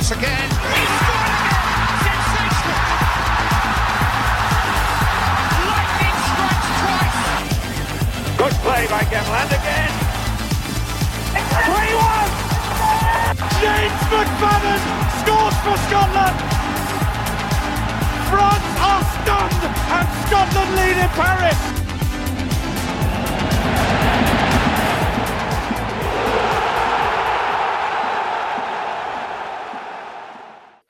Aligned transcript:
Griffiths 0.00 0.16
again. 0.16 0.48
Good 8.38 8.52
play 8.62 8.86
by 8.88 9.02
Gemland 9.04 9.50
again. 9.50 9.92
3-1! 11.66 12.28
James 13.60 14.02
McFadden 14.08 14.80
scores 15.20 15.56
for 15.64 15.76
Scotland! 15.88 16.36
France 18.30 18.68
are 18.80 19.04
stunned 19.20 19.62
and 19.96 20.08
Scotland 20.26 20.70
lead 20.76 20.96
in 20.96 21.08
Paris! 21.10 21.79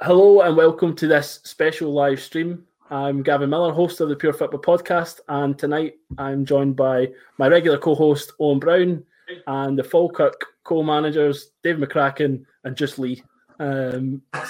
Hello 0.02 0.40
and 0.40 0.56
welcome 0.56 0.96
to 0.96 1.06
this 1.06 1.40
special 1.44 1.92
live 1.92 2.22
stream. 2.22 2.64
I'm 2.90 3.22
Gavin 3.22 3.50
Miller, 3.50 3.70
host 3.70 4.00
of 4.00 4.08
the 4.08 4.16
Pure 4.16 4.32
Football 4.32 4.62
Podcast, 4.62 5.20
and 5.28 5.58
tonight 5.58 5.96
I'm 6.16 6.46
joined 6.46 6.74
by 6.74 7.10
my 7.36 7.48
regular 7.48 7.76
co-host 7.76 8.32
Owen 8.40 8.58
Brown 8.58 9.04
and 9.46 9.78
the 9.78 9.84
Falkirk 9.84 10.42
co-managers 10.64 11.50
Dave 11.62 11.76
McCracken 11.76 12.46
and 12.64 12.74
just 12.74 12.98
Lee. 12.98 13.22
Um, 13.58 14.22
uh, 14.32 14.48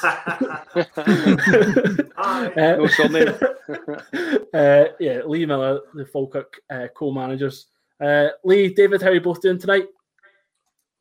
No 2.56 2.86
surname. 2.86 3.34
uh, 4.54 4.84
yeah, 5.00 5.22
Lee 5.26 5.46
Miller, 5.46 5.80
the 5.94 6.06
Falkirk 6.06 6.60
uh, 6.70 6.86
co-managers. 6.94 7.66
Uh, 8.00 8.28
Lee, 8.44 8.72
David, 8.72 9.02
how 9.02 9.08
are 9.08 9.14
you 9.14 9.20
both 9.20 9.42
doing 9.42 9.58
tonight? 9.58 9.86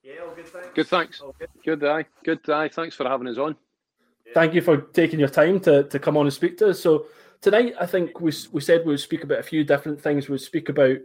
Yeah, 0.02 0.24
all 0.28 0.34
good, 0.34 0.48
thanks. 0.48 0.70
Good, 0.74 0.88
thanks. 0.88 1.22
All 1.22 1.36
good. 1.38 1.50
Good, 1.64 1.84
aye. 1.84 2.06
Good, 2.24 2.50
aye. 2.50 2.70
Thanks 2.70 2.96
for 2.96 3.08
having 3.08 3.28
us 3.28 3.38
on. 3.38 3.56
Thank 4.34 4.54
you 4.54 4.62
for 4.62 4.78
taking 4.78 5.20
your 5.20 5.30
time 5.30 5.60
to, 5.62 5.84
to 5.84 6.00
come 6.00 6.18
on 6.18 6.26
and 6.26 6.34
speak 6.34 6.58
to 6.60 6.70
us. 6.70 6.80
So 6.82 7.08
tonight, 7.42 7.74
I 7.80 7.86
think 7.86 8.20
we 8.20 8.32
we 8.52 8.62
said 8.62 8.86
we 8.86 8.94
would 8.94 9.00
speak 9.00 9.24
about 9.24 9.40
a 9.40 9.44
few 9.44 9.64
different 9.64 10.02
things. 10.02 10.30
We'd 10.30 10.40
speak 10.40 10.70
about 10.70 10.98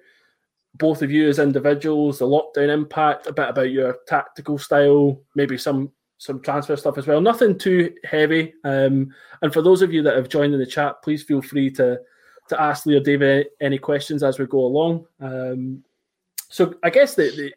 both 0.76 1.02
of 1.02 1.10
you 1.10 1.28
as 1.28 1.38
individuals, 1.38 2.18
the 2.18 2.26
lockdown 2.26 2.68
impact, 2.68 3.26
a 3.26 3.32
bit 3.32 3.48
about 3.48 3.70
your 3.70 3.96
tactical 4.06 4.58
style, 4.58 5.20
maybe 5.34 5.56
some 5.56 5.92
some 6.18 6.40
transfer 6.40 6.76
stuff 6.76 6.98
as 6.98 7.06
well. 7.06 7.20
Nothing 7.20 7.58
too 7.58 7.92
heavy. 8.04 8.54
Um, 8.64 9.12
and 9.42 9.52
for 9.52 9.62
those 9.62 9.82
of 9.82 9.92
you 9.92 10.02
that 10.02 10.16
have 10.16 10.28
joined 10.28 10.54
in 10.54 10.60
the 10.60 10.66
chat, 10.66 11.02
please 11.02 11.22
feel 11.22 11.42
free 11.42 11.70
to 11.72 12.00
to 12.48 12.60
ask 12.60 12.86
Lee 12.86 12.96
or 12.96 13.00
David 13.00 13.48
any 13.60 13.78
questions 13.78 14.22
as 14.22 14.38
we 14.38 14.46
go 14.46 14.60
along. 14.60 15.06
Um, 15.20 15.82
so 16.48 16.74
I 16.82 16.90
guess 16.90 17.14
the, 17.14 17.30
the 17.30 17.54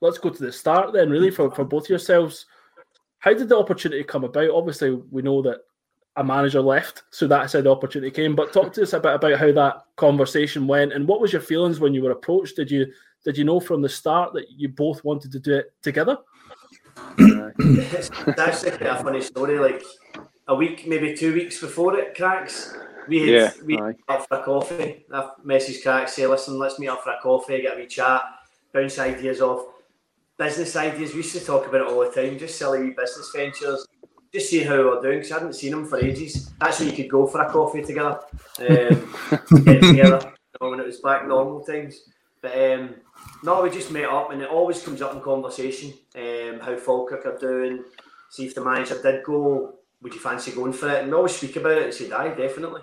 let's 0.00 0.18
go 0.18 0.30
to 0.30 0.42
the 0.42 0.52
start 0.52 0.92
then, 0.92 1.10
really 1.10 1.30
for 1.30 1.50
for 1.50 1.64
both 1.64 1.88
yourselves. 1.88 2.46
How 3.20 3.34
did 3.34 3.48
the 3.48 3.58
opportunity 3.58 4.02
come 4.02 4.24
about? 4.24 4.50
Obviously, 4.50 4.92
we 5.10 5.22
know 5.22 5.42
that 5.42 5.60
a 6.16 6.24
manager 6.24 6.60
left, 6.60 7.04
so 7.10 7.26
that's 7.26 7.52
how 7.52 7.60
the 7.60 7.70
opportunity 7.70 8.10
came. 8.10 8.34
But 8.34 8.52
talk 8.52 8.72
to 8.72 8.82
us 8.82 8.92
a 8.92 9.00
bit 9.00 9.14
about 9.14 9.38
how 9.38 9.52
that 9.52 9.84
conversation 9.96 10.66
went, 10.66 10.92
and 10.92 11.06
what 11.06 11.20
was 11.20 11.32
your 11.32 11.42
feelings 11.42 11.80
when 11.80 11.94
you 11.94 12.02
were 12.02 12.10
approached? 12.10 12.56
Did 12.56 12.70
you 12.70 12.92
did 13.24 13.36
you 13.36 13.44
know 13.44 13.60
from 13.60 13.82
the 13.82 13.88
start 13.88 14.32
that 14.32 14.46
you 14.50 14.68
both 14.68 15.04
wanted 15.04 15.32
to 15.32 15.38
do 15.38 15.56
it 15.56 15.74
together? 15.82 16.18
Uh, 16.96 17.50
it's 17.58 18.10
actually 18.38 18.70
quite 18.72 19.00
a 19.00 19.02
funny 19.02 19.20
story. 19.20 19.58
Like 19.58 19.82
a 20.48 20.54
week, 20.54 20.86
maybe 20.86 21.14
two 21.14 21.34
weeks 21.34 21.60
before 21.60 21.98
it 21.98 22.16
cracks, 22.16 22.74
we 23.06 23.20
had 23.20 23.28
Yeah, 23.28 23.64
we 23.64 23.78
aye. 23.78 23.94
up 24.08 24.26
for 24.26 24.38
a 24.38 24.42
coffee. 24.42 25.04
I 25.12 25.30
message 25.44 25.82
cracks, 25.82 26.14
say, 26.14 26.26
listen, 26.26 26.58
let's 26.58 26.78
meet 26.78 26.88
up 26.88 27.04
for 27.04 27.10
a 27.10 27.20
coffee, 27.20 27.60
get 27.60 27.76
a 27.76 27.80
wee 27.80 27.86
chat, 27.86 28.22
bounce 28.72 28.98
ideas 28.98 29.40
off. 29.40 29.66
Business 30.40 30.74
ideas, 30.74 31.10
we 31.12 31.18
used 31.18 31.36
to 31.36 31.44
talk 31.44 31.66
about 31.66 31.82
it 31.82 31.86
all 31.86 32.00
the 32.00 32.10
time, 32.10 32.38
just 32.38 32.58
silly 32.58 32.80
wee 32.80 32.94
business 32.96 33.30
ventures, 33.36 33.86
just 34.32 34.48
see 34.48 34.62
how 34.62 34.76
we're 34.76 35.02
doing, 35.02 35.18
because 35.18 35.32
I 35.32 35.34
hadn't 35.34 35.52
seen 35.52 35.72
them 35.72 35.84
for 35.84 35.98
ages. 35.98 36.50
That's 36.58 36.80
when 36.80 36.88
you 36.88 36.96
could 36.96 37.10
go 37.10 37.26
for 37.26 37.42
a 37.42 37.52
coffee 37.52 37.82
together, 37.82 38.20
um, 38.60 39.14
get 39.64 39.82
together, 39.82 40.32
when 40.58 40.80
it 40.80 40.86
was 40.86 41.00
back 41.00 41.28
normal 41.28 41.60
times. 41.60 42.04
But 42.40 42.56
um, 42.56 42.94
no, 43.42 43.62
we 43.62 43.68
just 43.68 43.90
met 43.92 44.08
up, 44.08 44.30
and 44.30 44.40
it 44.40 44.48
always 44.48 44.82
comes 44.82 45.02
up 45.02 45.14
in 45.14 45.20
conversation 45.20 45.92
um, 46.16 46.60
how 46.60 46.74
Falkirk 46.74 47.26
are 47.26 47.36
doing. 47.36 47.84
See 48.30 48.46
if 48.46 48.54
the 48.54 48.64
manager 48.64 48.98
did 49.02 49.22
go, 49.24 49.74
would 50.00 50.14
you 50.14 50.20
fancy 50.20 50.52
going 50.52 50.72
for 50.72 50.88
it? 50.88 51.02
And 51.02 51.08
we 51.08 51.16
always 51.16 51.36
speak 51.36 51.56
about 51.56 51.76
it 51.76 51.84
and 51.84 51.92
say, 51.92 52.10
aye, 52.10 52.34
definitely. 52.34 52.80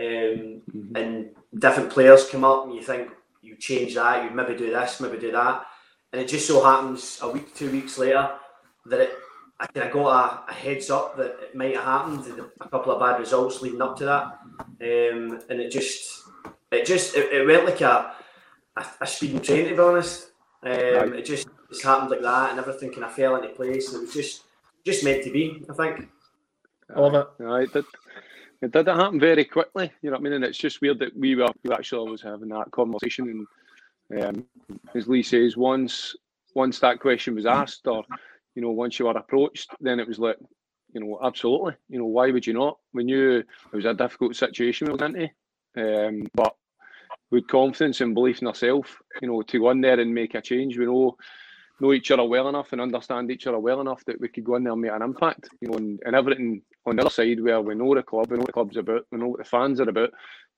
Um, 0.00 0.62
And 0.94 1.30
different 1.54 1.90
players 1.90 2.30
come 2.30 2.44
up, 2.44 2.64
and 2.64 2.74
you 2.74 2.80
think 2.80 3.10
you 3.42 3.56
change 3.56 3.94
that, 3.94 4.24
you 4.24 4.30
maybe 4.30 4.56
do 4.56 4.70
this, 4.70 5.02
maybe 5.02 5.18
do 5.18 5.32
that, 5.32 5.66
and 6.14 6.22
it 6.22 6.28
just 6.28 6.46
so 6.46 6.62
happens 6.62 7.18
a 7.20 7.28
week, 7.28 7.52
two 7.54 7.70
weeks 7.72 7.98
later 7.98 8.30
that 8.86 9.00
it. 9.00 9.10
I 9.60 9.66
kind 9.68 9.86
of 9.86 9.92
got 9.92 10.08
a, 10.48 10.50
a 10.50 10.52
heads 10.52 10.90
up 10.90 11.16
that 11.16 11.36
it 11.40 11.54
might 11.54 11.76
have 11.76 11.84
happened, 11.84 12.26
and 12.26 12.40
a 12.60 12.68
couple 12.68 12.92
of 12.92 12.98
bad 12.98 13.20
results 13.20 13.62
leading 13.62 13.80
up 13.80 13.96
to 13.98 14.04
that, 14.04 14.24
um, 14.58 15.40
and 15.48 15.60
it 15.60 15.70
just, 15.70 16.24
it 16.72 16.84
just, 16.84 17.14
it, 17.14 17.32
it 17.32 17.46
went 17.46 17.64
like 17.64 17.80
a, 17.80 18.14
a, 18.76 18.84
a 19.00 19.06
speeding 19.06 19.40
train 19.40 19.68
to 19.68 19.74
be 19.76 19.80
honest. 19.80 20.32
Um, 20.64 21.14
it 21.14 21.24
just, 21.24 21.46
just 21.70 21.84
happened 21.84 22.10
like 22.10 22.22
that, 22.22 22.50
and 22.50 22.58
everything 22.58 22.90
kind 22.90 23.04
of 23.04 23.12
fell 23.12 23.36
into 23.36 23.50
place, 23.50 23.92
and 23.92 23.98
it 23.98 24.06
was 24.06 24.14
just, 24.14 24.42
just 24.84 25.04
meant 25.04 25.22
to 25.22 25.30
be. 25.30 25.62
I 25.70 25.72
think. 25.72 26.08
I 26.94 27.00
love 27.00 27.14
it. 27.14 27.44
Aye, 27.44 27.62
it 27.62 27.72
did. 27.72 27.84
It 28.60 28.72
did 28.72 28.88
happen 28.88 29.20
very 29.20 29.44
quickly. 29.44 29.92
You 30.02 30.10
know 30.10 30.16
what 30.16 30.20
I 30.20 30.24
mean? 30.24 30.32
And 30.32 30.44
it's 30.44 30.58
just 30.58 30.80
weird 30.80 30.98
that 30.98 31.16
we 31.16 31.36
were 31.36 31.48
we 31.62 31.72
actually 31.72 32.00
always 32.00 32.22
having 32.22 32.48
that 32.48 32.72
conversation. 32.72 33.28
And 33.28 33.46
um, 34.20 34.44
as 34.94 35.08
Lee 35.08 35.22
says, 35.22 35.56
once 35.56 36.14
once 36.54 36.78
that 36.80 37.00
question 37.00 37.34
was 37.34 37.46
asked, 37.46 37.86
or 37.86 38.04
you 38.54 38.62
know, 38.62 38.70
once 38.70 38.98
you 38.98 39.06
were 39.06 39.12
approached, 39.12 39.70
then 39.80 39.98
it 39.98 40.06
was 40.06 40.18
like, 40.18 40.36
you 40.92 41.00
know, 41.00 41.18
absolutely. 41.22 41.74
You 41.88 41.98
know, 41.98 42.06
why 42.06 42.30
would 42.30 42.46
you 42.46 42.52
not? 42.52 42.78
We 42.92 43.04
knew 43.04 43.38
it 43.38 43.46
was 43.76 43.84
a 43.84 43.94
difficult 43.94 44.36
situation 44.36 44.86
we 44.86 44.94
were 44.94 45.04
into, 45.04 45.28
um, 45.76 46.26
but 46.34 46.54
with 47.30 47.48
confidence 47.48 48.00
and 48.00 48.14
belief 48.14 48.40
in 48.40 48.48
ourselves, 48.48 48.90
you 49.20 49.28
know, 49.28 49.42
to 49.42 49.58
go 49.58 49.70
in 49.70 49.80
there 49.80 49.98
and 49.98 50.14
make 50.14 50.34
a 50.34 50.40
change. 50.40 50.78
We 50.78 50.86
know 50.86 51.16
know 51.80 51.92
each 51.92 52.10
other 52.10 52.24
well 52.24 52.48
enough 52.48 52.72
and 52.72 52.80
understand 52.80 53.30
each 53.30 53.46
other 53.46 53.58
well 53.58 53.80
enough 53.80 54.04
that 54.04 54.20
we 54.20 54.28
could 54.28 54.44
go 54.44 54.54
in 54.54 54.64
there 54.64 54.72
and 54.72 54.82
make 54.82 54.92
an 54.92 55.02
impact. 55.02 55.48
You 55.60 55.68
know, 55.68 55.78
and, 55.78 56.00
and 56.06 56.14
everything 56.14 56.62
on 56.86 56.96
the 56.96 57.02
other 57.02 57.10
side 57.10 57.40
where 57.40 57.60
we 57.60 57.74
know 57.74 57.94
the 57.94 58.02
club, 58.02 58.30
we 58.30 58.36
know 58.36 58.42
what 58.42 58.46
the 58.46 58.52
club's 58.52 58.76
about, 58.76 59.06
we 59.10 59.18
know 59.18 59.28
what 59.28 59.38
the 59.38 59.44
fans 59.44 59.80
are 59.80 59.88
about, 59.88 60.10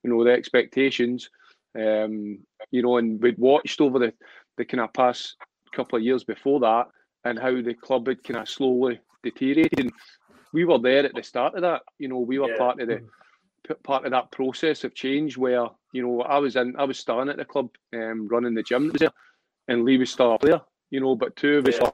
we 0.03 0.09
know 0.09 0.23
the 0.23 0.31
expectations. 0.31 1.29
Um, 1.75 2.39
you 2.71 2.81
know, 2.81 2.97
and 2.97 3.21
we'd 3.21 3.37
watched 3.37 3.81
over 3.81 3.99
the, 3.99 4.13
the 4.57 4.65
kind 4.65 4.81
of 4.81 4.93
past 4.93 5.35
couple 5.73 5.97
of 5.97 6.03
years 6.03 6.23
before 6.23 6.59
that 6.61 6.87
and 7.25 7.37
how 7.37 7.61
the 7.61 7.73
club 7.73 8.07
had 8.07 8.23
kind 8.23 8.39
of 8.39 8.49
slowly 8.49 8.99
deteriorated. 9.23 9.79
And 9.79 9.91
we 10.53 10.65
were 10.65 10.79
there 10.79 11.05
at 11.05 11.13
the 11.13 11.23
start 11.23 11.55
of 11.55 11.61
that. 11.61 11.81
You 11.99 12.07
know, 12.07 12.19
we 12.19 12.39
were 12.39 12.47
Yeah. 12.47 12.57
part 12.57 12.81
of 12.81 12.87
the 12.87 13.01
part 13.83 14.05
of 14.05 14.11
that 14.11 14.31
process 14.31 14.83
of 14.83 14.95
change 14.95 15.37
where 15.37 15.67
you 15.91 16.01
know 16.01 16.21
I 16.21 16.37
was 16.37 16.55
in 16.55 16.75
I 16.77 16.85
was 16.85 16.99
starting 16.99 17.29
at 17.29 17.37
the 17.37 17.45
club 17.45 17.69
um, 17.93 18.27
running 18.29 18.53
the 18.53 18.63
gym 18.63 18.91
there 18.97 19.11
and 19.67 19.83
Lee 19.83 19.97
was 19.97 20.09
still 20.09 20.33
a 20.33 20.39
player 20.39 20.61
you 20.89 21.01
know 21.01 21.15
but 21.15 21.35
two 21.35 21.57
of 21.57 21.67
us 21.67 21.75
Yeah. 21.75 21.87
were 21.87 21.93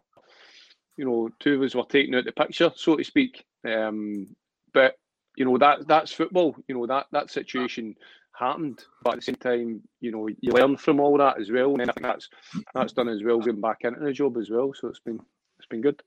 you 0.97 1.05
know 1.05 1.29
two 1.39 1.55
of 1.55 1.61
us 1.63 1.75
were 1.75 1.83
taking 1.89 2.13
out 2.15 2.25
the 2.25 2.31
picture 2.31 2.71
so 2.75 2.95
to 2.95 3.03
speak 3.03 3.43
um, 3.67 4.27
but 4.73 4.95
you 5.35 5.45
know 5.45 5.57
that 5.57 5.87
that's 5.87 6.11
football 6.11 6.55
you 6.67 6.75
know 6.75 6.85
that 6.85 7.07
that 7.11 7.31
situation 7.31 7.95
happened 8.37 8.83
but 9.03 9.13
at 9.13 9.15
the 9.17 9.21
same 9.21 9.35
time 9.35 9.81
you 10.01 10.11
know 10.11 10.27
you 10.27 10.51
learn 10.51 10.75
from 10.75 10.99
all 10.99 11.17
that 11.17 11.39
as 11.39 11.51
well 11.51 11.73
and 11.73 11.89
I 11.89 11.93
think 11.93 12.03
that's 12.03 12.29
that's 12.73 12.93
done 12.93 13.09
as 13.09 13.23
well 13.23 13.39
going 13.39 13.61
back 13.61 13.79
into 13.83 13.99
the 13.99 14.11
job 14.11 14.37
as 14.37 14.49
well 14.49 14.73
so 14.73 14.87
it's 14.87 14.99
been 14.99 15.19
it's 15.59 15.67
been 15.67 15.81
good 15.81 16.01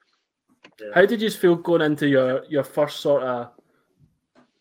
How 0.95 1.07
did 1.07 1.23
you 1.23 1.31
feel 1.31 1.55
going 1.57 1.83
into 1.83 2.09
your 2.09 2.45
your 2.47 2.65
first 2.65 3.01
sort 3.01 3.23
of 3.23 3.51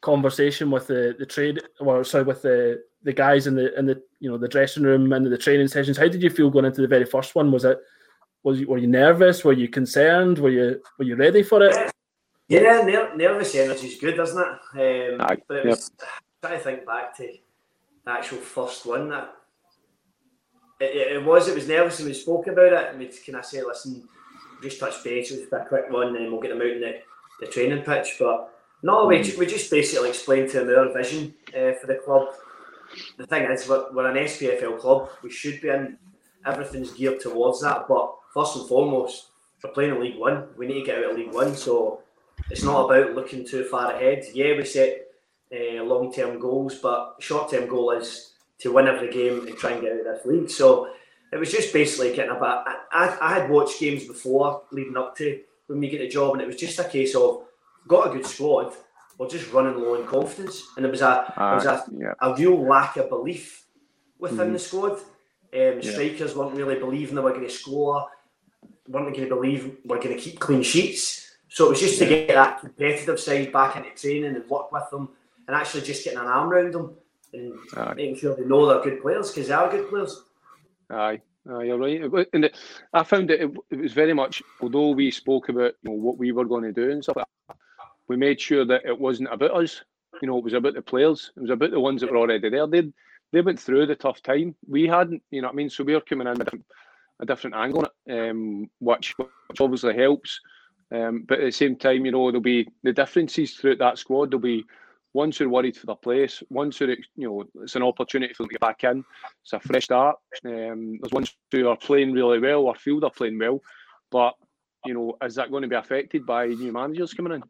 conversation 0.06 0.70
with 0.70 0.86
the 0.88 1.16
the 1.18 1.26
trade, 1.26 1.60
or 1.80 2.04
sorry, 2.04 2.24
with 2.24 2.44
the 2.44 2.84
the 3.04 3.12
guys 3.12 3.48
in 3.48 3.56
the 3.56 3.78
in 3.78 3.86
the 3.86 4.02
you 4.20 4.30
know 4.30 4.38
the 4.38 4.48
dressing 4.48 4.84
room 4.84 5.12
and 5.12 5.26
the 5.26 5.38
training 5.38 5.68
sessions? 5.68 5.98
How 5.98 6.08
did 6.08 6.22
you 6.22 6.30
feel 6.30 6.50
going 6.50 6.66
into 6.66 6.82
the 6.82 6.88
very 6.88 7.06
first 7.06 7.36
one? 7.36 7.52
Was 7.52 7.66
it 7.66 7.80
was 8.44 8.60
you, 8.60 8.68
were 8.68 8.78
you 8.78 8.88
nervous? 8.88 9.44
Were 9.44 9.54
you 9.54 9.68
concerned? 9.68 10.38
Were 10.38 10.52
you 10.52 10.82
were 10.98 11.06
you 11.06 11.16
ready 11.16 11.44
for 11.44 11.64
it? 11.64 11.92
Yeah, 12.48 12.84
ner- 12.86 13.16
nervous 13.16 13.56
energy 13.56 13.88
is 13.88 14.00
good, 14.00 14.20
isn't 14.20 14.46
it? 14.76 15.14
Um, 15.16 15.22
Aye, 15.22 15.38
but 15.48 15.58
it 15.58 15.66
was 15.66 15.92
trying 16.42 16.60
to 16.60 16.64
think 16.64 16.86
back 16.86 17.18
to 17.18 17.28
the 18.06 18.12
actual 18.12 18.38
first 18.38 18.86
one 18.86 19.10
that 19.10 19.34
it, 20.80 20.96
it, 20.96 21.12
it 21.14 21.26
was. 21.26 21.48
It 21.48 21.56
was 21.56 21.68
nervous, 21.68 22.00
and 22.00 22.08
we 22.08 22.14
spoke 22.14 22.48
about 22.48 22.74
it, 22.74 22.90
and 22.90 23.00
we 23.00 23.08
kind 23.08 23.38
of 23.38 23.46
say, 23.46 23.64
"Listen, 23.64 24.08
just 24.62 24.80
touch 24.80 25.04
base 25.04 25.32
with 25.32 25.52
a 25.52 25.66
quick 25.66 25.90
one, 25.90 26.16
and 26.16 26.32
we'll 26.32 26.42
get 26.42 26.50
them 26.50 26.62
out 26.62 26.68
in 26.68 26.82
the, 26.82 27.00
the 27.40 27.48
training 27.48 27.84
pitch." 27.84 28.16
But 28.20 28.54
no, 28.84 29.06
we, 29.06 29.18
we 29.38 29.46
just 29.46 29.72
basically 29.72 30.10
explained 30.10 30.52
to 30.52 30.64
them 30.64 30.78
our 30.78 30.94
vision 30.94 31.34
uh, 31.50 31.74
for 31.74 31.88
the 31.88 31.96
club. 31.96 32.28
The 33.18 33.26
thing 33.26 33.50
is, 33.52 33.68
we're, 33.68 33.92
we're 33.94 34.10
an 34.10 34.18
SPFL 34.18 34.80
club. 34.80 35.10
We 35.24 35.32
should 35.32 35.62
be 35.62 35.70
in. 35.70 35.98
Everything's 36.46 36.92
geared 36.92 37.22
towards 37.22 37.62
that, 37.62 37.88
but 37.88 38.16
first 38.34 38.56
and 38.56 38.68
foremost, 38.68 39.30
we're 39.64 39.72
playing 39.72 39.96
in 39.96 40.02
League 40.02 40.20
One. 40.20 40.50
We 40.58 40.68
need 40.68 40.82
to 40.82 40.86
get 40.86 41.00
out 41.00 41.12
of 41.12 41.18
League 41.18 41.34
One, 41.34 41.56
so 41.56 42.02
it's 42.52 42.64
not 42.64 42.86
about 42.86 43.16
looking 43.16 43.48
too 43.48 43.64
far 43.64 43.94
ahead. 43.94 44.26
Yeah, 44.34 44.56
we 44.56 44.66
set 44.66 45.05
uh, 45.52 45.84
long 45.84 46.14
term 46.14 46.40
goals, 46.40 46.76
but 46.76 47.16
short 47.20 47.52
term 47.52 47.68
goal 47.68 47.92
is 47.92 48.34
to 48.60 48.72
win 48.72 48.88
every 48.88 49.12
game 49.12 49.48
and 49.48 49.58
try 49.58 49.72
and 49.72 49.82
get 49.82 49.94
out 49.94 50.00
of 50.00 50.06
this 50.06 50.26
league. 50.26 50.50
So 50.50 50.90
it 51.32 51.38
was 51.38 51.52
just 51.52 51.74
basically 51.74 52.16
getting 52.16 52.32
a 52.32 52.36
bit. 52.36 52.44
I, 52.44 53.18
I, 53.22 53.34
had 53.34 53.50
watched 53.50 53.80
games 53.80 54.06
before 54.06 54.64
leading 54.72 54.98
up 54.98 55.16
to 55.18 55.42
when 55.68 55.80
we 55.80 55.90
get 55.90 56.00
the 56.00 56.08
job, 56.08 56.34
and 56.34 56.42
it 56.42 56.48
was 56.48 56.56
just 56.56 56.80
a 56.80 56.84
case 56.86 57.16
of 57.16 57.44
got 57.88 58.08
a 58.08 58.14
good 58.14 58.26
squad, 58.26 58.74
we're 59.18 59.30
just 59.30 59.52
running 59.52 59.80
low 59.80 59.96
in 59.96 60.08
confidence, 60.08 60.64
and 60.78 60.86
it 60.86 60.92
was 60.92 61.02
a 61.02 61.34
it 61.36 61.40
was 61.40 61.66
a, 61.66 61.86
yeah. 61.98 62.14
a 62.22 62.36
real 62.36 62.60
lack 62.68 62.98
of 62.98 63.10
belief 63.10 63.66
within 64.20 64.50
Mhm. 64.50 64.54
the 64.54 64.60
squad. 64.60 64.92
Um, 64.92 65.80
Yeah. 65.82 65.92
strikers 65.92 66.36
weren't 66.36 66.56
really 66.56 66.76
believing 66.76 67.16
they 67.16 67.22
were 67.22 67.32
going 67.32 67.48
to 67.48 67.50
score, 67.50 68.06
weren't 68.88 69.16
going 69.16 69.30
to 69.30 69.36
believe 69.36 69.78
we're 69.86 70.02
going 70.02 70.16
to 70.16 70.22
keep 70.22 70.40
clean 70.40 70.64
sheets. 70.64 71.32
So 71.50 71.68
it 71.68 71.70
was 71.70 71.80
just 71.80 72.00
to 72.00 72.06
get 72.06 72.28
that 72.30 72.60
competitive 72.60 73.20
side 73.20 73.54
back 73.54 73.78
into 73.78 73.92
training 73.92 74.36
and 74.36 74.50
work 74.50 74.72
with 74.72 74.90
them, 74.92 75.10
and 75.48 75.56
actually 75.56 75.82
just 75.82 76.04
getting 76.04 76.20
an 76.20 76.28
arm 76.28 76.50
around 76.50 76.74
them 76.74 76.96
and 77.34 77.54
Aye. 77.76 77.94
making 77.96 78.18
sure 78.18 78.36
they 78.36 78.46
know 78.46 78.66
they're 78.66 78.84
good 78.84 79.02
players 79.02 79.32
because 79.32 79.48
they 79.48 79.54
are 79.54 79.70
good 79.70 79.90
players. 79.90 80.24
Aye, 80.90 81.22
aye, 81.50 81.64
you're 81.64 81.78
right. 81.78 82.28
And 82.34 82.46
it, 82.46 82.58
I 82.94 83.04
found 83.04 83.32
it, 83.32 83.42
it, 83.42 83.52
it 83.72 83.80
was 83.80 83.94
very 83.94 84.14
much, 84.14 84.42
although 84.62 84.92
we 84.92 85.12
spoke 85.12 85.50
about 85.50 85.74
you 85.84 85.92
know, 85.92 85.96
what 85.96 86.18
we 86.18 86.32
were 86.32 86.46
going 86.46 86.64
to 86.64 86.72
do 86.72 86.92
and 86.92 87.04
stuff 87.04 87.18
like 87.18 87.26
that, 87.50 87.58
we 88.08 88.18
made 88.18 88.40
sure 88.40 88.66
that 88.66 88.86
it 88.86 89.00
wasn't 89.00 89.34
about 89.34 89.52
us. 89.52 89.82
You 90.22 90.28
know, 90.28 90.38
it 90.38 90.44
was 90.44 90.54
about 90.54 90.76
the 90.76 90.82
players. 90.82 91.32
It 91.36 91.42
was 91.42 91.50
about 91.50 91.72
the 91.72 91.80
ones 91.80 92.02
that 92.02 92.12
were 92.12 92.18
already 92.18 92.50
there. 92.50 92.68
They 92.68 92.92
they 93.32 93.42
went 93.42 93.60
through 93.60 93.88
the 93.88 93.96
tough 93.96 94.22
time. 94.22 94.56
We 94.68 94.88
hadn't, 94.88 95.22
you 95.32 95.42
know 95.42 95.48
what 95.48 95.56
I 95.56 95.58
mean? 95.58 95.70
So 95.70 95.84
we 95.84 95.94
were 95.94 96.02
coming 96.02 96.28
in 96.28 96.38
with 96.38 96.54
a, 96.54 96.60
a 97.20 97.26
different 97.26 97.56
angle 97.56 97.80
on 97.80 97.88
it, 98.06 98.30
um, 98.30 98.70
which, 98.80 99.14
which 99.18 99.60
obviously 99.60 99.96
helps. 99.96 100.40
Um, 100.92 101.26
but 101.28 101.40
at 101.40 101.46
the 101.46 101.52
same 101.52 101.76
time, 101.76 102.06
you 102.06 102.12
know, 102.12 102.32
there'll 102.32 102.42
be 102.42 102.68
the 102.84 102.94
differences 102.94 103.54
throughout 103.54 103.80
that 103.80 103.98
squad. 103.98 104.32
There'll 104.32 104.40
be 104.40 104.64
ones 105.16 105.38
who 105.38 105.46
are 105.46 105.50
worried 105.50 105.78
for 105.78 105.86
the 105.86 105.96
place, 105.96 106.44
ones 106.50 106.78
who, 106.78 106.86
are, 106.86 106.98
you 107.16 107.28
know, 107.28 107.44
it's 107.64 107.76
an 107.76 107.84
opportunity 107.84 108.34
for 108.34 108.44
them 108.44 108.50
to 108.50 108.54
get 108.54 108.62
back 108.62 108.84
in. 108.84 109.04
It's 109.42 109.54
a 109.54 109.60
fresh 109.60 109.86
start. 109.86 110.18
Um, 110.44 111.00
there's 111.00 111.14
ones 111.14 111.36
who 111.52 111.70
are 111.70 111.78
playing 111.78 112.12
really 112.12 112.40
well 112.40 112.64
or 112.64 112.76
feel 112.76 113.00
they're 113.00 113.10
playing 113.10 113.40
well, 113.40 113.62
but 114.12 114.34
you 114.86 114.94
know, 114.94 115.18
is 115.24 115.36
that 115.36 115.50
going 115.50 115.64
to 115.64 115.70
be 115.70 115.76
affected 115.76 116.26
by 116.26 116.48
new 116.48 116.72
managers 116.72 117.14
coming 117.14 117.34
in? 117.34 117.44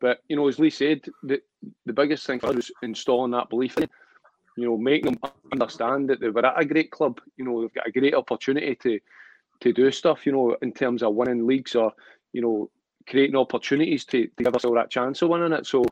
But 0.00 0.20
you 0.28 0.36
know, 0.36 0.48
as 0.48 0.58
Lee 0.58 0.70
said, 0.70 1.00
the 1.22 1.42
the 1.84 1.92
biggest 1.92 2.24
thing 2.26 2.38
for 2.38 2.46
us 2.46 2.54
was 2.54 2.70
installing 2.82 3.32
that 3.32 3.50
belief 3.50 3.76
in. 3.78 3.88
You 4.56 4.66
know, 4.66 4.76
making 4.78 5.12
them 5.12 5.32
understand 5.52 6.08
that 6.08 6.20
they 6.20 6.30
were 6.30 6.46
at 6.46 6.60
a 6.60 6.64
great 6.64 6.90
club. 6.90 7.20
You 7.36 7.44
know, 7.44 7.60
they've 7.60 7.74
got 7.74 7.88
a 7.88 7.92
great 7.92 8.14
opportunity 8.14 8.74
to 8.76 9.00
to 9.60 9.72
do 9.72 9.90
stuff. 9.90 10.24
You 10.24 10.32
know, 10.32 10.56
in 10.62 10.72
terms 10.72 11.02
of 11.02 11.14
winning 11.14 11.46
leagues 11.46 11.74
or 11.74 11.92
you 12.32 12.42
know 12.42 12.70
creating 13.08 13.36
opportunities 13.36 14.04
to, 14.04 14.26
to 14.26 14.44
give 14.44 14.54
us 14.54 14.64
all 14.64 14.74
that 14.74 14.90
chance 14.90 15.20
of 15.22 15.30
winning 15.30 15.52
it. 15.52 15.66
So 15.66 15.84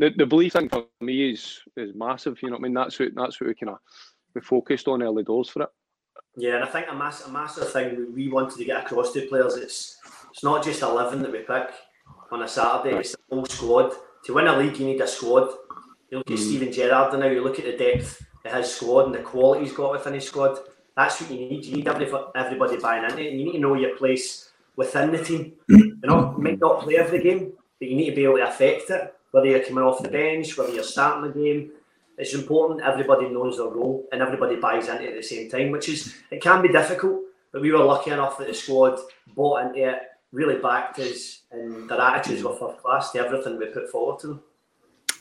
the, 0.00 0.10
the 0.16 0.26
belief 0.26 0.54
thing 0.54 0.68
for 0.68 0.86
me 1.00 1.30
is 1.30 1.60
is 1.76 1.94
massive. 1.94 2.38
You 2.42 2.48
know 2.48 2.54
what 2.54 2.60
I 2.60 2.62
mean? 2.62 2.74
That's 2.74 2.98
what 2.98 3.14
that's 3.14 3.40
what 3.40 3.48
we 3.48 3.54
kind 3.54 3.70
of 3.70 3.78
we 4.34 4.40
focused 4.40 4.88
on 4.88 5.02
early 5.02 5.22
doors 5.22 5.48
for 5.48 5.62
it. 5.62 5.68
Yeah, 6.36 6.54
and 6.56 6.64
I 6.64 6.68
think 6.68 6.86
a, 6.90 6.94
mass, 6.94 7.26
a 7.26 7.30
massive 7.30 7.70
thing 7.72 8.12
we 8.14 8.28
wanted 8.28 8.56
to 8.58 8.64
get 8.64 8.84
across 8.84 9.12
to 9.12 9.26
players 9.26 9.56
it's 9.56 9.98
it's 10.30 10.42
not 10.42 10.64
just 10.64 10.82
eleven 10.82 11.22
that 11.22 11.32
we 11.32 11.40
pick 11.40 11.70
on 12.32 12.42
a 12.42 12.48
Saturday; 12.48 12.96
it's 12.96 13.12
the 13.12 13.18
whole 13.34 13.46
squad. 13.46 13.92
To 14.24 14.34
win 14.34 14.46
a 14.46 14.56
league, 14.56 14.78
you 14.78 14.86
need 14.86 15.00
a 15.00 15.06
squad. 15.06 15.48
You 16.10 16.18
look 16.18 16.30
at 16.30 16.38
Mm. 16.38 16.46
Steven 16.46 16.72
Gerrard 16.72 17.18
now. 17.18 17.26
You 17.26 17.44
look 17.44 17.58
at 17.58 17.66
the 17.66 17.76
depth 17.76 18.24
of 18.44 18.52
his 18.52 18.74
squad 18.74 19.06
and 19.06 19.14
the 19.14 19.20
quality 19.20 19.64
he's 19.64 19.72
got 19.72 19.92
within 19.92 20.14
his 20.14 20.26
squad. 20.26 20.58
That's 20.96 21.20
what 21.20 21.30
you 21.30 21.36
need. 21.48 21.64
You 21.64 21.76
need 21.76 21.88
every, 21.88 22.10
everybody 22.34 22.78
buying 22.78 23.04
into 23.04 23.20
it. 23.20 23.32
You 23.32 23.44
need 23.44 23.52
to 23.52 23.58
know 23.58 23.74
your 23.74 23.96
place 23.96 24.50
within 24.76 25.12
the 25.12 25.22
team. 25.22 25.52
You 25.68 25.96
know, 26.02 26.34
you 26.36 26.42
might 26.42 26.58
not 26.58 26.80
play 26.80 26.96
every 26.96 27.22
game, 27.22 27.52
but 27.78 27.88
you 27.88 27.96
need 27.96 28.10
to 28.10 28.16
be 28.16 28.24
able 28.24 28.36
to 28.36 28.48
affect 28.48 28.90
it. 28.90 29.14
Whether 29.30 29.46
you're 29.46 29.64
coming 29.64 29.84
off 29.84 30.02
the 30.02 30.08
bench, 30.08 30.56
whether 30.56 30.72
you're 30.72 30.82
starting 30.82 31.30
the 31.30 31.38
game, 31.38 31.72
it's 32.18 32.34
important 32.34 32.82
everybody 32.82 33.28
knows 33.28 33.56
their 33.56 33.68
role 33.68 34.06
and 34.12 34.20
everybody 34.20 34.56
buys 34.56 34.88
into 34.88 35.04
it 35.04 35.10
at 35.10 35.16
the 35.16 35.22
same 35.22 35.50
time, 35.50 35.70
which 35.70 35.88
is 35.88 36.14
it 36.30 36.42
can 36.42 36.62
be 36.62 36.68
difficult. 36.68 37.20
But 37.52 37.62
we 37.62 37.72
were 37.72 37.78
lucky 37.78 38.10
enough 38.10 38.38
that 38.38 38.48
the 38.48 38.54
squad 38.54 38.98
bought 39.34 39.66
into 39.66 39.88
it, 39.88 40.02
really 40.32 40.60
backed 40.60 40.98
us, 40.98 41.42
and 41.50 41.88
their 41.88 42.00
attitudes 42.00 42.44
were 42.44 42.54
first 42.54 42.78
class 42.78 43.10
to 43.12 43.18
everything 43.20 43.58
we 43.58 43.66
put 43.66 43.90
forward 43.90 44.20
to 44.20 44.40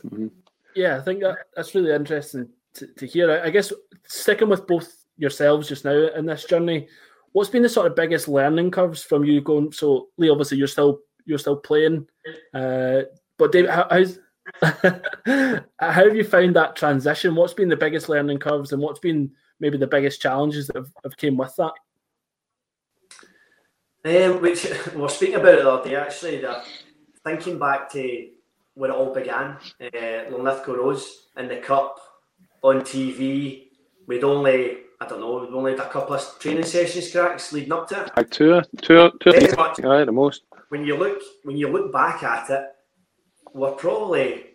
them. 0.03 0.31
Yeah, 0.75 0.97
I 0.97 1.01
think 1.01 1.21
that, 1.21 1.37
that's 1.55 1.73
really 1.73 1.93
interesting 1.93 2.49
to, 2.75 2.87
to 2.87 3.07
hear. 3.07 3.31
I, 3.31 3.47
I 3.47 3.49
guess 3.49 3.73
sticking 4.05 4.49
with 4.49 4.67
both 4.67 5.05
yourselves 5.17 5.67
just 5.67 5.85
now 5.85 6.09
in 6.15 6.25
this 6.25 6.45
journey, 6.45 6.87
what's 7.31 7.49
been 7.49 7.63
the 7.63 7.69
sort 7.69 7.87
of 7.87 7.95
biggest 7.95 8.27
learning 8.27 8.71
curves 8.71 9.03
from 9.03 9.23
you 9.23 9.41
going? 9.41 9.71
So, 9.71 10.09
Lee, 10.17 10.29
obviously 10.29 10.57
you're 10.57 10.67
still 10.67 10.99
you're 11.25 11.37
still 11.37 11.57
playing, 11.57 12.07
uh, 12.53 13.01
but 13.39 13.51
David, 13.51 13.71
how, 13.71 13.87
how's 13.89 14.19
how 14.61 15.61
have 15.79 16.15
you 16.15 16.23
found 16.23 16.55
that 16.55 16.75
transition? 16.75 17.33
What's 17.33 17.53
been 17.53 17.69
the 17.69 17.75
biggest 17.75 18.09
learning 18.09 18.39
curves, 18.39 18.71
and 18.71 18.81
what's 18.81 18.99
been 18.99 19.31
maybe 19.59 19.77
the 19.77 19.87
biggest 19.87 20.21
challenges 20.21 20.67
that 20.67 20.75
have, 20.75 20.91
have 21.03 21.17
came 21.17 21.37
with 21.37 21.55
that? 21.55 21.73
Um, 24.05 24.41
which 24.41 24.67
we 24.95 25.01
were 25.01 25.09
speaking 25.09 25.35
about 25.35 25.55
it 25.55 25.63
the 25.63 25.71
other 25.71 25.89
day 25.89 25.95
actually. 25.95 26.41
That 26.41 26.65
thinking 27.23 27.57
back 27.57 27.91
to 27.93 28.29
when 28.75 28.91
it 28.91 28.93
all 28.93 29.13
began, 29.13 29.57
uh, 29.81 30.29
Linlithgow 30.31 30.75
Rose 30.75 31.29
in 31.37 31.47
the 31.47 31.57
cup 31.57 31.99
on 32.61 32.81
TV, 32.81 33.67
we'd 34.07 34.23
only 34.23 34.77
I 35.01 35.07
don't 35.07 35.21
know, 35.21 35.39
we'd 35.39 35.53
only 35.53 35.71
had 35.71 35.79
a 35.79 35.89
couple 35.89 36.15
of 36.15 36.39
training 36.39 36.65
sessions 36.65 37.09
cracks 37.09 37.53
leading 37.53 37.71
up 37.71 37.87
to 37.89 38.03
it. 38.03 38.11
Aye, 38.17 38.23
two, 38.23 38.61
two, 38.81 39.11
two, 39.21 39.31
Very 39.31 39.55
much. 39.55 39.81
aye, 39.83 40.03
the 40.03 40.11
most. 40.11 40.43
When 40.69 40.83
you 40.83 40.97
look 40.97 41.21
when 41.43 41.55
you 41.55 41.69
look 41.69 41.93
back 41.93 42.23
at 42.23 42.49
it, 42.49 42.65
we're 43.53 43.71
probably 43.71 44.45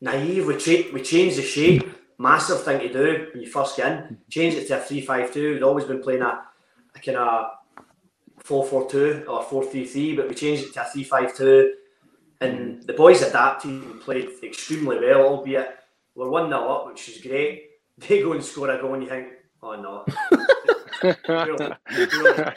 naive. 0.00 0.46
We 0.46 0.56
cha- 0.56 0.92
we 0.92 1.02
changed 1.02 1.38
the 1.38 1.42
shape. 1.42 1.88
Massive 2.18 2.62
thing 2.62 2.80
to 2.80 2.92
do 2.92 3.28
when 3.32 3.42
you 3.42 3.48
first 3.50 3.76
get 3.76 3.92
in. 3.92 4.18
Change 4.30 4.54
it 4.54 4.68
to 4.68 4.78
a 4.78 4.80
three-five-two. 4.80 5.54
We'd 5.54 5.62
always 5.62 5.84
been 5.84 6.02
playing 6.02 6.22
a, 6.22 6.42
a 6.94 6.98
kind 7.04 7.18
of 7.18 7.50
four-four-two 8.42 9.26
or 9.28 9.42
four-three-three, 9.42 10.16
but 10.16 10.28
we 10.28 10.34
changed 10.34 10.64
it 10.64 10.72
to 10.74 10.82
a 10.82 10.84
three-five-two. 10.84 11.74
And 12.40 12.82
the 12.84 12.94
boys 12.94 13.22
adapted 13.22 13.70
and 13.70 14.00
played 14.00 14.28
extremely 14.42 14.98
well, 14.98 15.26
albeit 15.26 15.76
we're 16.14 16.30
one 16.30 16.48
0 16.48 16.60
up, 16.68 16.86
which 16.86 17.08
is 17.08 17.18
great. 17.22 17.64
They 17.98 18.20
go 18.20 18.34
and 18.34 18.44
score 18.44 18.68
a 18.68 18.78
goal, 18.78 18.92
and 18.92 19.02
you 19.04 19.08
think, 19.08 19.28
oh 19.62 19.74
no, 19.74 20.04
surely, 21.24 21.72
surely, 21.88 22.54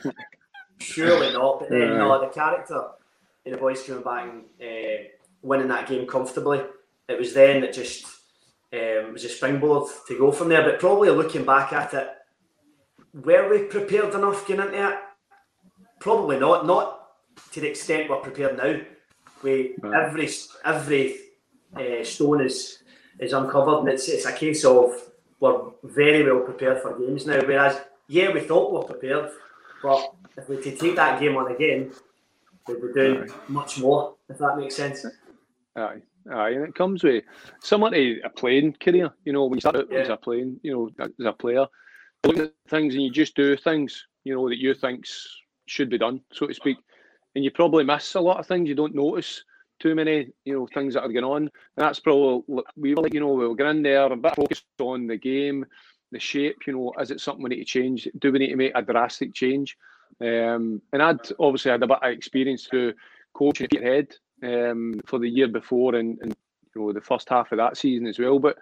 surely 0.80 1.32
not. 1.32 1.60
But 1.62 1.70
then, 1.70 1.98
no, 1.98 2.20
the 2.20 2.28
character 2.28 2.82
and 3.50 3.58
the 3.58 3.62
boys 3.62 3.84
coming 3.84 4.04
back 4.04 4.30
and 4.30 4.44
uh, 4.62 5.04
winning 5.42 5.68
that 5.70 5.88
game 5.88 6.06
comfortably. 6.06 6.62
It 7.08 7.18
was 7.18 7.34
then 7.34 7.62
that 7.62 7.74
just 7.74 8.06
um, 8.72 9.14
was 9.14 9.26
a 9.26 9.30
springboard 9.30 9.90
to 10.08 10.18
go 10.18 10.32
from 10.32 10.50
there. 10.50 10.64
But 10.64 10.80
probably 10.80 11.10
looking 11.10 11.46
back 11.46 11.74
at 11.74 11.94
it, 11.94 12.10
were 13.14 13.50
we 13.50 13.64
prepared 13.64 14.14
enough 14.14 14.48
getting 14.48 14.66
into 14.66 14.90
it? 14.90 15.00
Probably 16.00 16.40
not. 16.40 16.66
Not 16.66 17.08
to 17.52 17.60
the 17.62 17.70
extent 17.70 18.10
we're 18.10 18.18
prepared 18.18 18.58
now. 18.58 18.80
We 19.42 19.76
Right. 19.82 20.06
every 20.06 20.30
every 20.64 21.16
uh, 21.76 22.04
stone 22.04 22.42
is 22.42 22.84
is 23.20 23.34
uncovered, 23.34 23.80
and 23.80 23.90
it's 23.90 24.08
it's 24.08 24.26
a 24.26 24.34
case 24.34 24.64
of 24.66 24.94
we're 25.40 25.62
very 25.84 26.30
well 26.30 26.44
prepared 26.44 26.82
for 26.82 27.00
games 27.00 27.26
now. 27.26 27.40
Whereas, 27.40 27.80
yeah, 28.08 28.32
we 28.34 28.42
thought 28.42 28.72
we 28.72 28.78
were 28.78 28.84
prepared, 28.84 29.32
but 29.82 30.14
if 30.38 30.50
we 30.50 30.58
to 30.62 30.76
take 30.76 30.96
that 30.98 31.20
game 31.20 31.38
on 31.38 31.52
again, 31.52 31.92
we'd 32.70 32.94
be 32.94 32.94
doing 32.94 33.30
much 33.48 33.80
more. 33.80 34.16
If 34.30 34.38
that 34.38 34.58
makes 34.58 34.76
sense. 34.76 35.06
Aye, 35.76 36.02
aye, 36.32 36.50
and 36.50 36.64
it 36.66 36.76
comes 36.76 37.04
with 37.04 37.24
similar 37.62 37.92
to 37.92 38.22
a 38.24 38.30
playing 38.30 38.74
career. 38.74 39.12
You 39.26 39.34
know, 39.34 39.46
when 39.46 39.58
you 39.58 39.62
start 39.62 39.78
out 39.78 39.94
as 39.94 40.10
a 40.10 40.18
playing, 40.18 40.60
you 40.64 40.74
know, 40.74 41.06
as 41.06 41.26
a 41.26 41.34
player, 41.34 41.66
you 42.24 42.32
look 42.32 42.40
at 42.40 42.54
things 42.70 42.94
and 42.94 43.04
you 43.04 43.12
just 43.12 43.36
do 43.36 43.56
things, 43.56 44.08
you 44.24 44.36
know, 44.36 44.50
that 44.50 44.58
you 44.58 44.74
think's 44.74 45.28
should 45.68 45.90
be 45.90 45.98
done, 45.98 46.22
so 46.34 46.48
to 46.48 46.54
speak, 46.54 46.78
and 47.36 47.44
you 47.44 47.52
probably 47.52 47.84
miss 47.84 48.16
a 48.16 48.20
lot 48.20 48.40
of 48.40 48.48
things. 48.48 48.68
You 48.68 48.76
don't 48.76 48.96
notice 48.96 49.44
too 49.80 49.96
many, 49.96 50.28
you 50.44 50.54
know, 50.54 50.68
things 50.74 50.96
that 50.96 51.04
are 51.04 51.14
going 51.14 51.24
on, 51.24 51.44
and 51.44 51.52
that's 51.78 52.00
probably 52.00 52.44
we 52.76 52.94
were 52.94 53.04
like, 53.04 53.14
you 53.14 53.20
know, 53.20 53.34
we 53.34 53.48
were 53.48 53.56
going 53.56 53.78
in 53.78 53.84
there 53.84 54.12
a 54.12 54.16
bit 54.18 54.36
focused 54.36 54.66
on 54.80 55.08
the 55.08 55.18
game, 55.18 55.66
the 56.12 56.20
shape. 56.20 56.58
You 56.68 56.74
know, 56.74 56.94
is 57.00 57.12
it 57.12 57.22
something 57.22 57.44
we 57.44 57.52
need 57.52 57.58
to 57.58 57.66
change? 57.66 58.08
Do 58.20 58.32
we 58.32 58.40
need 58.40 58.50
to 58.50 58.56
make 58.56 58.72
a 58.76 58.82
drastic 58.82 59.34
change? 59.34 59.78
Um, 60.22 60.82
and 60.92 61.02
I'd 61.02 61.32
obviously 61.40 61.72
had 61.72 61.84
a 61.84 61.88
bit 61.88 61.98
of 62.02 62.12
experience 62.12 62.66
through 62.66 62.94
coaching 63.34 63.68
at 63.76 63.84
Head 63.84 64.16
um, 64.44 65.00
for 65.06 65.20
the 65.20 65.30
year 65.30 65.48
before 65.48 65.96
and, 65.96 66.18
and 66.22 66.36
you 66.76 66.82
know 66.82 66.94
the 66.94 67.02
first 67.02 67.30
half 67.30 67.52
of 67.52 67.58
that 67.58 67.78
season 67.78 68.08
as 68.08 68.20
well. 68.20 68.40
But 68.40 68.58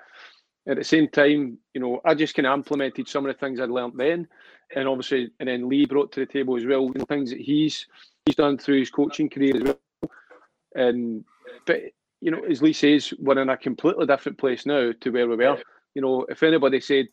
at 0.67 0.77
the 0.77 0.83
same 0.83 1.07
time, 1.07 1.57
you 1.73 1.81
know, 1.81 2.01
I 2.05 2.13
just 2.13 2.35
kind 2.35 2.45
of 2.45 2.53
implemented 2.53 3.07
some 3.07 3.25
of 3.25 3.33
the 3.33 3.39
things 3.39 3.59
I'd 3.59 3.69
learnt 3.69 3.97
then, 3.97 4.27
and 4.75 4.87
obviously, 4.87 5.31
and 5.39 5.47
then 5.49 5.69
Lee 5.69 5.85
brought 5.85 6.11
to 6.13 6.19
the 6.19 6.25
table 6.25 6.57
as 6.57 6.65
well, 6.65 6.83
you 6.83 6.93
know, 6.95 7.05
things 7.05 7.31
that 7.31 7.39
he's 7.39 7.87
he's 8.25 8.35
done 8.35 8.57
through 8.57 8.79
his 8.79 8.91
coaching 8.91 9.29
career 9.29 9.55
as 9.55 9.63
well. 9.63 10.11
And 10.75 11.23
but 11.65 11.81
you 12.21 12.31
know, 12.31 12.41
as 12.49 12.61
Lee 12.61 12.73
says, 12.73 13.13
we're 13.19 13.39
in 13.39 13.49
a 13.49 13.57
completely 13.57 14.05
different 14.05 14.37
place 14.37 14.65
now 14.65 14.91
to 14.99 15.09
where 15.09 15.27
we 15.27 15.35
were. 15.35 15.57
You 15.93 16.01
know, 16.01 16.25
if 16.29 16.43
anybody 16.43 16.81
said, 16.81 17.07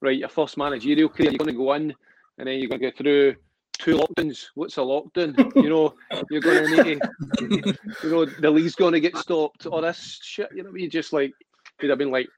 right, 0.00 0.18
your 0.18 0.28
first 0.28 0.56
managerial 0.56 1.08
career, 1.08 1.30
you're 1.30 1.38
going 1.38 1.52
to 1.52 1.58
go 1.58 1.72
in 1.74 1.94
and 2.38 2.48
then 2.48 2.58
you're 2.58 2.68
going 2.68 2.80
to 2.80 2.90
go 2.90 2.96
through 2.96 3.36
two 3.78 3.96
lockdowns. 3.96 4.46
What's 4.54 4.78
a 4.78 4.80
lockdown? 4.80 5.36
You 5.54 5.68
know, 5.70 5.94
you're 6.30 6.40
going 6.40 6.58
to 6.58 6.68
need 6.68 7.02
to, 7.38 7.74
you 8.02 8.10
know, 8.10 8.24
the 8.24 8.50
league's 8.50 8.74
going 8.74 8.92
to 8.92 9.00
get 9.00 9.16
stopped 9.16 9.66
or 9.66 9.82
this 9.82 10.18
shit. 10.22 10.48
You 10.54 10.62
know, 10.62 10.74
you 10.74 10.88
just 10.88 11.12
like, 11.12 11.34
you'd 11.80 11.90
have 11.90 11.98
been 11.98 12.10
like, 12.10 12.28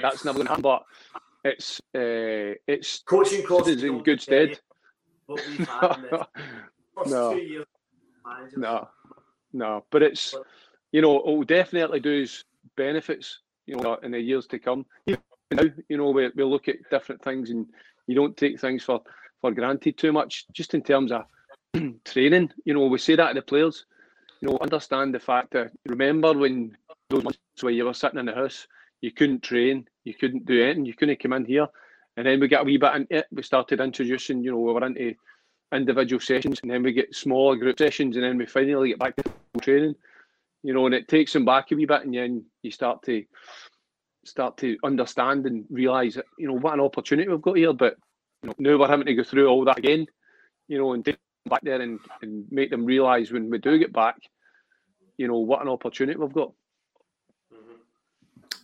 that's 0.00 0.24
never 0.24 0.38
going 0.38 0.46
to 0.46 0.50
happen. 0.52 0.62
But 0.62 0.82
it's, 1.44 1.80
uh, 1.94 2.54
it's 2.66 3.02
Coaching 3.02 3.42
course 3.42 3.68
It's 3.68 3.82
in 3.82 4.02
good 4.02 4.20
stead. 4.20 4.58
What 5.26 5.40
we've 5.48 5.66
had 5.66 5.96
in 5.96 6.02
the 6.02 6.26
first 6.96 7.10
No. 7.10 7.34
years, 7.36 7.66
no, 8.56 8.88
no, 9.52 9.84
but 9.90 10.02
it's 10.02 10.34
you 10.92 11.00
know 11.00 11.18
it 11.18 11.26
will 11.26 11.44
definitely 11.44 12.00
do 12.00 12.26
benefits 12.76 13.40
you 13.66 13.76
know 13.76 13.94
in 13.96 14.12
the 14.12 14.20
years 14.20 14.46
to 14.48 14.58
come. 14.58 14.86
Even 15.06 15.20
now, 15.50 15.64
you 15.88 15.96
know 15.96 16.10
we 16.10 16.30
we 16.34 16.44
look 16.44 16.68
at 16.68 16.76
different 16.90 17.22
things 17.22 17.50
and 17.50 17.66
you 18.06 18.14
don't 18.14 18.36
take 18.36 18.60
things 18.60 18.82
for 18.82 19.00
for 19.44 19.52
granted 19.52 19.98
too 19.98 20.10
much. 20.10 20.46
Just 20.54 20.72
in 20.72 20.82
terms 20.82 21.12
of 21.12 21.26
training, 22.04 22.50
you 22.64 22.72
know 22.72 22.86
we 22.86 22.96
say 22.96 23.14
that 23.14 23.28
to 23.28 23.34
the 23.34 23.42
players. 23.42 23.84
You 24.40 24.48
know, 24.48 24.58
understand 24.58 25.14
the 25.14 25.20
fact 25.20 25.52
that 25.52 25.70
remember 25.86 26.32
when 26.32 26.74
those 27.10 27.24
months 27.24 27.38
where 27.60 27.72
you 27.72 27.84
were 27.84 27.92
sitting 27.92 28.18
in 28.18 28.26
the 28.26 28.34
house, 28.34 28.66
you 29.02 29.12
couldn't 29.12 29.42
train, 29.42 29.86
you 30.04 30.14
couldn't 30.14 30.46
do 30.46 30.62
anything, 30.62 30.86
you 30.86 30.94
couldn't 30.94 31.20
come 31.20 31.34
in 31.34 31.44
here, 31.44 31.66
and 32.16 32.26
then 32.26 32.40
we 32.40 32.48
get 32.48 32.62
a 32.62 32.64
wee 32.64 32.78
bit 32.78 32.94
into 32.94 33.16
it. 33.16 33.18
Eh, 33.18 33.22
we 33.32 33.42
started 33.42 33.80
introducing, 33.80 34.42
you 34.42 34.50
know, 34.50 34.60
we 34.60 34.72
were 34.72 34.86
into 34.86 35.14
individual 35.74 36.20
sessions, 36.20 36.60
and 36.62 36.70
then 36.70 36.82
we 36.82 36.92
get 36.92 37.14
smaller 37.14 37.56
group 37.56 37.78
sessions, 37.78 38.16
and 38.16 38.24
then 38.24 38.38
we 38.38 38.46
finally 38.46 38.88
get 38.88 38.98
back 38.98 39.14
to 39.16 39.24
training. 39.60 39.94
You 40.62 40.72
know, 40.72 40.86
and 40.86 40.94
it 40.94 41.06
takes 41.06 41.34
them 41.34 41.44
back 41.44 41.70
a 41.70 41.74
wee 41.74 41.84
bit, 41.84 42.04
and 42.04 42.14
then 42.14 42.46
you 42.62 42.70
start 42.70 43.02
to 43.02 43.22
start 44.24 44.56
to 44.56 44.78
understand 44.82 45.44
and 45.44 45.66
realise 45.68 46.16
you 46.38 46.48
know 46.48 46.54
what 46.54 46.72
an 46.72 46.80
opportunity 46.80 47.28
we've 47.28 47.42
got 47.42 47.58
here. 47.58 47.74
But 47.74 47.98
you 48.44 48.48
know, 48.48 48.72
now 48.72 48.78
we're 48.78 48.88
having 48.88 49.06
to 49.06 49.14
go 49.14 49.24
through 49.24 49.48
all 49.48 49.64
that 49.64 49.78
again. 49.78 50.06
You 50.68 50.78
know, 50.78 50.92
and 50.92 51.04
back 51.46 51.60
there 51.62 51.80
and, 51.80 51.98
and 52.22 52.46
make 52.50 52.70
them 52.70 52.84
realise 52.84 53.30
when 53.30 53.50
we 53.50 53.58
do 53.58 53.78
get 53.78 53.92
back, 53.92 54.16
you 55.18 55.28
know, 55.28 55.38
what 55.38 55.60
an 55.62 55.68
opportunity 55.68 56.18
we've 56.18 56.32
got. 56.32 56.52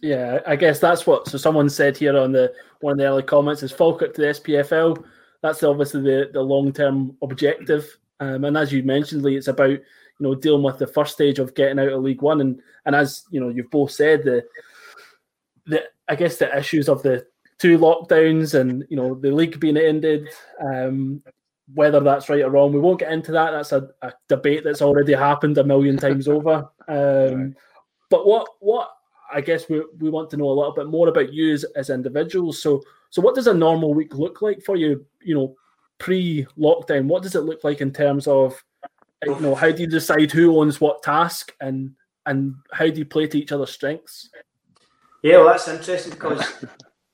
Yeah, 0.00 0.40
I 0.46 0.56
guess 0.56 0.80
that's 0.80 1.06
what. 1.06 1.28
So 1.28 1.36
someone 1.36 1.68
said 1.68 1.96
here 1.96 2.16
on 2.16 2.32
the 2.32 2.54
one 2.80 2.92
of 2.92 2.98
the 2.98 3.04
early 3.04 3.22
comments 3.22 3.62
is 3.62 3.72
Falkirk 3.72 4.14
to 4.14 4.20
the 4.20 4.28
SPFL 4.28 5.04
that's 5.42 5.62
obviously 5.62 6.02
the, 6.02 6.30
the 6.32 6.40
long 6.40 6.72
term 6.72 7.16
objective. 7.22 7.96
Um, 8.20 8.44
and 8.44 8.56
as 8.56 8.72
you 8.72 8.82
mentioned, 8.82 9.22
Lee, 9.22 9.36
it's 9.36 9.48
about 9.48 9.70
you 9.70 9.80
know 10.20 10.34
dealing 10.34 10.62
with 10.62 10.78
the 10.78 10.86
first 10.86 11.14
stage 11.14 11.38
of 11.38 11.54
getting 11.54 11.78
out 11.78 11.88
of 11.88 12.02
League 12.02 12.22
One, 12.22 12.40
and 12.40 12.60
and 12.84 12.94
as 12.94 13.24
you 13.30 13.40
know 13.40 13.48
you've 13.48 13.70
both 13.70 13.90
said 13.90 14.22
the 14.24 14.44
the 15.66 15.84
I 16.08 16.14
guess 16.16 16.36
the 16.36 16.56
issues 16.56 16.88
of 16.88 17.02
the 17.02 17.26
two 17.60 17.78
lockdowns 17.78 18.58
and 18.58 18.84
you 18.88 18.96
know 18.96 19.14
the 19.14 19.30
league 19.30 19.60
being 19.60 19.76
ended, 19.76 20.28
um, 20.64 21.22
whether 21.74 22.00
that's 22.00 22.28
right 22.28 22.42
or 22.42 22.50
wrong, 22.50 22.72
we 22.72 22.80
won't 22.80 23.00
get 23.00 23.12
into 23.12 23.32
that. 23.32 23.50
That's 23.50 23.72
a, 23.72 23.88
a 24.02 24.12
debate 24.28 24.64
that's 24.64 24.82
already 24.82 25.12
happened 25.12 25.58
a 25.58 25.64
million 25.64 25.96
times 25.96 26.26
over. 26.26 26.68
Um, 26.88 27.54
but 28.08 28.26
what 28.26 28.48
what 28.60 28.90
I 29.32 29.40
guess 29.40 29.68
we, 29.68 29.82
we 29.98 30.10
want 30.10 30.30
to 30.30 30.36
know 30.36 30.50
a 30.50 30.58
little 30.58 30.74
bit 30.74 30.88
more 30.88 31.08
about 31.08 31.32
you 31.32 31.52
as, 31.52 31.64
as 31.76 31.90
individuals. 31.90 32.60
So 32.62 32.82
so 33.10 33.20
what 33.22 33.34
does 33.34 33.46
a 33.46 33.54
normal 33.54 33.94
week 33.94 34.14
look 34.14 34.42
like 34.42 34.62
for 34.62 34.76
you? 34.76 35.04
You 35.22 35.34
know, 35.34 35.56
pre-lockdown, 35.98 37.06
what 37.06 37.22
does 37.22 37.34
it 37.34 37.42
look 37.44 37.62
like 37.62 37.80
in 37.80 37.92
terms 37.92 38.26
of 38.26 38.62
you 39.24 39.38
know 39.40 39.54
how 39.54 39.70
do 39.70 39.82
you 39.82 39.86
decide 39.86 40.32
who 40.32 40.58
owns 40.58 40.80
what 40.80 41.02
task 41.02 41.54
and 41.60 41.92
and 42.26 42.54
how 42.72 42.86
do 42.86 42.98
you 42.98 43.04
play 43.04 43.26
to 43.26 43.38
each 43.38 43.52
other's 43.52 43.70
strengths? 43.70 44.30
Yeah, 45.22 45.38
well, 45.38 45.48
that's 45.48 45.68
interesting 45.68 46.12
because 46.12 46.64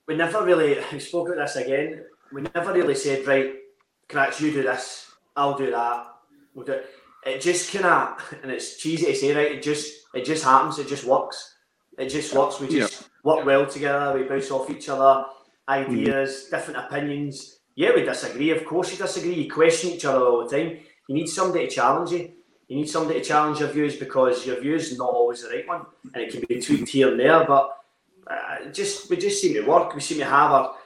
we 0.07 0.17
never 0.17 0.45
really 0.45 0.79
we 0.93 1.01
spoke 1.01 1.29
about 1.29 1.47
this 1.47 1.57
again. 1.57 2.05
We 2.33 2.43
never 2.55 2.73
really 2.73 2.95
said 2.95 3.27
right, 3.27 3.55
cracks, 4.09 4.41
you 4.41 4.53
do 4.53 4.63
this, 4.63 5.11
I'll 5.37 5.57
do 5.57 5.71
that. 5.71 6.07
We'll 6.55 6.65
do 6.65 6.73
it. 6.73 6.91
it 7.25 7.41
just 7.41 7.73
kind 7.73 7.87
of, 7.87 8.35
and 8.43 8.51
it's 8.51 8.77
cheesy 8.77 9.07
to 9.07 9.15
say, 9.15 9.35
right? 9.35 9.53
It 9.53 9.63
just 9.63 10.07
it 10.15 10.25
just 10.25 10.45
happens. 10.45 10.79
It 10.79 10.89
just 10.89 11.05
works. 11.05 11.55
It 11.99 12.09
just 12.09 12.35
works. 12.35 12.61
We 12.61 12.69
just 12.69 13.03
yeah. 13.03 13.09
work 13.23 13.47
well 13.47 13.67
together. 13.67 14.19
We 14.19 14.25
bounce 14.25 14.51
off 14.51 14.71
each 14.71 14.89
other 14.89 15.25
ideas, 15.69 16.47
mm. 16.47 16.51
different 16.51 16.81
opinions. 16.81 17.61
Yeah, 17.75 17.95
we 17.95 18.03
disagree. 18.03 18.51
Of 18.51 18.65
course, 18.65 18.91
you 18.93 18.99
disagree. 18.99 19.35
You 19.35 19.51
question 19.51 19.91
each 19.91 20.05
other 20.05 20.25
all 20.25 20.47
the 20.47 20.57
time. 20.57 20.79
You 21.09 21.15
need 21.15 21.29
somebody 21.29 21.67
to 21.67 21.75
challenge 21.75 22.11
you. 22.11 22.33
You 22.69 22.77
need 22.77 22.89
somebody 22.89 23.21
to 23.21 23.25
challenge 23.25 23.61
your 23.61 23.69
views 23.69 23.97
because 23.97 24.45
your 24.47 24.61
views 24.61 24.91
is 24.91 24.99
not 24.99 25.11
always 25.11 25.43
the 25.43 25.51
right 25.51 25.69
one, 25.69 25.87
and 26.15 26.23
it 26.23 26.33
can 26.33 26.43
be 26.49 26.61
tweaked 26.61 26.89
here 26.89 27.11
and 27.11 27.21
there. 27.21 27.45
But 27.45 27.71
uh, 28.27 28.71
just 28.73 29.09
we 29.11 29.17
just 29.17 29.41
seem 29.41 29.55
to 29.55 29.63
work. 29.63 29.95
We 29.95 30.01
seem 30.01 30.19
to 30.19 30.25
have 30.25 30.51
our, 30.53 30.77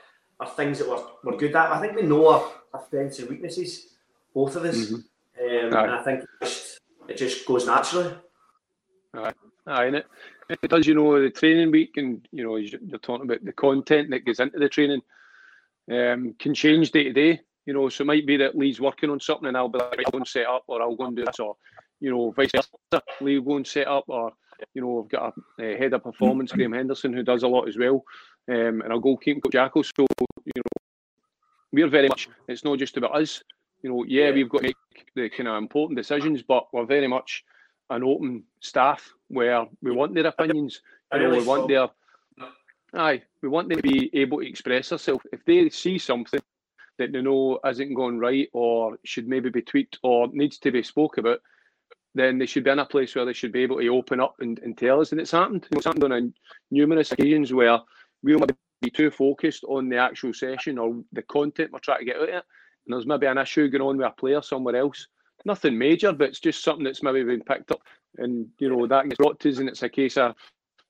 our 0.41 0.49
things 0.49 0.79
that 0.79 0.89
we're, 0.89 1.05
we're 1.25 1.39
good 1.39 1.57
at. 1.57 1.73
I 1.73 1.81
think 1.81 1.97
we 1.97 2.03
know 2.03 2.29
our, 2.29 2.53
our 2.75 2.85
strengths 2.87 3.19
and 3.19 3.29
weaknesses, 3.29 3.95
both 4.35 4.57
of 4.57 4.65
us, 4.65 4.77
mm-hmm. 4.77 4.95
um, 4.97 5.85
and 5.85 5.91
I 5.91 6.03
think 6.03 6.21
it 6.21 6.29
just, 6.45 6.81
it 7.09 7.17
just 7.17 7.47
goes 7.47 7.67
naturally. 7.67 8.15
Aye, 9.15 9.33
aye, 9.67 9.85
and 9.87 9.97
it 9.97 10.07
it 10.63 10.71
does, 10.71 10.87
you 10.87 10.95
know, 10.95 11.21
the 11.23 11.31
training 11.31 11.71
week 11.71 11.97
and, 11.97 12.27
you 12.33 12.43
know, 12.43 12.57
you're 12.57 12.99
talking 12.99 13.27
about 13.27 13.45
the 13.45 13.53
content 13.53 14.11
that 14.11 14.25
goes 14.25 14.41
into 14.41 14.59
the 14.59 14.69
training 14.69 15.01
um, 15.91 16.35
can 16.39 16.55
change 16.55 16.91
day 16.91 17.05
to 17.05 17.13
day. 17.13 17.41
You 17.67 17.75
know, 17.75 17.89
so 17.89 18.03
it 18.03 18.07
might 18.07 18.27
be 18.27 18.37
that 18.39 18.57
Lee's 18.57 18.81
working 18.81 19.11
on 19.11 19.21
something 19.21 19.47
and 19.47 19.57
I'll 19.57 19.69
be 19.69 19.79
like, 19.79 20.01
I'll 20.05 20.11
go 20.11 20.19
and 20.19 20.27
set 20.27 20.47
up 20.47 20.65
or 20.67 20.83
I'll 20.83 20.97
go 20.97 21.05
and 21.05 21.17
do 21.17 21.25
this 21.25 21.39
or, 21.39 21.57
you 22.01 22.11
know, 22.11 22.33
vice 22.33 22.51
versa. 22.53 23.03
Lee 23.21 23.39
will 23.39 23.53
go 23.53 23.57
and 23.57 23.67
set 23.67 23.87
up 23.87 24.05
or, 24.09 24.33
you 24.75 24.83
know, 24.83 25.03
I've 25.03 25.09
got 25.09 25.35
a, 25.59 25.75
a 25.75 25.77
head 25.77 25.93
of 25.93 26.03
performance, 26.03 26.53
Graham 26.53 26.73
Henderson, 26.73 27.13
who 27.13 27.23
does 27.23 27.43
a 27.43 27.49
lot 27.49 27.69
as 27.69 27.77
well. 27.77 28.05
Um, 28.49 28.83
and 28.83 29.03
goalkeeping 29.03 29.43
coach 29.43 29.53
Jackal. 29.53 29.85
So, 29.85 30.07
you 30.45 30.53
know, 30.57 30.63
we're 31.73 31.89
very 31.89 32.09
much, 32.09 32.29
it's 32.49 32.65
not 32.65 32.79
just 32.79 32.97
about 32.97 33.15
us. 33.15 33.43
You 33.83 33.91
know, 33.91 34.05
yeah, 34.05 34.31
we've 34.31 34.49
got 34.49 34.63
to 34.63 34.69
make 34.69 34.77
the 35.15 35.31
kind 35.31 35.49
of 35.49 35.57
important 35.57 35.97
decisions, 35.97 36.43
but 36.43 36.73
we're 36.73 36.85
very 36.85 37.07
much 37.07 37.45
an 37.91 38.05
open 38.05 38.45
staff 38.61 39.13
where 39.29 39.67
we 39.83 39.93
want 39.93 40.15
their 40.15 40.27
opinions. 40.27 40.83
You 41.13 41.21
know, 41.21 41.31
we 41.31 41.43
want 41.43 41.69
their 41.69 41.89
aye, 42.95 43.23
we 43.43 43.49
want 43.49 43.69
them 43.69 43.81
to 43.81 43.83
be 43.83 44.11
able 44.13 44.39
to 44.39 44.47
express 44.47 44.89
themselves. 44.89 45.25
If 45.33 45.45
they 45.45 45.69
see 45.71 45.99
something 45.99 46.41
that 46.99 47.13
they 47.13 47.23
know 47.23 47.59
isn't 47.67 47.95
going 47.95 48.19
right 48.19 48.49
or 48.53 48.99
should 49.05 49.29
maybe 49.29 49.51
be 49.51 49.63
tweaked 49.63 49.99
or 50.03 50.29
needs 50.33 50.59
to 50.59 50.71
be 50.71 50.83
spoke 50.83 51.19
about, 51.19 51.41
then 52.15 52.39
they 52.39 52.47
should 52.47 52.65
be 52.65 52.71
in 52.71 52.79
a 52.79 52.87
place 52.87 53.15
where 53.15 53.25
they 53.25 53.33
should 53.33 53.53
be 53.53 53.63
able 53.63 53.79
to 53.79 53.89
open 53.89 54.21
up 54.21 54.37
and, 54.41 54.59
and 54.61 54.77
tell 54.77 55.01
us. 55.01 55.13
And 55.13 55.21
it's 55.21 55.31
happened. 55.31 55.67
It's 55.73 55.87
happened 55.87 56.13
on 56.13 56.35
numerous 56.71 57.13
occasions 57.13 57.53
where 57.53 57.79
we 58.23 58.33
don't 58.33 58.51
be 58.83 58.91
too 58.91 59.11
focused 59.11 59.65
on 59.65 59.89
the 59.89 59.99
actual 59.99 60.33
session 60.33 60.79
or 60.79 61.03
the 61.13 61.23
content 61.23 61.71
we're 61.73 61.79
trying 61.79 62.01
to 62.01 62.05
get 62.05 62.17
out 62.17 62.23
of 62.23 62.29
it. 62.29 62.45
And 62.87 62.95
there's 62.95 63.07
maybe 63.07 63.27
an 63.27 63.39
issue 63.39 63.69
going 63.69 63.83
on 63.83 63.97
with 63.99 64.07
a 64.07 64.11
player 64.11 64.43
somewhere 64.43 64.77
else 64.77 65.07
nothing 65.45 65.79
major, 65.79 66.13
but 66.13 66.29
it's 66.29 66.41
just 66.41 66.63
something 66.63 66.85
that's 66.85 67.03
maybe 67.03 67.23
been 67.23 67.43
picked 67.43 67.73
up, 67.73 67.81
and 68.19 68.49
you 68.59 68.69
know 68.69 68.87
that 68.87 69.05
gets 69.05 69.17
brought 69.17 69.41
to 69.41 69.51
us, 69.51 69.59
and 69.59 69.69
it's 69.69 69.83
a 69.83 69.89
case 69.89 70.17
of 70.17 70.35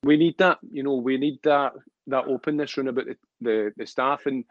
we 0.03 0.17
need 0.17 0.37
that. 0.39 0.59
You 0.71 0.83
know, 0.83 0.95
we 0.95 1.17
need 1.17 1.39
that 1.45 1.73
that 2.07 2.27
openness 2.27 2.77
around 2.77 2.89
about 2.89 3.07
the, 3.07 3.17
the, 3.41 3.73
the 3.77 3.87
staff, 3.87 4.27
and 4.27 4.45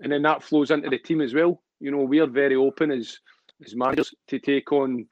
and 0.00 0.12
then 0.12 0.22
that 0.22 0.42
flows 0.42 0.70
into 0.70 0.90
the 0.90 0.98
team 0.98 1.20
as 1.20 1.34
well. 1.34 1.62
You 1.80 1.90
know, 1.90 2.02
we 2.02 2.20
are 2.20 2.26
very 2.26 2.56
open 2.56 2.90
as 2.90 3.18
as 3.64 3.74
managers 3.74 4.14
to 4.28 4.38
take 4.38 4.72
on 4.72 5.06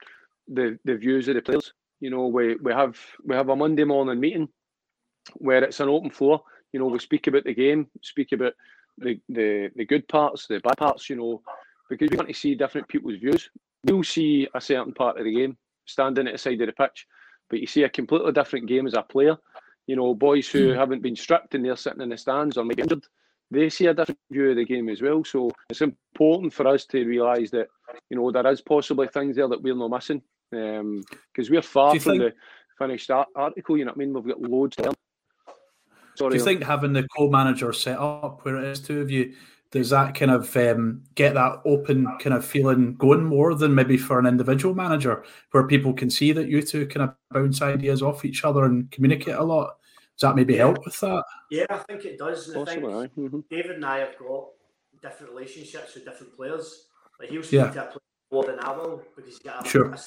the 0.47 0.77
the 0.85 0.95
views 0.95 1.27
of 1.27 1.35
the 1.35 1.41
players. 1.41 1.73
You 1.99 2.09
know, 2.09 2.27
we 2.27 2.55
we 2.55 2.71
have 2.73 2.97
we 3.23 3.35
have 3.35 3.49
a 3.49 3.55
Monday 3.55 3.83
morning 3.83 4.19
meeting 4.19 4.49
where 5.35 5.63
it's 5.63 5.79
an 5.79 5.89
open 5.89 6.09
floor. 6.09 6.41
You 6.73 6.79
know, 6.79 6.87
we 6.87 6.99
speak 6.99 7.27
about 7.27 7.43
the 7.43 7.53
game, 7.53 7.87
speak 8.01 8.31
about 8.31 8.53
the 8.97 9.19
the 9.29 9.71
the 9.75 9.85
good 9.85 10.07
parts, 10.07 10.47
the 10.47 10.59
bad 10.59 10.77
parts. 10.77 11.09
You 11.09 11.15
know, 11.15 11.41
because 11.89 12.09
we 12.11 12.17
want 12.17 12.29
to 12.29 12.35
see 12.35 12.55
different 12.55 12.87
people's 12.87 13.19
views 13.19 13.49
you'll 13.83 14.03
see 14.03 14.47
a 14.53 14.61
certain 14.61 14.93
part 14.93 15.17
of 15.17 15.25
the 15.25 15.33
game 15.33 15.57
standing 15.85 16.27
at 16.27 16.33
the 16.33 16.37
side 16.37 16.61
of 16.61 16.67
the 16.67 16.73
pitch, 16.73 17.07
but 17.49 17.59
you 17.59 17.67
see 17.67 17.83
a 17.83 17.89
completely 17.89 18.31
different 18.31 18.67
game 18.67 18.87
as 18.87 18.93
a 18.93 19.01
player. 19.01 19.37
You 19.87 19.95
know, 19.95 20.13
boys 20.13 20.49
who 20.49 20.73
mm. 20.73 20.75
haven't 20.75 21.01
been 21.01 21.15
stripped 21.15 21.55
and 21.55 21.63
they're 21.63 21.77
sitting 21.77 22.01
in 22.01 22.09
the 22.09 22.17
stands 22.17 22.57
or 22.57 22.65
maybe 22.65 22.81
injured, 22.81 23.05
they 23.49 23.69
see 23.69 23.85
a 23.85 23.93
different 23.93 24.19
view 24.29 24.49
of 24.49 24.57
the 24.57 24.65
game 24.65 24.89
as 24.89 25.01
well. 25.01 25.23
So 25.23 25.51
it's 25.69 25.81
important 25.81 26.53
for 26.53 26.67
us 26.67 26.85
to 26.87 27.05
realise 27.05 27.51
that, 27.51 27.67
you 28.09 28.17
know, 28.17 28.29
there 28.31 28.45
is 28.51 28.61
possibly 28.61 29.07
things 29.07 29.37
there 29.37 29.47
that 29.47 29.61
we're 29.61 29.75
not 29.75 29.91
missing. 29.91 30.21
Because 30.51 30.79
um, 30.79 31.03
we're 31.49 31.61
far 31.61 31.91
from 31.91 31.99
think... 31.99 32.23
the 32.23 32.33
finished 32.77 33.09
article, 33.11 33.77
you 33.77 33.85
know 33.85 33.91
what 33.91 33.97
I 33.97 34.05
mean? 34.05 34.13
We've 34.13 34.27
got 34.27 34.41
loads 34.41 34.75
there. 34.77 34.91
Sorry, 36.15 36.31
Do 36.31 36.37
you 36.37 36.43
think 36.43 36.63
having 36.63 36.93
the 36.93 37.07
co-manager 37.15 37.71
set 37.73 37.99
up 37.99 38.43
where 38.43 38.57
it 38.57 38.65
is 38.65 38.79
two 38.79 39.01
of 39.01 39.11
you 39.11 39.33
does 39.71 39.89
that 39.89 40.15
kind 40.15 40.31
of 40.31 40.55
um, 40.55 41.03
get 41.15 41.33
that 41.33 41.61
open 41.65 42.05
kind 42.19 42.33
of 42.33 42.45
feeling 42.45 42.95
going 42.95 43.23
more 43.23 43.53
than 43.53 43.75
maybe 43.75 43.97
for 43.97 44.17
an 44.17 44.25
individual 44.25 44.73
manager 44.73 45.23
where 45.51 45.67
people 45.67 45.93
can 45.93 46.09
see 46.09 46.31
that 46.31 46.47
you 46.47 46.61
two 46.61 46.87
kind 46.87 47.09
of 47.09 47.15
bounce 47.31 47.61
ideas 47.61 48.01
off 48.01 48.23
each 48.23 48.45
other 48.45 48.63
and 48.63 48.89
communicate 48.91 49.35
a 49.35 49.43
lot? 49.43 49.77
Does 50.17 50.29
that 50.29 50.35
maybe 50.35 50.55
help 50.55 50.83
with 50.85 50.99
that? 51.01 51.23
Yeah, 51.51 51.65
I 51.69 51.77
think 51.79 52.05
it 52.05 52.17
does. 52.17 52.47
And 52.49 52.67
I 52.67 52.73
think 52.73 52.83
mm-hmm. 52.83 53.39
David 53.49 53.71
and 53.71 53.85
I 53.85 53.99
have 53.99 54.17
got 54.17 54.47
different 55.01 55.33
relationships 55.33 55.93
with 55.93 56.05
different 56.05 56.35
players. 56.35 56.85
Like 57.19 57.29
he'll 57.29 57.43
speak 57.43 57.53
yeah. 57.53 57.71
to 57.71 57.81
a 57.81 57.85
player 57.87 57.99
more 58.31 58.45
than 58.45 58.59
I 58.59 58.71
will 58.71 59.03
because 59.15 59.29
he's 59.29 59.39
got 59.39 59.65
a, 59.65 59.69
sure. 59.69 59.91
a 59.91 59.97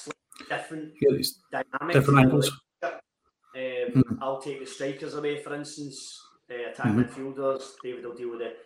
different 0.57 0.93
yeah, 1.01 1.17
dynamic. 1.51 1.93
Different 1.93 2.19
angles. 2.19 2.51
Um, 2.83 2.91
mm-hmm. 3.55 4.15
I'll 4.21 4.41
take 4.41 4.59
the 4.59 4.65
strikers 4.65 5.15
away, 5.15 5.41
for 5.43 5.55
instance, 5.55 6.19
uh, 6.49 6.71
attack 6.71 6.87
mm-hmm. 6.87 7.01
midfielders. 7.01 7.63
David 7.83 8.05
will 8.05 8.15
deal 8.15 8.31
with 8.31 8.41
it 8.41 8.57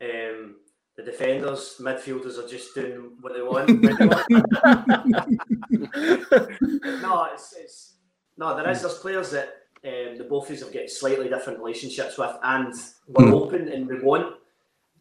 um, 0.00 0.56
the 0.96 1.02
defenders, 1.02 1.76
midfielders 1.80 2.38
are 2.38 2.48
just 2.48 2.74
doing 2.74 3.12
what 3.20 3.34
they 3.34 3.42
want. 3.42 3.68
no, 7.02 7.28
it's, 7.32 7.54
it's 7.58 7.94
no. 8.36 8.56
There 8.56 8.70
is 8.70 8.82
there's 8.82 8.98
players 8.98 9.30
that 9.32 9.48
um, 9.84 10.18
the 10.18 10.26
both 10.28 10.48
of 10.48 10.56
us 10.56 10.62
have 10.62 10.72
got 10.72 10.88
slightly 10.88 11.28
different 11.28 11.58
relationships 11.58 12.16
with, 12.16 12.36
and 12.42 12.72
we're 13.08 13.26
mm. 13.26 13.32
open 13.32 13.68
and 13.68 13.88
we 13.88 14.00
want 14.00 14.36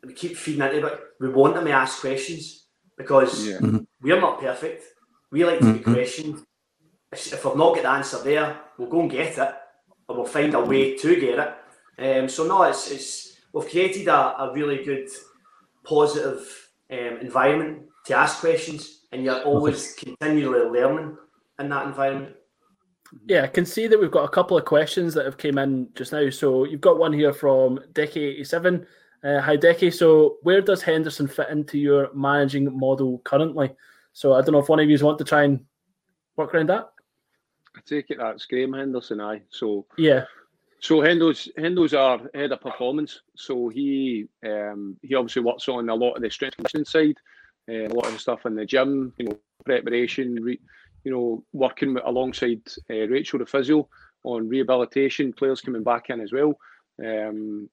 we 0.04 0.14
keep 0.14 0.36
feeding 0.36 0.64
into 0.64 0.88
it. 0.88 1.00
We 1.20 1.30
want 1.30 1.56
them 1.56 1.66
to 1.66 1.72
ask 1.72 2.02
questions 2.02 2.66
because 2.98 3.48
yeah. 3.48 3.58
Mm-hmm. 3.58 3.80
we're 4.02 4.20
not 4.20 4.40
perfect. 4.40 4.84
We 5.34 5.44
like 5.46 5.60
to 5.62 5.74
be 5.74 5.80
mm-hmm. 5.80 5.94
questioned. 5.94 6.46
if 7.12 7.44
I've 7.44 7.56
not 7.56 7.74
got 7.74 7.82
the 7.82 7.90
answer 7.90 8.20
there, 8.24 8.56
we'll 8.78 8.88
go 8.88 9.02
and 9.02 9.10
get 9.10 9.36
it, 9.36 9.56
or 10.08 10.16
we'll 10.16 10.26
find 10.26 10.54
a 10.54 10.64
way 10.64 10.96
to 10.96 11.20
get 11.20 11.40
it. 11.40 12.22
Um, 12.22 12.30
so 12.30 12.46
no, 12.46 12.62
it's, 12.62 12.92
it's 12.92 13.38
we've 13.52 13.68
created 13.68 14.08
a, 14.10 14.44
a 14.44 14.54
really 14.54 14.84
good, 14.86 15.10
positive 15.84 16.70
um, 16.92 17.18
environment 17.20 17.86
to 18.06 18.16
ask 18.16 18.42
questions, 18.42 19.08
and 19.12 19.24
you're 19.24 19.42
always 19.42 19.96
continually 19.96 20.70
learning 20.70 21.18
in 21.58 21.70
that 21.70 21.88
environment. 21.88 22.36
Yeah, 23.26 23.46
I 23.46 23.48
can 23.48 23.66
see 23.66 23.88
that 23.88 24.00
we've 24.00 24.12
got 24.12 24.26
a 24.26 24.30
couple 24.30 24.56
of 24.56 24.66
questions 24.66 25.16
that 25.16 25.26
have 25.26 25.40
came 25.40 25.58
in 25.58 25.90
just 25.96 26.12
now. 26.12 26.30
So 26.30 26.66
you've 26.66 26.80
got 26.80 27.00
one 27.00 27.12
here 27.12 27.34
from 27.34 27.80
Decky87. 27.94 28.86
Uh, 29.24 29.42
hi, 29.42 29.58
Decky. 29.58 29.92
So 29.92 30.38
where 30.44 30.62
does 30.62 30.84
Henderson 30.84 31.28
fit 31.28 31.50
into 31.50 31.80
your 31.80 32.14
managing 32.14 32.78
model 32.78 33.20
currently? 33.24 33.72
So 34.14 34.34
I 34.34 34.42
don't 34.42 34.54
know 34.54 34.60
if 34.60 34.70
one 34.70 34.80
of 34.80 34.90
you 34.90 34.98
want 35.04 35.18
to 35.18 35.26
try 35.26 35.44
and 35.44 35.66
work 36.36 36.54
around 36.54 36.70
that. 36.70 36.90
I 37.76 37.80
take 37.86 38.12
it 38.12 38.20
that's 38.20 38.46
Graham 38.46 38.74
Henderson, 38.74 39.20
I. 39.20 39.42
So 39.50 39.86
yeah. 39.98 40.26
So 40.80 41.02
Hendo's 41.02 41.50
Hendo's 41.58 41.94
our 41.94 42.22
head 42.34 42.52
of 42.52 42.62
performance. 42.62 43.22
So 43.36 43.70
he 43.70 44.28
um, 44.46 44.98
he 45.02 45.16
obviously 45.16 45.42
works 45.42 45.68
on 45.68 45.90
a 45.90 45.96
lot 45.96 46.14
of 46.14 46.22
the 46.22 46.30
strength 46.30 46.58
conditioning 46.58 46.86
side, 46.86 47.18
uh, 47.68 47.88
a 47.88 47.94
lot 47.94 48.06
of 48.06 48.14
the 48.14 48.20
stuff 48.20 48.46
in 48.46 48.56
the 48.56 48.66
gym, 48.66 49.14
you 49.18 49.26
know, 49.26 49.40
preparation, 49.66 50.36
re, 50.36 50.60
you 51.04 51.12
know, 51.12 51.44
working 51.54 51.96
with, 51.96 52.04
alongside 52.06 52.62
uh, 52.90 53.08
Rachel 53.08 53.40
the 53.40 53.46
physio 53.46 53.88
on 54.24 54.48
rehabilitation, 54.48 55.34
players 55.34 55.62
coming 55.62 55.84
back 55.84 56.10
in 56.10 56.22
as 56.22 56.32
well. 56.32 56.54
Um, 57.04 57.70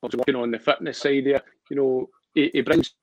also 0.00 0.18
working 0.18 0.36
on 0.36 0.50
the 0.50 0.58
fitness 0.58 0.98
side 0.98 1.24
there. 1.24 1.42
You 1.70 1.76
know, 1.76 2.10
he, 2.34 2.50
he 2.52 2.60
brings 2.60 2.94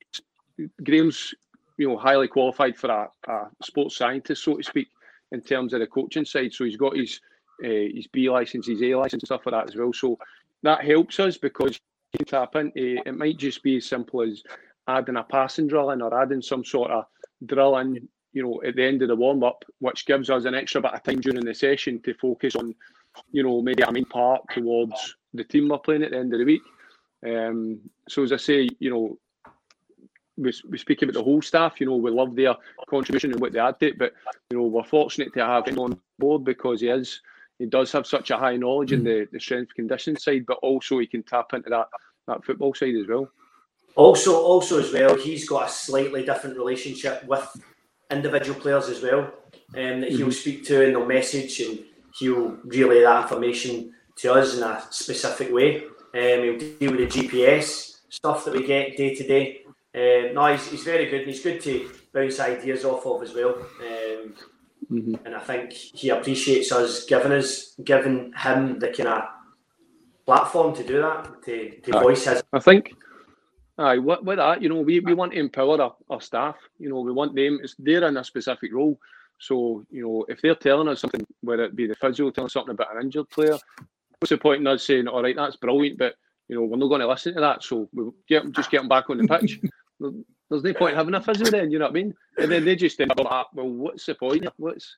Graham's 0.82 1.34
you 1.76 1.88
know 1.88 1.96
highly 1.96 2.28
qualified 2.28 2.76
for 2.76 2.90
a, 2.90 3.08
a, 3.30 3.50
sports 3.62 3.96
scientist, 3.96 4.44
so 4.44 4.56
to 4.56 4.62
speak, 4.62 4.88
in 5.32 5.40
terms 5.40 5.72
of 5.72 5.80
the 5.80 5.86
coaching 5.86 6.24
side. 6.24 6.52
So 6.52 6.64
he's 6.64 6.76
got 6.76 6.96
his 6.96 7.20
uh, 7.64 7.68
his 7.94 8.06
B 8.08 8.30
license, 8.30 8.66
his 8.66 8.82
A 8.82 8.94
license, 8.94 9.24
stuff 9.24 9.46
like 9.46 9.54
that 9.54 9.70
as 9.70 9.76
well. 9.76 9.92
So 9.92 10.18
that 10.62 10.84
helps 10.84 11.20
us 11.20 11.36
because 11.36 11.78
you 12.18 12.24
tap 12.24 12.56
into 12.56 13.00
it. 13.06 13.14
Might 13.16 13.38
just 13.38 13.62
be 13.62 13.76
as 13.76 13.86
simple 13.86 14.22
as 14.22 14.42
adding 14.86 15.16
a 15.16 15.24
passing 15.24 15.66
drill 15.66 15.90
in 15.90 16.02
or 16.02 16.20
adding 16.20 16.42
some 16.42 16.64
sort 16.64 16.90
of 16.90 17.06
drill 17.46 17.78
in 17.78 18.08
you 18.34 18.42
know, 18.42 18.60
at 18.66 18.74
the 18.76 18.84
end 18.84 19.00
of 19.00 19.08
the 19.08 19.16
warm 19.16 19.42
up, 19.44 19.64
which 19.78 20.06
gives 20.06 20.28
us 20.28 20.44
an 20.44 20.54
extra 20.54 20.82
bit 20.82 20.92
of 20.92 21.02
time 21.02 21.20
during 21.20 21.44
the 21.44 21.54
session 21.54 22.02
to 22.02 22.12
focus 22.14 22.56
on, 22.56 22.74
you 23.30 23.44
know, 23.44 23.62
maybe 23.62 23.82
a 23.84 23.92
main 23.92 24.04
part 24.04 24.42
towards 24.52 25.16
the 25.32 25.44
team 25.44 25.68
we're 25.68 25.78
playing 25.78 26.02
at 26.02 26.10
the 26.10 26.18
end 26.18 26.32
of 26.34 26.40
the 26.40 26.44
week. 26.44 26.62
Um, 27.24 27.80
so 28.08 28.24
as 28.24 28.32
I 28.32 28.36
say, 28.36 28.68
you 28.80 28.90
know, 28.90 29.18
we, 30.36 30.52
we 30.68 30.78
speak 30.78 31.02
about 31.02 31.14
the 31.14 31.22
whole 31.22 31.42
staff. 31.42 31.80
You 31.80 31.86
know, 31.86 31.96
we 31.96 32.10
love 32.10 32.34
their 32.34 32.54
contribution 32.88 33.32
and 33.32 33.40
what 33.40 33.52
they 33.52 33.58
add 33.58 33.78
to 33.80 33.88
it, 33.88 33.98
but 33.98 34.12
you 34.50 34.58
know, 34.58 34.64
we're 34.64 34.84
fortunate 34.84 35.32
to 35.34 35.44
have 35.44 35.66
him 35.66 35.78
on 35.78 35.98
board 36.18 36.44
because 36.44 36.80
he 36.80 36.88
is 36.88 37.20
he 37.58 37.66
does 37.66 37.92
have 37.92 38.06
such 38.06 38.30
a 38.30 38.36
high 38.36 38.56
knowledge 38.56 38.92
in 38.92 39.04
the, 39.04 39.28
the 39.32 39.38
strength 39.38 39.74
condition 39.74 40.16
side, 40.16 40.44
but 40.44 40.58
also 40.60 40.98
he 40.98 41.06
can 41.06 41.22
tap 41.22 41.52
into 41.52 41.70
that 41.70 41.86
that 42.26 42.44
football 42.44 42.74
side 42.74 42.96
as 42.96 43.06
well. 43.06 43.28
Also, 43.96 44.34
also 44.34 44.80
as 44.80 44.92
well, 44.92 45.16
he's 45.16 45.48
got 45.48 45.68
a 45.68 45.72
slightly 45.72 46.24
different 46.24 46.56
relationship 46.56 47.24
with 47.24 47.48
individual 48.10 48.58
players 48.58 48.88
as 48.88 49.02
well 49.02 49.20
um, 49.20 50.00
that 50.00 50.10
he'll 50.10 50.20
mm-hmm. 50.20 50.30
speak 50.30 50.64
to 50.64 50.84
and 50.84 50.94
they'll 50.94 51.06
message 51.06 51.60
and 51.60 51.78
he'll 52.18 52.56
relay 52.64 53.02
that 53.02 53.22
information 53.22 53.92
to 54.16 54.32
us 54.32 54.56
in 54.56 54.62
a 54.62 54.82
specific 54.90 55.52
way. 55.52 55.84
Um, 55.84 56.42
he'll 56.42 56.58
deal 56.58 56.92
with 56.92 57.12
the 57.12 57.22
GPS 57.22 57.98
stuff 58.08 58.44
that 58.44 58.54
we 58.54 58.66
get 58.66 58.96
day 58.96 59.14
to 59.14 59.26
day. 59.26 59.62
Um, 59.94 60.34
no, 60.34 60.46
he's, 60.52 60.66
he's 60.68 60.82
very 60.82 61.06
good 61.06 61.22
and 61.22 61.30
he's 61.30 61.42
good 61.42 61.60
to 61.62 61.90
bounce 62.12 62.40
ideas 62.40 62.84
off 62.84 63.06
of 63.06 63.22
as 63.22 63.34
well. 63.34 63.54
Um, 63.54 64.34
mm-hmm. 64.90 65.14
And 65.24 65.34
I 65.34 65.40
think 65.40 65.72
he 65.72 66.08
appreciates 66.08 66.72
us 66.72 67.04
giving 67.04 67.32
us, 67.32 67.74
giving 67.84 68.32
him 68.36 68.78
the 68.78 68.88
kind 68.88 69.08
of 69.08 69.22
platform 70.26 70.74
to 70.74 70.84
do 70.84 71.00
that, 71.00 71.42
to, 71.44 71.80
to 71.80 71.92
voice 71.92 72.24
his. 72.24 72.42
I 72.52 72.58
think 72.58 72.94
Aye, 73.76 73.98
with, 73.98 74.22
with 74.22 74.38
that, 74.38 74.62
you 74.62 74.68
know, 74.68 74.80
we, 74.80 75.00
we 75.00 75.14
want 75.14 75.32
to 75.32 75.38
empower 75.38 75.80
our, 75.80 75.96
our 76.08 76.20
staff. 76.20 76.56
You 76.78 76.88
know, 76.88 77.00
we 77.00 77.12
want 77.12 77.34
them, 77.34 77.58
it's, 77.62 77.74
they're 77.78 78.06
in 78.06 78.16
a 78.16 78.24
specific 78.24 78.72
role. 78.72 78.98
So, 79.38 79.84
you 79.90 80.02
know, 80.02 80.24
if 80.28 80.40
they're 80.40 80.54
telling 80.54 80.88
us 80.88 81.00
something, 81.00 81.26
whether 81.40 81.64
it 81.64 81.74
be 81.74 81.86
the 81.86 81.96
physio 81.96 82.30
telling 82.30 82.46
us 82.46 82.52
something 82.52 82.74
about 82.74 82.94
an 82.94 83.02
injured 83.02 83.28
player, 83.30 83.58
what's 84.20 84.30
the 84.30 84.38
point 84.38 84.60
in 84.60 84.66
us 84.68 84.84
saying, 84.84 85.08
all 85.08 85.22
right, 85.22 85.34
that's 85.34 85.56
brilliant, 85.56 85.98
but, 85.98 86.14
you 86.48 86.56
know, 86.56 86.62
we're 86.62 86.76
not 86.76 86.88
going 86.88 87.00
to 87.00 87.08
listen 87.08 87.34
to 87.34 87.40
that. 87.40 87.64
So 87.64 87.88
we 87.92 88.04
get 88.28 88.50
just 88.52 88.70
get 88.70 88.78
them 88.78 88.88
back 88.88 89.10
on 89.10 89.18
the 89.18 89.26
pitch. 89.26 89.60
There's 90.00 90.62
no 90.62 90.74
point 90.74 90.96
having 90.96 91.14
a 91.14 91.22
physio 91.22 91.46
then, 91.46 91.70
you 91.70 91.78
know 91.78 91.86
what 91.86 91.92
I 91.92 91.94
mean? 91.94 92.14
And 92.38 92.50
then 92.50 92.64
they 92.64 92.76
just 92.76 92.96
think, 92.96 93.12
oh, 93.18 93.24
ah, 93.26 93.46
well, 93.54 93.68
what's 93.68 94.06
the 94.06 94.14
point? 94.14 94.46
What's, 94.56 94.96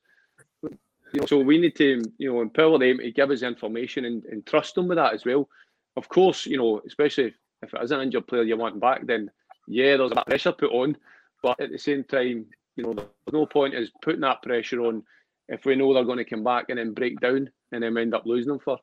you 0.62 1.20
know, 1.20 1.26
so 1.26 1.38
we 1.38 1.58
need 1.58 1.76
to, 1.76 2.02
you 2.18 2.32
know, 2.32 2.40
empower 2.40 2.78
them 2.78 2.98
to 2.98 3.12
give 3.12 3.30
us 3.30 3.42
information 3.42 4.04
and, 4.04 4.24
and 4.24 4.44
trust 4.44 4.74
them 4.74 4.88
with 4.88 4.96
that 4.96 5.14
as 5.14 5.24
well. 5.24 5.48
Of 5.96 6.08
course, 6.08 6.46
you 6.46 6.56
know, 6.56 6.82
especially 6.86 7.34
if 7.62 7.72
it 7.72 7.82
is 7.82 7.90
an 7.90 8.00
injured 8.00 8.26
player 8.26 8.42
you 8.42 8.56
want 8.56 8.80
back, 8.80 9.06
then 9.06 9.30
yeah, 9.68 9.96
there's 9.96 10.12
a 10.12 10.24
pressure 10.26 10.52
put 10.52 10.72
on. 10.72 10.96
But 11.42 11.60
at 11.60 11.70
the 11.70 11.78
same 11.78 12.04
time, 12.04 12.46
you 12.76 12.82
know, 12.82 12.92
there's 12.94 13.08
no 13.32 13.46
point 13.46 13.74
is 13.74 13.90
putting 14.02 14.20
that 14.22 14.42
pressure 14.42 14.80
on 14.82 15.02
if 15.48 15.64
we 15.64 15.76
know 15.76 15.94
they're 15.94 16.04
going 16.04 16.18
to 16.18 16.24
come 16.24 16.44
back 16.44 16.66
and 16.68 16.78
then 16.78 16.92
break 16.92 17.20
down 17.20 17.48
and 17.72 17.82
then 17.82 17.96
end 17.96 18.14
up 18.14 18.26
losing 18.26 18.48
them 18.48 18.58
for, 18.58 18.78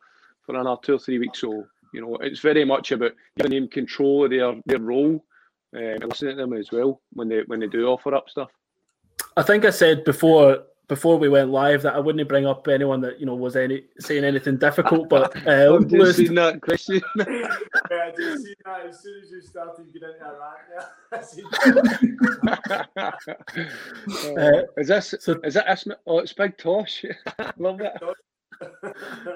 for 0.45 0.55
another 0.55 0.79
two 0.81 0.95
or 0.95 0.99
three 0.99 1.19
weeks. 1.19 1.41
So, 1.41 1.65
you 1.93 2.01
know, 2.01 2.15
it's 2.21 2.39
very 2.39 2.65
much 2.65 2.91
about 2.91 3.11
giving 3.37 3.51
them 3.51 3.67
control 3.67 4.23
of 4.23 4.31
their, 4.31 4.55
their 4.65 4.79
role 4.79 5.23
um, 5.75 5.81
and 5.81 6.09
listening 6.09 6.37
to 6.37 6.41
them 6.43 6.53
as 6.53 6.71
well 6.71 7.01
when 7.13 7.27
they 7.27 7.41
when 7.47 7.59
they 7.59 7.67
do 7.67 7.87
offer 7.87 8.13
up 8.13 8.29
stuff. 8.29 8.49
I 9.37 9.43
think 9.43 9.65
I 9.65 9.69
said 9.69 10.03
before 10.03 10.63
before 10.87 11.17
we 11.17 11.29
went 11.29 11.49
live 11.49 11.81
that 11.81 11.95
I 11.95 11.99
wouldn't 11.99 12.27
bring 12.27 12.45
up 12.45 12.67
anyone 12.67 13.01
that 13.01 13.19
you 13.19 13.25
know 13.25 13.35
was 13.35 13.55
any 13.55 13.85
saying 13.99 14.23
anything 14.23 14.57
difficult. 14.57 15.09
But 15.09 15.35
uh, 15.47 15.75
I've 15.75 15.87
just 15.87 16.17
seen 16.17 16.35
that 16.35 16.61
question. 16.61 17.01
yeah, 17.17 17.47
I 17.91 18.11
just 18.15 18.43
seen 18.43 18.55
that 18.65 18.85
as 18.87 19.01
soon 19.01 19.21
as 19.23 19.31
you 19.31 19.41
started 19.41 19.91
getting 19.93 20.09
into 20.09 20.35
that. 21.11 21.33
uh, 24.37 24.81
is 24.81 24.87
this 24.87 25.15
so, 25.19 25.39
is 25.43 25.53
that 25.55 25.67
Isma- 25.67 25.95
Oh, 26.05 26.19
it's 26.19 26.33
Big 26.33 26.57
Tosh. 26.57 27.05
Love 27.57 27.79
that. 27.79 28.01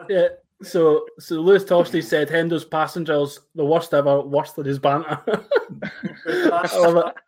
yeah. 0.10 0.28
So, 0.64 1.06
so 1.20 1.36
Lewis 1.36 1.64
Toshney 1.64 2.04
said 2.04 2.30
Hendo's 2.30 2.66
passengers 2.66 3.40
the 3.54 3.66
worst 3.66 3.94
ever, 3.94 4.22
worse 4.22 4.54
than 4.54 4.66
his 4.66 4.80
banter. 4.80 5.22
I 5.28 6.78
love 6.78 7.08
it. 7.08 7.16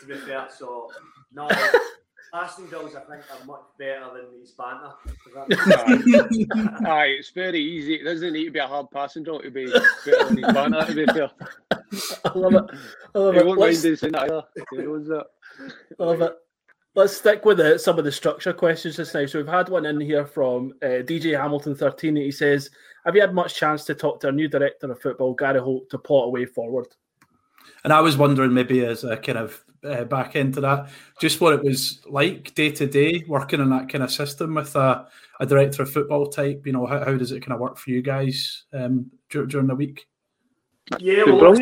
To 0.00 0.06
be 0.06 0.14
fair, 0.14 0.46
so 0.50 0.90
no, 1.32 1.48
Aston 2.34 2.68
Villas, 2.68 2.94
I 2.94 3.00
think, 3.00 3.24
are 3.32 3.44
much 3.46 3.62
better 3.78 4.10
than 4.14 4.38
his 4.38 4.52
banter. 4.52 4.92
Aye, 6.86 7.16
it's 7.18 7.30
very 7.30 7.60
easy. 7.60 7.94
It 7.94 8.04
doesn't 8.04 8.32
need 8.34 8.44
to 8.44 8.50
be 8.50 8.58
a 8.58 8.66
hard 8.66 8.90
passenger 8.90 9.38
to 9.42 9.50
be 9.50 9.66
better 10.04 10.24
than 10.26 10.36
his 10.36 10.52
banter, 10.52 10.84
to 10.84 10.94
be 10.94 11.06
fair. 11.06 11.30
I 12.24 12.38
love 12.38 12.54
it. 12.54 12.64
I 13.14 13.18
love 13.18 13.34
he 13.34 13.40
it. 13.40 13.46
won't 13.46 13.58
Let's... 13.58 13.84
mind 13.84 13.98
saying 13.98 14.12
that 14.12 14.22
either. 14.22 14.42
He 14.70 14.76
knows 14.78 15.06
that. 15.08 15.26
I 15.98 16.02
love 16.04 16.20
it. 16.20 16.36
Let's 16.94 17.16
stick 17.16 17.44
with 17.44 17.58
the, 17.58 17.78
some 17.78 17.98
of 17.98 18.04
the 18.04 18.10
structure 18.10 18.52
questions 18.52 18.96
just 18.96 19.14
now. 19.14 19.24
So 19.24 19.38
we've 19.38 19.46
had 19.46 19.68
one 19.68 19.86
in 19.86 20.00
here 20.00 20.26
from 20.26 20.72
uh, 20.82 21.02
DJ 21.06 21.40
Hamilton 21.40 21.76
13. 21.76 22.16
He 22.16 22.32
says, 22.32 22.70
have 23.04 23.14
you 23.14 23.20
had 23.20 23.32
much 23.32 23.54
chance 23.54 23.84
to 23.84 23.94
talk 23.94 24.20
to 24.20 24.26
our 24.26 24.32
new 24.32 24.48
director 24.48 24.90
of 24.90 25.00
football, 25.00 25.34
Gary 25.34 25.60
Holt, 25.60 25.88
to 25.90 25.98
plot 25.98 26.26
a 26.26 26.30
way 26.30 26.46
forward? 26.46 26.88
And 27.84 27.92
I 27.92 28.00
was 28.00 28.16
wondering, 28.16 28.52
maybe 28.52 28.84
as 28.84 29.04
a 29.04 29.16
kind 29.16 29.38
of 29.38 29.64
uh, 29.84 30.04
back 30.04 30.36
into 30.36 30.60
that, 30.60 30.90
just 31.20 31.40
what 31.40 31.54
it 31.54 31.62
was 31.62 32.00
like 32.06 32.54
day 32.54 32.70
to 32.72 32.86
day 32.86 33.24
working 33.28 33.60
in 33.60 33.70
that 33.70 33.88
kind 33.88 34.04
of 34.04 34.10
system 34.10 34.54
with 34.54 34.74
a, 34.76 35.06
a 35.38 35.46
director 35.46 35.82
of 35.82 35.92
football 35.92 36.26
type. 36.26 36.66
You 36.66 36.72
know, 36.72 36.86
how, 36.86 37.04
how 37.04 37.16
does 37.16 37.32
it 37.32 37.40
kind 37.40 37.54
of 37.54 37.60
work 37.60 37.78
for 37.78 37.90
you 37.90 38.02
guys 38.02 38.64
um, 38.72 39.10
during 39.30 39.68
the 39.68 39.74
week? 39.74 40.06
Yeah, 40.98 41.22
well, 41.24 41.56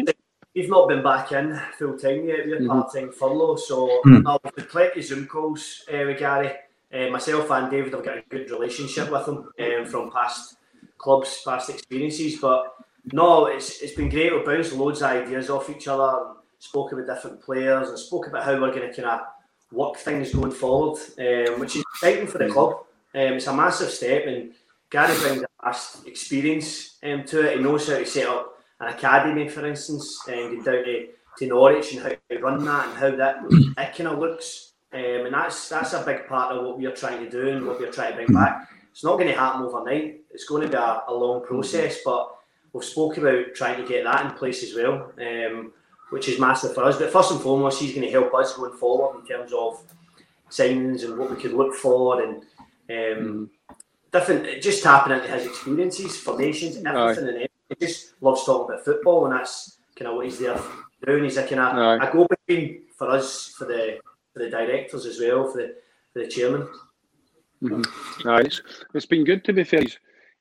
we've 0.59 0.69
not 0.69 0.89
been 0.89 1.03
back 1.03 1.31
in 1.31 1.59
full 1.79 1.97
time 1.97 2.27
yet. 2.27 2.47
We're 2.47 2.59
mm-hmm. 2.59 2.67
part 2.67 2.93
time 2.93 3.13
furlough, 3.13 3.57
so 3.57 4.01
mm. 4.05 4.23
I've 4.27 4.53
had 4.57 4.69
plenty 4.69 5.01
of 5.01 5.07
Zoom 5.07 5.27
calls 5.27 5.85
uh, 5.93 6.05
with 6.07 6.19
Gary. 6.19 6.53
Uh, 6.93 7.11
myself 7.11 7.51
and 7.51 7.71
David 7.71 7.93
have 7.93 8.05
got 8.05 8.19
a 8.19 8.23
good 8.29 8.51
relationship 8.51 9.11
with 9.11 9.29
him 9.29 9.49
um, 9.61 9.87
from 9.87 10.11
past 10.11 10.57
clubs, 10.97 11.43
past 11.45 11.71
experiences. 11.71 12.41
But 12.41 12.75
no, 13.13 13.47
it's 13.47 13.81
it's 13.83 13.95
been 13.95 14.09
great. 14.09 14.35
We've 14.35 14.45
bounced 14.45 14.73
loads 14.73 15.03
of 15.03 15.11
ideas 15.11 15.49
off 15.49 15.71
each 15.71 15.87
other 15.87 16.27
and 16.27 16.37
spoke 16.59 16.93
about 16.93 17.07
different 17.07 17.41
players 17.41 17.89
and 17.89 17.99
spoke 17.99 18.27
about 18.27 18.45
how 18.45 18.61
we're 18.61 18.75
going 18.75 18.93
to 18.93 19.03
kind 19.03 19.21
of 19.21 19.27
work 19.71 19.97
things 19.97 20.35
going 20.35 20.51
forward, 20.51 20.99
um, 21.19 21.61
which 21.61 21.77
is 21.77 21.83
exciting 21.83 22.27
for 22.27 22.39
the 22.39 22.49
club. 22.49 22.73
Um, 23.15 23.35
it's 23.35 23.47
a 23.47 23.55
massive 23.55 23.91
step, 23.91 24.27
and 24.27 24.55
Gary 24.91 25.17
brings 25.21 25.43
a 25.43 25.47
vast 25.63 26.07
experience 26.07 26.99
um, 27.05 27.23
to 27.25 27.47
it. 27.47 27.59
He 27.59 27.63
knows 27.63 27.87
how 27.87 27.99
to 27.99 28.07
set 28.07 28.27
up 28.27 28.58
an 28.81 28.89
academy, 28.89 29.49
for 29.49 29.67
instance, 29.67 30.21
and 30.29 30.65
down 30.65 30.85
to, 30.85 31.09
to 31.39 31.47
Norwich 31.47 31.93
and 31.93 32.03
how 32.03 32.09
to 32.09 32.39
run 32.41 32.65
that 32.65 32.89
and 32.89 32.97
how 32.97 33.17
that 33.17 33.37
it 33.51 33.97
kind 33.97 34.09
of 34.09 34.19
looks. 34.19 34.73
Um, 34.93 35.27
and 35.27 35.35
that's 35.35 35.69
that's 35.69 35.93
a 35.93 36.03
big 36.05 36.27
part 36.27 36.57
of 36.57 36.65
what 36.65 36.79
we're 36.79 36.93
trying 36.93 37.23
to 37.25 37.31
do 37.31 37.49
and 37.49 37.67
what 37.67 37.79
we're 37.79 37.93
trying 37.93 38.13
to 38.13 38.17
bring 38.17 38.33
back. 38.33 38.69
It's 38.91 39.05
not 39.05 39.17
going 39.17 39.29
to 39.29 39.39
happen 39.39 39.63
overnight. 39.63 40.23
It's 40.31 40.45
going 40.45 40.63
to 40.63 40.69
be 40.69 40.77
a, 40.77 41.03
a 41.09 41.15
long 41.15 41.45
process, 41.45 41.99
but 42.05 42.35
we've 42.73 42.85
spoke 42.85 43.19
about 43.19 43.55
trying 43.55 43.81
to 43.81 43.89
get 43.89 44.05
that 44.05 44.25
in 44.25 44.33
place 44.33 44.63
as 44.63 44.75
well. 44.75 45.13
Um, 45.21 45.73
which 46.11 46.29
is 46.29 46.41
massive 46.41 46.75
for 46.75 46.85
us. 46.85 46.99
But 46.99 47.13
first 47.13 47.31
and 47.33 47.41
foremost, 47.41 47.81
he's 47.81 47.95
going 47.95 48.07
to 48.07 48.11
help 48.11 48.33
us 48.35 48.57
going 48.57 48.73
forward 48.73 49.21
in 49.21 49.27
terms 49.27 49.53
of 49.53 49.83
signings 50.51 51.05
and 51.05 51.19
what 51.19 51.31
we 51.31 51.37
could 51.37 51.53
look 51.53 51.75
for 51.75 52.23
and 52.23 52.43
Um, 52.91 53.51
different, 54.11 54.63
just 54.63 54.83
tapping 54.83 55.13
into 55.13 55.29
his 55.29 55.45
experiences, 55.47 56.17
formations, 56.17 56.77
and 56.77 56.87
everything, 56.89 57.29
and 57.29 57.48
he 57.69 57.75
just 57.87 58.15
loves 58.21 58.45
talking 58.45 58.75
about 58.75 58.85
football, 58.85 59.27
and 59.27 59.35
that's 59.35 59.79
kind 59.97 60.09
of 60.09 60.17
what 60.17 60.27
he's 60.27 60.39
there 60.39 60.59
doing. 61.07 61.25
He's 61.25 61.37
a 61.37 61.47
kind 61.47 61.61
of 61.61 62.03
a 62.03 62.13
go 62.13 62.27
between 62.27 62.83
for 62.97 63.11
us, 63.11 63.49
for 63.49 63.67
the 63.67 63.99
for 64.33 64.41
the 64.41 64.51
directors 64.51 65.07
as 65.07 65.21
well, 65.21 65.51
for 65.51 65.59
the 65.59 65.75
for 66.13 66.21
the 66.21 66.29
chairman. 66.29 66.69
Mm-hmm. 67.63 68.29
Aye, 68.29 68.41
it's, 68.43 68.63
it's 68.95 69.07
been 69.07 69.25
good 69.25 69.45
to 69.45 69.53
be 69.53 69.65
fair. 69.65 69.83
He's, 69.83 69.99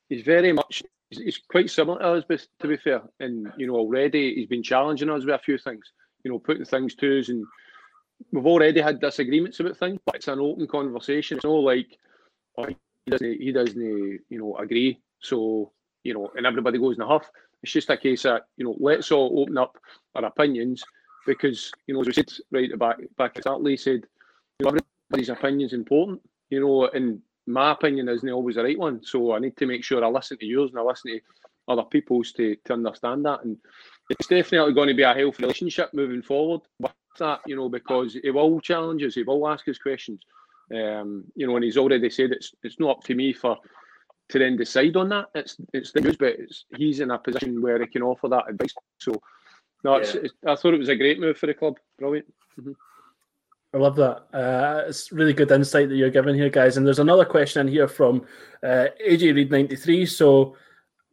he's 0.09 0.21
very 0.23 0.53
much 0.53 0.83
he's, 1.09 1.19
he's 1.19 1.37
quite 1.37 1.69
similar 1.69 1.99
to 1.99 2.07
us, 2.13 2.23
but 2.27 2.45
to 2.59 2.67
be 2.67 2.77
fair. 2.77 3.01
And 3.19 3.51
you 3.57 3.67
know, 3.67 3.75
already 3.75 4.35
he's 4.35 4.47
been 4.47 4.63
challenging 4.63 5.09
us 5.09 5.25
with 5.25 5.35
a 5.35 5.39
few 5.39 5.57
things. 5.57 5.91
You 6.23 6.31
know, 6.31 6.39
putting 6.39 6.65
things 6.65 6.95
to 6.95 7.19
us, 7.19 7.29
and 7.29 7.45
we've 8.31 8.45
already 8.45 8.81
had 8.81 8.99
disagreements 8.99 9.59
about 9.59 9.77
things, 9.77 9.99
but 10.05 10.15
it's 10.15 10.27
an 10.27 10.39
open 10.39 10.67
conversation. 10.67 11.37
It's 11.37 11.45
not 11.45 11.51
like 11.51 11.97
oh, 12.57 12.65
he 12.65 12.75
doesn't 13.07 13.41
he 13.41 13.51
doesn't 13.51 13.81
you 14.29 14.39
know 14.39 14.57
agree. 14.57 14.99
So 15.19 15.71
you 16.07 16.13
know, 16.13 16.31
and 16.37 16.45
everybody 16.45 16.79
goes 16.79 16.95
in 16.95 17.01
a 17.01 17.07
huff. 17.07 17.29
It's 17.61 17.73
just 17.73 17.89
a 17.89 17.97
case 17.97 18.23
that 18.23 18.43
you 18.55 18.63
know, 18.63 18.75
let's 18.79 19.11
all 19.11 19.41
open 19.41 19.57
up 19.57 19.77
our 20.15 20.23
opinions 20.23 20.81
because 21.25 21.69
you 21.85 21.93
know, 21.93 21.99
as 21.99 22.07
we 22.07 22.13
said 22.13 22.31
right 22.49 22.79
back 22.79 22.97
back 23.17 23.37
at 23.45 23.61
Lee 23.61 23.75
said, 23.75 24.05
you 24.59 24.63
know, 24.63 24.77
everybody's 25.09 25.29
opinion 25.29 25.67
is 25.67 25.73
important. 25.73 26.21
You 26.49 26.61
know, 26.61 26.87
and 26.87 27.21
my 27.45 27.73
opinion 27.73 28.07
isn't 28.07 28.29
always 28.29 28.55
the 28.55 28.63
right 28.63 28.79
one. 28.79 29.03
So 29.03 29.33
I 29.33 29.39
need 29.39 29.57
to 29.57 29.65
make 29.65 29.83
sure 29.83 30.03
I 30.03 30.07
listen 30.07 30.37
to 30.37 30.45
yours 30.45 30.71
and 30.71 30.79
I 30.79 30.83
listen 30.83 31.11
to 31.11 31.19
other 31.67 31.83
people's 31.83 32.31
to, 32.33 32.55
to 32.63 32.73
understand 32.73 33.25
that. 33.25 33.43
And 33.43 33.57
it's 34.09 34.27
definitely 34.27 34.73
going 34.73 34.87
to 34.87 34.93
be 34.93 35.03
a 35.03 35.13
healthy 35.13 35.43
relationship 35.43 35.93
moving 35.93 36.21
forward 36.21 36.61
with 36.79 36.93
that, 37.19 37.41
you 37.45 37.57
know, 37.57 37.67
because 37.67 38.17
he 38.21 38.31
will 38.31 38.61
challenge 38.61 39.03
us, 39.03 39.15
he 39.15 39.23
will 39.23 39.45
ask 39.49 39.67
us 39.67 39.77
questions. 39.77 40.21
Um, 40.73 41.25
you 41.35 41.47
know, 41.47 41.55
and 41.57 41.65
he's 41.65 41.77
already 41.77 42.09
said 42.09 42.31
it's 42.31 42.53
it's 42.63 42.79
not 42.79 42.97
up 42.97 43.03
to 43.05 43.15
me 43.15 43.33
for 43.33 43.57
to 44.29 44.39
then 44.39 44.57
decide 44.57 44.95
on 44.95 45.09
that. 45.09 45.27
It's 45.35 45.57
it's 45.73 45.91
the 45.91 46.01
news, 46.01 46.17
but 46.17 46.35
it's, 46.39 46.65
he's 46.75 46.99
in 46.99 47.11
a 47.11 47.17
position 47.17 47.61
where 47.61 47.79
he 47.79 47.87
can 47.87 48.03
offer 48.03 48.27
that 48.29 48.49
advice. 48.49 48.73
So, 48.99 49.21
no, 49.83 49.95
it's, 49.95 50.15
it's, 50.15 50.33
I 50.45 50.55
thought 50.55 50.73
it 50.73 50.79
was 50.79 50.89
a 50.89 50.95
great 50.95 51.19
move 51.19 51.37
for 51.37 51.47
the 51.47 51.53
club. 51.53 51.77
Brilliant. 51.97 52.31
Mm-hmm. 52.59 52.71
I 53.73 53.77
love 53.77 53.95
that. 53.97 54.23
Uh, 54.33 54.83
it's 54.87 55.11
really 55.11 55.33
good 55.33 55.51
insight 55.51 55.89
that 55.89 55.95
you're 55.95 56.09
giving 56.09 56.35
here, 56.35 56.49
guys. 56.49 56.77
And 56.77 56.87
there's 56.87 56.99
another 56.99 57.25
question 57.25 57.67
in 57.67 57.73
here 57.73 57.87
from 57.87 58.25
uh, 58.63 58.87
AJ 59.05 59.35
Reed 59.35 59.51
93. 59.51 60.05
So, 60.05 60.55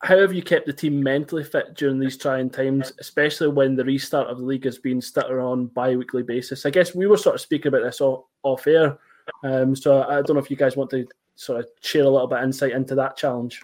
how 0.02 0.18
have 0.18 0.32
you 0.32 0.42
kept 0.42 0.66
the 0.66 0.72
team 0.72 1.02
mentally 1.02 1.44
fit 1.44 1.74
during 1.74 1.98
these 1.98 2.16
trying 2.16 2.50
times, 2.50 2.92
especially 2.98 3.48
when 3.48 3.74
the 3.74 3.84
restart 3.84 4.28
of 4.28 4.38
the 4.38 4.44
league 4.44 4.64
has 4.64 4.78
been 4.78 5.00
started 5.00 5.40
on 5.40 5.66
bi-weekly 5.68 6.22
basis? 6.22 6.66
I 6.66 6.70
guess 6.70 6.94
we 6.94 7.06
were 7.06 7.16
sort 7.16 7.34
of 7.34 7.40
speaking 7.40 7.68
about 7.68 7.84
this 7.84 8.00
off, 8.00 8.24
off 8.42 8.66
air. 8.66 8.98
Um, 9.42 9.74
so 9.74 10.02
I 10.02 10.16
don't 10.16 10.34
know 10.34 10.42
if 10.42 10.50
you 10.50 10.56
guys 10.56 10.76
want 10.76 10.90
to 10.90 11.06
sort 11.34 11.60
of 11.60 11.68
share 11.80 12.04
a 12.04 12.08
little 12.08 12.26
bit 12.26 12.38
of 12.38 12.44
insight 12.44 12.72
into 12.72 12.94
that 12.94 13.16
challenge. 13.16 13.62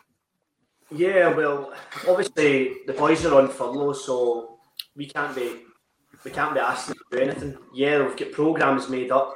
Yeah, 0.91 1.29
well, 1.29 1.73
obviously 2.09 2.79
the 2.87 2.93
boys 2.93 3.25
are 3.25 3.41
on 3.41 3.49
furlough, 3.49 3.93
so 3.93 4.59
we 4.97 5.07
can't 5.07 5.35
be 5.35 5.63
we 6.25 6.31
can't 6.31 6.53
be 6.53 6.61
asked 6.61 6.89
to 6.89 6.95
do 7.13 7.19
anything. 7.19 7.57
Yeah, 7.73 8.05
we've 8.05 8.17
got 8.17 8.33
programs 8.33 8.89
made 8.89 9.13
up; 9.13 9.35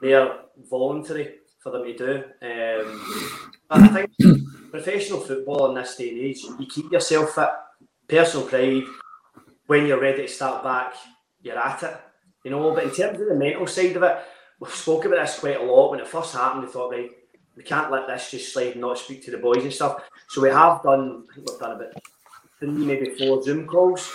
they're 0.00 0.32
voluntary 0.70 1.38
for 1.58 1.70
them 1.70 1.84
to 1.84 1.96
do. 1.96 2.14
Um, 2.42 3.36
I 3.70 3.88
think 3.88 4.10
professional 4.70 5.20
football 5.20 5.68
in 5.70 5.74
this 5.74 5.96
day 5.96 6.10
and 6.10 6.18
age, 6.18 6.42
you 6.58 6.66
keep 6.66 6.90
yourself 6.92 7.34
fit, 7.34 7.48
personal 8.08 8.46
pride. 8.46 8.84
When 9.66 9.86
you're 9.86 10.00
ready 10.00 10.22
to 10.22 10.28
start 10.28 10.62
back, 10.62 10.94
you're 11.40 11.58
at 11.58 11.82
it. 11.82 11.96
You 12.44 12.50
know, 12.50 12.74
but 12.74 12.84
in 12.84 12.90
terms 12.90 13.20
of 13.20 13.28
the 13.28 13.34
mental 13.34 13.66
side 13.66 13.96
of 13.96 14.02
it, 14.02 14.18
we've 14.60 14.74
spoken 14.74 15.12
about 15.12 15.26
this 15.26 15.38
quite 15.38 15.60
a 15.60 15.62
lot. 15.62 15.90
When 15.90 16.00
it 16.00 16.08
first 16.08 16.34
happened, 16.34 16.64
we 16.64 16.68
thought, 16.68 16.90
right, 16.90 17.10
we 17.56 17.62
can't 17.62 17.90
let 17.90 18.06
this 18.06 18.30
just 18.30 18.52
slide 18.52 18.72
and 18.72 18.80
not 18.80 18.98
speak 18.98 19.24
to 19.24 19.30
the 19.30 19.38
boys 19.38 19.62
and 19.62 19.72
stuff. 19.72 20.02
So 20.28 20.40
we 20.40 20.48
have 20.50 20.82
done, 20.82 21.24
I 21.30 21.34
think 21.34 21.50
we've 21.50 21.58
done 21.58 21.72
about 21.72 21.94
three, 22.58 22.70
maybe 22.70 23.10
four 23.10 23.42
Zoom 23.42 23.66
calls 23.66 24.10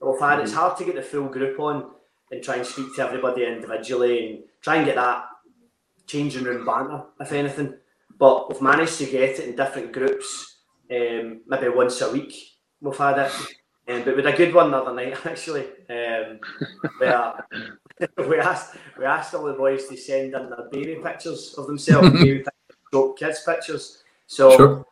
we've 0.00 0.20
had. 0.20 0.40
It's 0.40 0.52
hard 0.52 0.76
to 0.78 0.84
get 0.84 0.96
the 0.96 1.02
full 1.02 1.28
group 1.28 1.58
on 1.60 1.90
and 2.30 2.42
try 2.42 2.56
and 2.56 2.66
speak 2.66 2.94
to 2.96 3.02
everybody 3.02 3.44
individually 3.44 4.26
and 4.26 4.44
try 4.60 4.76
and 4.76 4.86
get 4.86 4.96
that 4.96 5.24
changing 6.06 6.44
room 6.44 6.64
banter, 6.64 7.02
if 7.20 7.32
anything. 7.32 7.74
But 8.18 8.48
we've 8.48 8.62
managed 8.62 8.98
to 8.98 9.06
get 9.06 9.22
it 9.22 9.40
in 9.40 9.56
different 9.56 9.92
groups, 9.92 10.58
um, 10.90 11.42
maybe 11.46 11.68
once 11.68 12.00
a 12.00 12.10
week. 12.10 12.34
We've 12.80 12.96
had 12.96 13.18
it. 13.18 13.32
Um, 13.88 14.04
but 14.04 14.16
we 14.16 14.22
had 14.22 14.34
a 14.34 14.36
good 14.36 14.54
one 14.54 14.70
the 14.70 14.76
other 14.76 14.94
night 14.94 15.16
actually. 15.24 15.66
Um, 15.88 16.40
where 16.98 17.46
we 18.28 18.38
asked 18.38 18.76
we 18.98 19.04
asked 19.04 19.34
all 19.34 19.44
the 19.44 19.54
boys 19.54 19.86
to 19.88 19.96
send 19.96 20.34
in 20.34 20.50
their 20.50 20.68
baby 20.70 20.96
pictures 21.02 21.54
of 21.56 21.66
themselves, 21.66 22.10
baby 22.92 23.12
kids 23.18 23.42
pictures. 23.44 24.02
So 24.26 24.56
sure. 24.56 24.86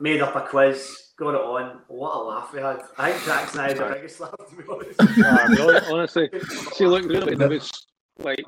made 0.00 0.20
up 0.20 0.34
a 0.36 0.42
quiz, 0.42 1.12
got 1.16 1.34
it 1.34 1.40
on. 1.40 1.80
What 1.88 2.16
a 2.16 2.18
laugh 2.18 2.52
we 2.52 2.60
had! 2.60 2.82
I 2.98 3.12
think 3.12 3.24
Jackson 3.24 3.60
and 3.60 3.66
I 3.66 3.68
had 3.68 3.78
the 3.78 3.94
biggest 3.94 4.20
laugh 4.20 4.34
to 4.36 4.56
be 4.56 4.64
honest. 4.68 5.00
uh, 5.90 5.92
honestly, 5.92 6.30
see, 6.74 6.86
look, 6.86 7.04
really, 7.04 7.32
it 7.32 7.48
was 7.48 7.86
like 8.18 8.44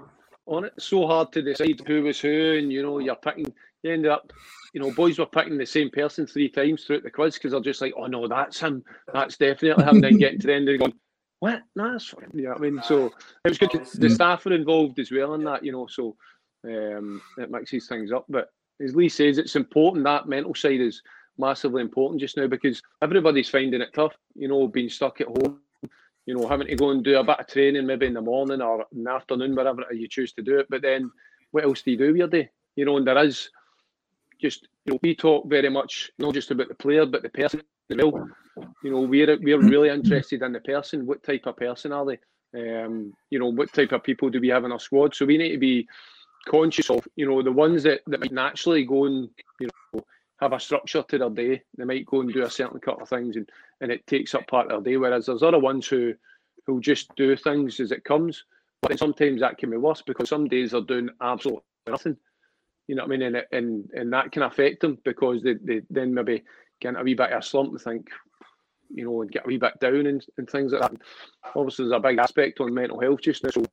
on 0.47 0.65
it 0.65 0.75
so 0.79 1.07
hard 1.07 1.33
to 1.33 1.43
decide 1.43 1.81
who 1.87 2.03
was 2.03 2.21
who, 2.21 2.57
and 2.59 2.73
you 2.73 2.83
know, 2.83 2.99
you're 2.99 3.17
picking. 3.17 3.53
You 3.83 3.93
ended 3.93 4.11
up 4.11 4.33
you 4.75 4.81
know, 4.81 4.91
boys 4.91 5.19
were 5.19 5.27
picking 5.27 5.57
the 5.57 5.65
same 5.65 5.89
person 5.89 6.27
three 6.27 6.49
times 6.49 6.85
throughout 6.85 7.05
the 7.05 7.11
quiz 7.11 7.35
because 7.35 7.53
they're 7.53 7.61
just 7.61 7.81
like, 7.81 7.95
oh 7.97 8.07
no, 8.07 8.27
that's 8.27 8.59
him, 8.59 8.83
that's 9.13 9.37
definitely 9.37 9.85
him. 9.85 10.01
then 10.01 10.17
getting 10.19 10.41
to 10.41 10.49
the 10.49 10.55
end 10.55 10.69
and 10.69 10.81
going, 10.81 10.95
what? 11.39 11.63
No, 11.77 11.93
that's 11.93 12.09
fine. 12.09 12.29
You 12.35 12.43
know 12.43 12.49
what 12.51 12.59
I 12.59 12.61
mean? 12.63 12.83
So 12.83 13.07
it 13.45 13.49
was 13.49 13.59
good. 13.59 13.71
To, 13.71 14.01
the 14.01 14.11
staff 14.11 14.45
were 14.45 14.53
involved 14.53 14.99
as 14.99 15.13
well 15.13 15.35
in 15.35 15.45
that, 15.45 15.65
you 15.65 15.71
know, 15.71 15.87
so 15.87 16.17
um, 16.65 17.23
it 17.39 17.53
mixes 17.53 17.87
things 17.87 18.11
up. 18.11 18.25
But 18.29 18.49
as 18.81 18.95
Lee 18.95 19.09
says, 19.09 19.39
it's 19.39 19.57
important 19.57 20.05
that 20.05 20.29
mental 20.29 20.55
side 20.55 20.81
is 20.81 21.03
massively 21.39 21.83
important 21.83 22.21
just 22.21 22.37
now 22.37 22.47
because 22.47 22.83
everybody's 23.03 23.49
finding 23.49 23.81
it 23.81 23.93
tough, 23.95 24.15
you 24.35 24.49
know, 24.49 24.69
being 24.69 24.89
stuck 24.89 25.21
at 25.21 25.27
home, 25.27 25.61
you 26.27 26.35
know, 26.35 26.47
having 26.47 26.67
to 26.67 26.77
go 26.77 26.91
and 26.91 27.05
do 27.05 27.19
a 27.19 27.25
bit 27.25 27.41
of 27.41 27.47
training 27.47 27.87
maybe 27.87 28.07
in 28.07 28.15
the 28.15 28.21
morning 28.21 28.61
or 28.61 28.87
in 28.93 29.05
the 29.05 29.11
afternoon, 29.11 29.55
wherever 29.55 29.85
you 29.93 30.09
choose 30.09 30.33
to 30.33 30.43
do 30.43 30.59
it. 30.59 30.67
But 30.71 30.83
then 30.83 31.11
what 31.51 31.65
else 31.65 31.83
do 31.83 31.91
you 31.91 31.99
do 31.99 32.09
with 32.09 32.17
your 32.17 32.29
day? 32.29 32.51
You 32.77 32.85
know, 32.85 32.97
and 32.97 33.07
there 33.07 33.19
is 33.25 33.51
just 34.41 34.69
you 34.85 34.95
know, 34.95 34.99
we 35.03 35.15
talk 35.15 35.49
very 35.49 35.69
much 35.71 36.11
not 36.19 36.35
just 36.35 36.51
about 36.51 36.69
the 36.69 36.75
player 36.75 37.07
but 37.07 37.23
the 37.23 37.29
person 37.29 37.63
as 37.91 37.97
well. 37.97 38.29
You 38.83 38.91
know, 38.91 39.01
we're 39.01 39.39
we're 39.41 39.61
really 39.61 39.89
interested 39.89 40.43
in 40.43 40.53
the 40.53 40.61
person. 40.61 41.07
What 41.07 41.23
type 41.23 41.47
of 41.47 41.57
person 41.57 41.93
are 41.93 42.05
they? 42.07 42.19
Um, 42.57 43.13
you 43.31 43.39
know, 43.39 43.49
what 43.49 43.73
type 43.73 43.93
of 43.93 44.05
people 44.05 44.31
do 44.31 44.41
we 44.41 44.49
have 44.49 44.65
in 44.65 44.73
our 44.73 44.79
squad? 44.79 45.15
So 45.15 45.27
we 45.27 45.39
need 45.39 45.53
to 45.53 45.59
be 45.59 45.89
conscious 46.45 46.91
of, 46.91 47.07
you 47.17 47.27
know, 47.27 47.43
the 47.43 47.53
ones 47.53 47.83
that, 47.85 48.01
that 48.07 48.21
might 48.21 48.33
naturally 48.33 48.85
go 48.85 49.07
and, 49.07 49.29
you 49.61 49.69
know, 49.93 50.05
have 50.41 50.53
a 50.53 50.61
structure 50.61 51.03
to 51.09 51.19
their 51.19 51.31
day. 51.31 51.63
They 51.77 51.85
might 51.85 52.07
go 52.07 52.21
and 52.21 52.33
do 52.33 52.45
a 52.45 52.51
certain 52.51 52.81
couple 52.81 53.03
of 53.03 53.09
things 53.09 53.37
and, 53.37 53.49
and 53.81 53.91
it 53.91 54.07
takes 54.07 54.35
up 54.35 54.47
part 54.47 54.71
of 54.71 54.85
their 54.85 54.93
day. 54.93 54.97
Whereas 54.97 55.27
there's 55.27 55.43
other 55.43 55.59
ones 55.59 55.87
who 55.87 56.15
who 56.67 56.81
just 56.81 57.15
do 57.17 57.37
things 57.37 57.79
as 57.81 57.93
it 57.93 58.05
comes. 58.05 58.45
But 58.83 58.99
sometimes 58.99 59.41
that 59.41 59.59
can 59.59 59.71
be 59.71 59.77
worse 59.77 60.03
because 60.03 60.29
some 60.29 60.49
days 60.49 60.73
they're 60.73 60.81
doing 60.83 61.09
absolutely 61.21 61.63
nothing. 61.89 62.17
You 62.87 62.97
know 62.97 63.05
what 63.05 63.15
I 63.15 63.17
mean? 63.17 63.35
And 63.35 63.45
and 63.53 63.91
and 63.95 64.13
that 64.13 64.33
can 64.33 64.43
affect 64.43 64.81
them 64.81 64.99
because 65.05 65.43
they, 65.43 65.55
they 65.55 65.81
then 65.89 66.13
maybe 66.13 66.45
get 66.81 66.99
a 66.99 67.03
wee 67.03 67.15
bit 67.15 67.33
of 67.33 67.39
a 67.39 67.43
slump 67.43 67.71
and 67.71 67.81
think, 67.81 68.09
you 68.91 69.05
know, 69.05 69.23
and 69.23 69.31
get 69.31 69.45
a 69.45 69.49
wee 69.49 69.57
bit 69.57 69.79
down 69.81 70.07
and, 70.07 70.25
and 70.37 70.51
things 70.51 70.73
like 70.73 70.83
that. 70.83 71.01
Obviously, 71.55 71.85
there's 71.85 71.97
a 71.97 72.01
big 72.01 72.19
aspect 72.19 72.61
on 72.61 72.75
mental 72.75 73.01
health 73.01 73.21
just 73.23 73.43
now. 73.43 73.51
So, 73.51 73.65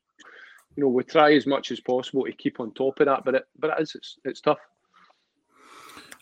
you 0.75 0.83
know, 0.83 0.89
we 0.89 1.03
try 1.03 1.33
as 1.33 1.45
much 1.45 1.71
as 1.71 1.79
possible 1.79 2.25
to 2.25 2.31
keep 2.31 2.59
on 2.59 2.73
top 2.73 2.99
of 2.99 3.07
that, 3.07 3.25
but 3.25 3.35
it 3.35 3.43
but 3.59 3.71
it 3.71 3.83
is 3.83 3.95
it's, 3.95 4.17
it's 4.23 4.41
tough. 4.41 4.59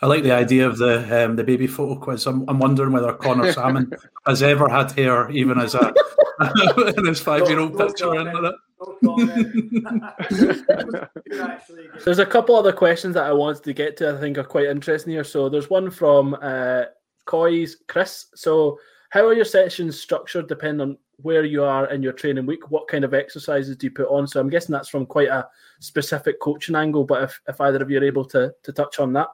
I 0.01 0.07
like 0.07 0.23
the 0.23 0.31
idea 0.31 0.65
of 0.65 0.77
the 0.77 1.25
um, 1.25 1.35
the 1.35 1.43
baby 1.43 1.67
photo 1.67 1.99
quiz. 1.99 2.25
I'm, 2.25 2.49
I'm 2.49 2.59
wondering 2.59 2.93
whether 2.93 3.13
Connor 3.13 3.51
Sammon 3.53 3.91
has 4.25 4.41
ever 4.41 4.69
had 4.69 4.91
hair, 4.93 5.29
even 5.31 5.59
as 5.59 5.75
a 5.75 5.93
in 6.97 7.05
his 7.05 7.19
five 7.19 7.49
year 7.49 7.59
old 7.59 7.77
picture 7.77 8.15
in 8.15 8.27
it. 8.27 8.55
there's 12.05 12.19
a 12.19 12.25
couple 12.25 12.55
other 12.55 12.71
questions 12.71 13.13
that 13.13 13.25
I 13.25 13.33
wanted 13.33 13.63
to 13.63 13.73
get 13.73 13.97
to. 13.97 14.15
I 14.15 14.19
think 14.19 14.37
are 14.37 14.43
quite 14.43 14.67
interesting 14.67 15.11
here. 15.11 15.25
So 15.25 15.49
there's 15.49 15.69
one 15.69 15.91
from 15.91 16.37
uh, 16.41 16.83
Coy's 17.25 17.77
Chris. 17.87 18.27
So 18.35 18.79
how 19.09 19.27
are 19.27 19.33
your 19.33 19.45
sessions 19.45 19.99
structured 19.99 20.47
depending 20.47 20.81
on 20.81 20.97
where 21.21 21.45
you 21.45 21.63
are 21.63 21.89
in 21.91 22.03
your 22.03 22.13
training 22.13 22.45
week? 22.45 22.69
What 22.71 22.87
kind 22.87 23.03
of 23.03 23.13
exercises 23.13 23.75
do 23.75 23.87
you 23.87 23.91
put 23.91 24.07
on? 24.07 24.27
So 24.27 24.39
I'm 24.39 24.49
guessing 24.49 24.73
that's 24.73 24.89
from 24.89 25.05
quite 25.05 25.29
a 25.29 25.47
specific 25.79 26.39
coaching 26.39 26.75
angle. 26.75 27.03
But 27.03 27.23
if, 27.23 27.41
if 27.47 27.61
either 27.61 27.81
of 27.81 27.89
you 27.89 27.99
are 27.99 28.03
able 28.03 28.25
to 28.25 28.53
to 28.63 28.71
touch 28.71 28.99
on 28.99 29.13
that. 29.13 29.29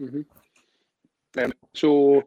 Mm-hmm. 0.00 0.22
Um, 1.42 1.52
so, 1.74 2.22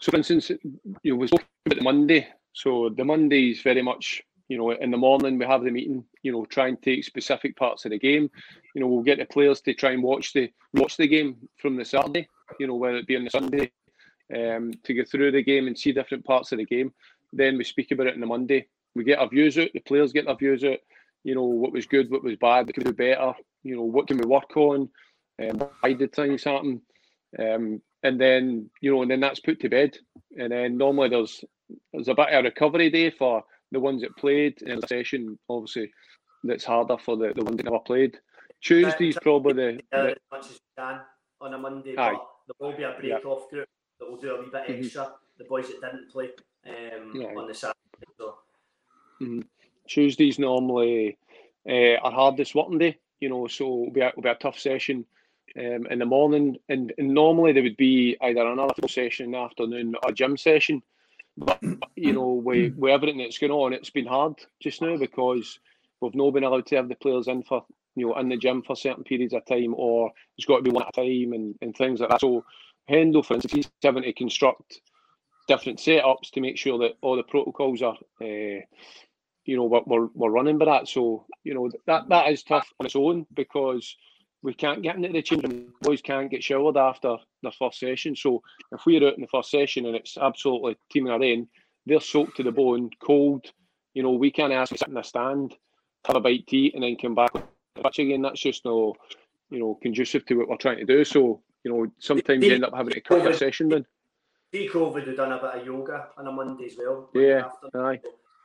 so 0.00 0.10
for 0.10 0.16
instance, 0.16 0.50
you 0.50 1.12
know, 1.12 1.16
we 1.16 1.26
spoke 1.26 1.42
about 1.66 1.78
the 1.78 1.84
Monday. 1.84 2.28
So 2.52 2.88
the 2.88 3.04
Monday 3.04 3.50
is 3.50 3.62
very 3.62 3.82
much 3.82 4.22
you 4.48 4.58
know, 4.58 4.70
in 4.72 4.90
the 4.90 4.96
morning 4.96 5.38
we 5.38 5.46
have 5.46 5.64
the 5.64 5.70
meeting. 5.70 6.04
You 6.22 6.32
know, 6.32 6.44
try 6.44 6.68
and 6.68 6.80
take 6.82 7.04
specific 7.04 7.56
parts 7.56 7.84
of 7.84 7.90
the 7.90 7.98
game. 7.98 8.30
You 8.74 8.80
know, 8.80 8.86
we'll 8.88 9.02
get 9.02 9.18
the 9.18 9.24
players 9.24 9.60
to 9.62 9.74
try 9.74 9.92
and 9.92 10.02
watch 10.02 10.32
the 10.32 10.50
watch 10.74 10.96
the 10.96 11.06
game 11.06 11.48
from 11.56 11.76
the 11.76 11.84
Saturday. 11.84 12.28
You 12.60 12.66
know, 12.66 12.74
whether 12.74 12.96
it 12.96 13.06
be 13.06 13.16
on 13.16 13.24
the 13.24 13.30
Sunday, 13.30 13.72
um, 14.34 14.72
to 14.82 14.94
go 14.94 15.02
through 15.04 15.32
the 15.32 15.42
game 15.42 15.66
and 15.66 15.78
see 15.78 15.92
different 15.92 16.24
parts 16.24 16.52
of 16.52 16.58
the 16.58 16.66
game. 16.66 16.92
Then 17.36 17.58
we 17.58 17.64
speak 17.64 17.90
about 17.90 18.06
it 18.06 18.14
on 18.14 18.20
the 18.20 18.26
Monday. 18.26 18.66
We 18.94 19.04
get 19.04 19.18
our 19.18 19.28
views 19.28 19.58
out. 19.58 19.70
The 19.74 19.80
players 19.80 20.12
get 20.12 20.26
their 20.26 20.36
views 20.36 20.64
out. 20.64 20.78
You 21.24 21.34
know, 21.34 21.44
what 21.44 21.72
was 21.72 21.86
good, 21.86 22.10
what 22.10 22.22
was 22.22 22.36
bad, 22.36 22.66
what 22.66 22.74
could 22.74 22.84
do 22.84 22.92
better. 22.92 23.32
You 23.62 23.76
know, 23.76 23.82
what 23.82 24.06
can 24.06 24.18
we 24.18 24.26
work 24.26 24.56
on. 24.56 24.88
um, 25.42 25.62
why 25.80 25.92
did 25.92 26.12
things 26.12 26.44
happen, 26.44 26.80
um, 27.38 27.80
and 28.02 28.20
then 28.20 28.70
you 28.80 28.92
know, 28.92 29.02
and 29.02 29.10
then 29.10 29.20
that's 29.20 29.40
put 29.40 29.60
to 29.60 29.68
bed, 29.68 29.96
and 30.38 30.52
then 30.52 30.76
normally 30.76 31.08
there's 31.08 31.44
there's 31.92 32.08
a 32.08 32.14
bit 32.14 32.28
of 32.28 32.40
a 32.40 32.48
recovery 32.48 32.90
day 32.90 33.10
for 33.10 33.42
the 33.72 33.80
ones 33.80 34.02
that 34.02 34.16
played 34.16 34.60
in 34.62 34.80
the 34.80 34.86
session. 34.86 35.38
Obviously, 35.48 35.90
that's 36.44 36.64
harder 36.64 36.98
for 36.98 37.16
the, 37.16 37.32
the 37.34 37.42
ones 37.42 37.56
that 37.56 37.64
never 37.64 37.80
played. 37.80 38.16
Tuesday's 38.62 39.18
probably 39.20 39.52
the, 39.52 39.80
the 39.90 40.10
as 40.10 40.16
much 40.30 40.46
as 40.46 40.52
we 40.52 40.82
can 40.82 41.00
on 41.40 41.54
a 41.54 41.58
Monday, 41.58 41.96
aye. 41.96 42.12
but 42.12 42.26
there 42.60 42.68
will 42.68 42.76
be 42.76 42.82
a 42.84 42.94
break 42.98 43.26
off 43.26 43.50
group 43.50 43.68
that 43.98 44.10
will 44.10 44.18
do 44.18 44.34
a 44.34 44.40
wee 44.40 44.50
bit 44.52 44.68
mm-hmm. 44.68 44.84
extra. 44.84 45.12
The 45.38 45.44
boys 45.44 45.66
that 45.66 45.80
didn't 45.80 46.10
play 46.12 46.28
um, 46.66 47.12
yeah. 47.14 47.28
on 47.36 47.46
the 47.46 47.54
Saturday. 47.54 47.78
So. 48.18 48.38
Mm-hmm. 49.20 49.40
Tuesday's 49.88 50.38
normally 50.38 51.18
uh, 51.68 51.96
our 52.02 52.12
hardest 52.12 52.54
working 52.54 52.78
day, 52.78 52.98
you 53.20 53.28
know, 53.28 53.46
so 53.46 53.82
it'll 53.82 53.92
be 53.92 54.00
a, 54.00 54.08
it'll 54.08 54.22
be 54.22 54.28
a 54.28 54.34
tough 54.34 54.58
session 54.58 55.04
um, 55.58 55.86
in 55.90 55.98
the 55.98 56.06
morning, 56.06 56.56
and, 56.68 56.92
and, 56.98 57.08
normally 57.08 57.52
there 57.52 57.62
would 57.62 57.76
be 57.76 58.16
either 58.20 58.46
another 58.46 58.74
session 58.88 59.26
in 59.26 59.32
the 59.32 59.38
afternoon 59.38 59.94
or 60.02 60.10
a 60.10 60.12
gym 60.12 60.36
session. 60.36 60.82
But 61.36 61.60
you 61.96 62.12
know, 62.12 62.32
with, 62.32 62.74
with 62.76 62.92
everything 62.92 63.18
that's 63.18 63.38
going 63.38 63.52
on, 63.52 63.72
it's 63.72 63.90
been 63.90 64.06
hard 64.06 64.34
just 64.60 64.82
now 64.82 64.96
because 64.96 65.58
we've 66.00 66.14
not 66.14 66.32
been 66.32 66.44
allowed 66.44 66.66
to 66.66 66.76
have 66.76 66.88
the 66.88 66.94
players 66.94 67.28
in 67.28 67.42
for 67.42 67.64
you 67.96 68.08
know 68.08 68.18
in 68.18 68.28
the 68.28 68.36
gym 68.36 68.62
for 68.62 68.76
certain 68.76 69.04
periods 69.04 69.34
of 69.34 69.44
time, 69.46 69.74
or 69.76 70.10
there's 70.36 70.46
got 70.46 70.56
to 70.56 70.62
be 70.62 70.70
one 70.70 70.84
at 70.84 70.96
a 70.96 71.02
time 71.02 71.32
and, 71.32 71.54
and 71.60 71.76
things 71.76 72.00
like 72.00 72.10
that. 72.10 72.20
So 72.20 72.44
Hendo, 72.88 73.24
for 73.24 73.34
instance, 73.34 73.52
he's 73.52 73.70
having 73.82 74.02
to 74.02 74.12
construct 74.12 74.80
different 75.46 75.78
setups 75.78 76.30
to 76.32 76.40
make 76.40 76.58
sure 76.58 76.78
that 76.78 76.96
all 77.00 77.16
the 77.16 77.22
protocols 77.22 77.82
are, 77.82 77.96
uh, 78.20 78.60
you 79.44 79.56
know, 79.56 79.64
we're, 79.64 79.82
we're, 79.86 80.08
we're 80.14 80.30
running 80.30 80.58
by 80.58 80.66
that. 80.66 80.88
So 80.88 81.26
you 81.42 81.54
know 81.54 81.70
that 81.86 82.08
that 82.08 82.28
is 82.30 82.42
tough 82.42 82.68
on 82.80 82.86
its 82.86 82.96
own 82.96 83.26
because 83.34 83.96
we 84.42 84.54
can't 84.54 84.82
get 84.82 84.96
into 84.96 85.08
the 85.08 85.22
change 85.22 85.42
room. 85.44 85.72
Boys 85.80 86.02
can't 86.02 86.30
get 86.30 86.44
showered 86.44 86.76
after 86.76 87.16
the 87.42 87.50
first 87.58 87.80
session. 87.80 88.14
So 88.14 88.42
if 88.72 88.84
we're 88.86 89.06
out 89.06 89.14
in 89.14 89.22
the 89.22 89.28
first 89.28 89.50
session 89.50 89.86
and 89.86 89.96
it's 89.96 90.18
absolutely 90.18 90.76
teeming 90.90 91.12
our 91.12 91.18
rain, 91.18 91.48
they're 91.86 92.00
soaked 92.00 92.36
to 92.36 92.42
the 92.42 92.52
bone, 92.52 92.90
cold. 93.02 93.46
You 93.94 94.02
know, 94.02 94.12
we 94.12 94.30
can't 94.30 94.52
ask 94.52 94.72
to 94.72 94.78
sit 94.78 94.88
in 94.88 94.96
a 94.98 95.04
stand, 95.04 95.54
have 96.06 96.16
a 96.16 96.20
bite 96.20 96.46
to 96.48 96.56
eat, 96.56 96.74
and 96.74 96.82
then 96.82 96.96
come 96.96 97.14
back 97.14 97.32
But 97.74 97.98
again. 97.98 98.22
That's 98.22 98.40
just 98.40 98.64
no, 98.64 98.94
you 99.50 99.60
know, 99.60 99.78
conducive 99.80 100.26
to 100.26 100.34
what 100.34 100.48
we're 100.48 100.56
trying 100.56 100.78
to 100.78 100.84
do. 100.84 101.04
So 101.04 101.40
you 101.64 101.72
know, 101.72 101.90
sometimes 101.98 102.44
you 102.44 102.52
end 102.52 102.64
up 102.64 102.74
having 102.74 102.92
to 102.92 103.00
cut 103.00 103.22
your 103.22 103.32
session 103.32 103.68
then. 103.68 103.86
Pre-COVID, 104.54 105.04
we've 105.04 105.16
done 105.16 105.32
a 105.32 105.38
bit 105.38 105.60
of 105.62 105.66
yoga 105.66 106.10
on 106.16 106.28
a 106.28 106.30
Monday 106.30 106.66
as 106.66 106.76
well. 106.78 107.10
Yeah, 107.12 107.48
aye. 107.74 107.98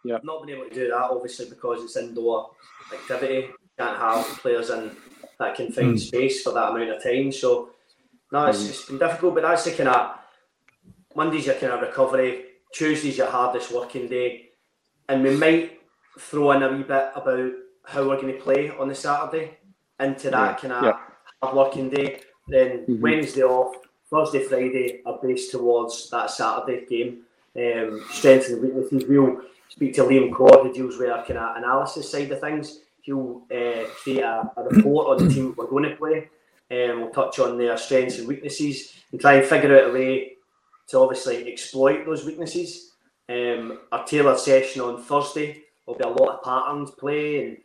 Yeah. 0.04 0.15
I've 0.15 0.24
not 0.24 0.43
been 0.43 0.56
able 0.56 0.67
to 0.67 0.74
do 0.74 0.88
that 0.88 0.95
obviously 0.95 1.48
because 1.48 1.84
it's 1.84 1.98
indoor 1.98 2.50
activity. 2.91 3.50
Can't 3.78 3.95
have 3.95 4.26
players 4.39 4.72
in 4.72 4.89
that 5.38 5.54
confined 5.54 5.98
mm. 5.98 6.00
space 6.00 6.41
for 6.41 6.52
that 6.54 6.72
amount 6.72 6.89
of 6.89 7.04
time. 7.04 7.32
So 7.32 7.69
no, 8.32 8.48
it's, 8.48 8.63
mm. 8.63 8.69
it's 8.69 8.86
been 8.86 8.98
difficult, 8.98 9.36
but 9.36 9.43
that's 9.43 9.65
the 9.65 9.72
kind 9.74 9.89
of 9.89 10.17
Monday's 11.15 11.45
your 11.45 11.54
kind 11.58 11.74
of 11.74 11.82
recovery, 11.82 12.45
Tuesday's 12.74 13.19
your 13.19 13.30
hardest 13.30 13.72
working 13.72 14.08
day, 14.08 14.50
and 15.10 15.22
we 15.22 15.38
might 15.38 15.80
throw 16.17 16.54
in 16.54 16.63
a 16.63 16.72
wee 16.72 16.82
bit 16.82 17.12
about 17.15 17.52
how 17.86 18.08
we're 18.08 18.19
going 18.19 18.34
to 18.34 18.41
play 18.41 18.72
on 18.72 18.88
the 18.88 18.95
Saturday 18.95 19.60
into 20.00 20.32
that 20.32 20.63
yeah. 20.63 20.69
kind 20.69 20.74
of 20.74 20.84
yeah. 20.86 21.00
hard 21.43 21.56
working 21.56 21.91
day. 21.91 22.22
Then 22.48 22.80
mm-hmm. 22.88 23.00
Wednesday 23.00 23.43
off, 23.43 23.76
Thursday, 24.10 24.43
Friday 24.43 25.02
are 25.06 25.19
based 25.22 25.52
towards 25.52 26.10
that 26.10 26.32
Saturday 26.32 26.86
game. 26.86 27.22
Um, 27.56 28.04
strengths 28.12 28.50
and 28.50 28.62
weaknesses. 28.62 29.06
We'll 29.08 29.41
speak 29.67 29.93
to 29.95 30.04
Liam 30.04 30.34
Cord, 30.34 30.65
who 30.65 30.74
deals 30.74 30.98
with 30.98 31.10
our 31.10 31.26
kind 31.26 31.39
of 31.39 31.58
analysis 31.58 32.12
side 32.12 32.32
of 32.32 32.39
things 32.39 32.80
he'll 33.02 33.41
uh, 33.52 33.86
create 34.04 34.22
a, 34.22 34.52
a, 34.58 34.63
report 34.63 35.08
on 35.08 35.28
the 35.28 35.34
team 35.34 35.54
we're 35.58 35.67
going 35.67 35.89
to 35.89 35.95
play. 35.95 36.30
Um, 36.72 37.02
we'll 37.02 37.10
touch 37.10 37.39
on 37.39 37.58
their 37.58 37.78
strengths 37.78 38.19
and 38.19 38.28
weaknesses 38.28 38.93
and 39.12 39.19
try 39.19 39.34
and 39.36 39.45
figure 39.48 39.76
out 39.78 39.89
a 39.89 39.93
way 39.93 40.34
to 40.88 41.00
obviously 41.00 41.52
exploit 41.52 42.06
those 42.06 42.26
weaknesses. 42.26 42.91
Um, 43.28 43.80
our 43.91 44.06
tailored 44.06 44.39
session 44.39 44.82
on 44.82 45.02
Thursday 45.02 45.63
will 45.86 45.95
be 45.95 46.04
a 46.04 46.08
lot 46.08 46.38
of 46.38 46.43
patterns 46.43 46.91
play 46.91 47.58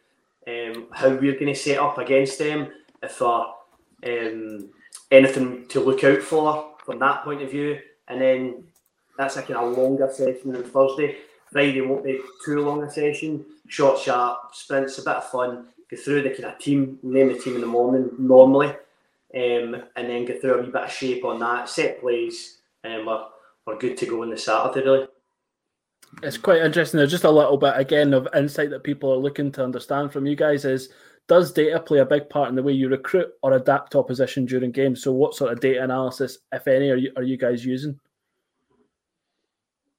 and 0.46 0.76
um, 0.76 0.86
how 0.92 1.08
we're 1.08 1.32
going 1.32 1.52
to 1.52 1.54
set 1.54 1.78
up 1.78 1.98
against 1.98 2.38
them. 2.38 2.70
If 3.02 3.20
uh, 3.20 3.44
um, 4.06 4.70
anything 5.10 5.66
to 5.68 5.80
look 5.80 6.04
out 6.04 6.22
for 6.22 6.74
from 6.84 6.98
that 6.98 7.24
point 7.24 7.42
of 7.42 7.50
view, 7.50 7.78
and 8.08 8.20
then 8.20 8.64
that's 9.16 9.36
a 9.36 9.42
kind 9.42 9.56
of 9.56 9.78
longer 9.78 10.10
session 10.12 10.56
on 10.56 10.64
Thursday. 10.64 11.16
Friday 11.50 11.80
won't 11.80 12.04
be 12.04 12.20
too 12.44 12.60
long 12.60 12.82
a 12.82 12.90
session 12.90 13.44
short, 13.68 13.98
sharp 13.98 14.54
sprints, 14.54 14.98
a 14.98 15.02
bit 15.02 15.16
of 15.16 15.30
fun. 15.30 15.66
Go 15.90 15.96
through 15.96 16.22
the 16.22 16.30
kind 16.30 16.44
of 16.44 16.58
team, 16.58 16.98
name 17.02 17.28
the 17.28 17.38
team 17.38 17.56
in 17.56 17.60
the 17.60 17.66
morning 17.66 18.10
normally, 18.18 18.68
um, 18.68 19.82
and 19.96 20.08
then 20.08 20.24
get 20.24 20.40
through 20.40 20.54
a 20.54 20.62
wee 20.62 20.70
bit 20.70 20.82
of 20.82 20.92
shape 20.92 21.24
on 21.24 21.38
that. 21.40 21.68
Set 21.68 22.00
plays, 22.00 22.58
and 22.82 23.06
we're, 23.06 23.24
we're 23.66 23.78
good 23.78 23.96
to 23.98 24.06
go 24.06 24.22
on 24.22 24.30
the 24.30 24.36
Saturday, 24.36 24.84
really. 24.84 25.06
It's 26.22 26.38
quite 26.38 26.62
interesting. 26.62 26.98
There's 26.98 27.10
just 27.10 27.24
a 27.24 27.30
little 27.30 27.56
bit 27.56 27.74
again 27.76 28.14
of 28.14 28.28
insight 28.34 28.70
that 28.70 28.84
people 28.84 29.12
are 29.12 29.16
looking 29.16 29.50
to 29.52 29.64
understand 29.64 30.12
from 30.12 30.26
you 30.26 30.36
guys 30.36 30.64
is 30.64 30.90
does 31.26 31.52
data 31.52 31.80
play 31.80 31.98
a 31.98 32.06
big 32.06 32.28
part 32.28 32.48
in 32.48 32.54
the 32.54 32.62
way 32.62 32.72
you 32.72 32.88
recruit 32.88 33.28
or 33.42 33.52
adapt 33.52 33.94
opposition 33.94 34.44
during 34.44 34.72
games? 34.72 35.02
So, 35.02 35.12
what 35.12 35.34
sort 35.34 35.52
of 35.52 35.60
data 35.60 35.82
analysis, 35.82 36.38
if 36.52 36.68
any, 36.68 36.90
are 36.90 36.96
you 36.96 37.12
are 37.16 37.22
you 37.22 37.36
guys 37.36 37.64
using? 37.64 37.98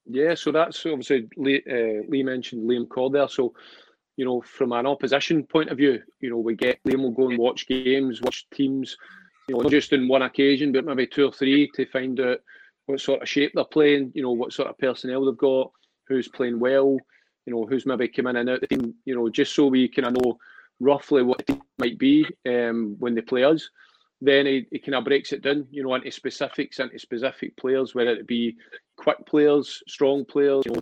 Yeah, 0.08 0.34
so 0.34 0.52
that's 0.52 0.86
obviously 0.86 1.28
Lee, 1.36 1.62
uh, 1.68 2.08
Lee 2.08 2.22
mentioned 2.22 2.68
Liam 2.68 2.88
Corder. 2.88 3.26
So, 3.28 3.54
you 4.16 4.24
know, 4.24 4.40
from 4.40 4.72
an 4.72 4.86
opposition 4.86 5.42
point 5.42 5.70
of 5.70 5.78
view, 5.78 6.00
you 6.20 6.30
know, 6.30 6.38
we 6.38 6.54
get 6.54 6.78
Liam 6.84 7.02
will 7.02 7.10
go 7.10 7.28
and 7.28 7.38
watch 7.38 7.66
games, 7.66 8.22
watch 8.22 8.46
teams, 8.54 8.96
you 9.48 9.56
know, 9.56 9.62
not 9.62 9.70
just 9.72 9.92
in 9.92 10.06
one 10.06 10.22
occasion, 10.22 10.70
but 10.70 10.84
maybe 10.84 11.08
two 11.08 11.26
or 11.26 11.32
three 11.32 11.68
to 11.74 11.86
find 11.86 12.20
out 12.20 12.38
what 12.86 13.00
sort 13.00 13.20
of 13.20 13.28
shape 13.28 13.50
they're 13.54 13.64
playing, 13.64 14.12
you 14.14 14.22
know, 14.22 14.30
what 14.30 14.52
sort 14.52 14.68
of 14.68 14.78
personnel 14.78 15.24
they've 15.24 15.36
got, 15.36 15.72
who's 16.06 16.28
playing 16.28 16.60
well, 16.60 16.96
you 17.44 17.52
know, 17.52 17.66
who's 17.66 17.84
maybe 17.84 18.06
coming 18.06 18.36
in 18.36 18.36
and 18.36 18.50
out 18.50 18.60
the 18.60 18.68
team, 18.68 18.94
you 19.04 19.14
know, 19.14 19.28
just 19.28 19.54
so 19.56 19.66
we 19.66 19.88
kind 19.88 20.06
of 20.06 20.22
know 20.22 20.38
roughly 20.80 21.22
what 21.22 21.42
it 21.48 21.58
might 21.78 21.98
be 21.98 22.26
um, 22.48 22.96
when 22.98 23.14
they 23.14 23.22
play 23.22 23.44
us 23.44 23.68
then 24.20 24.46
he, 24.46 24.66
he 24.70 24.78
kind 24.78 24.94
of 24.94 25.04
breaks 25.04 25.32
it 25.32 25.42
down, 25.42 25.66
you 25.70 25.82
know, 25.82 25.94
into 25.94 26.10
specifics, 26.10 26.78
into 26.78 26.98
specific 26.98 27.56
players, 27.56 27.94
whether 27.94 28.10
it 28.10 28.26
be 28.26 28.56
quick 28.96 29.24
players, 29.26 29.82
strong 29.86 30.24
players, 30.24 30.64
you 30.66 30.72
know, 30.72 30.80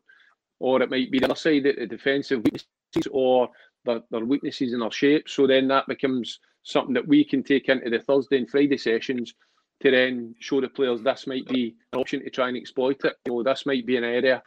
or 0.61 0.81
it 0.81 0.91
might 0.91 1.11
be 1.11 1.19
the 1.19 1.27
other 1.27 1.35
side, 1.35 1.65
the 1.65 1.87
defensive 1.87 2.43
weaknesses 2.45 3.11
or 3.11 3.49
their, 3.85 4.01
their 4.11 4.25
weaknesses 4.25 4.73
in 4.73 4.81
their 4.81 4.91
shape. 4.91 5.29
So 5.29 5.47
then 5.47 5.69
that 5.69 5.87
becomes 5.89 6.39
something 6.63 6.95
that 6.95 7.07
we 7.07 7.25
can 7.25 7.43
take 7.43 7.69
into 7.69 7.91
the 7.91 7.99
Thursday 7.99 8.39
and 8.39 8.49
Friday 8.49 8.79
sessions 8.79 9.35
to 9.83 9.91
then 9.91 10.35
show 10.39 10.61
the 10.61 10.69
players 10.69 11.03
this 11.03 11.27
might 11.27 11.47
be 11.49 11.75
an 11.93 11.99
option 11.99 12.23
to 12.23 12.31
try 12.31 12.49
and 12.49 12.57
exploit 12.57 13.05
it. 13.05 13.15
You 13.27 13.33
know, 13.33 13.43
this 13.43 13.67
might 13.67 13.85
be 13.85 13.97
an 13.97 14.05
area 14.05 14.43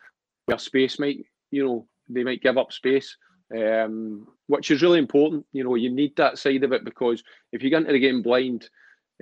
where 0.45 0.57
space 0.57 0.97
might, 0.97 1.25
you 1.51 1.65
know, 1.65 1.87
they 2.09 2.23
might 2.23 2.41
give 2.41 2.57
up 2.57 2.71
space. 2.71 3.17
Um, 3.55 4.27
which 4.47 4.71
is 4.71 4.81
really 4.81 4.99
important. 4.99 5.45
You 5.53 5.63
know, 5.63 5.75
you 5.75 5.89
need 5.89 6.15
that 6.17 6.37
side 6.37 6.63
of 6.63 6.71
it 6.71 6.83
because 6.83 7.23
if 7.51 7.63
you 7.63 7.69
get 7.69 7.81
into 7.81 7.93
the 7.93 7.99
game 7.99 8.21
blind, 8.21 8.69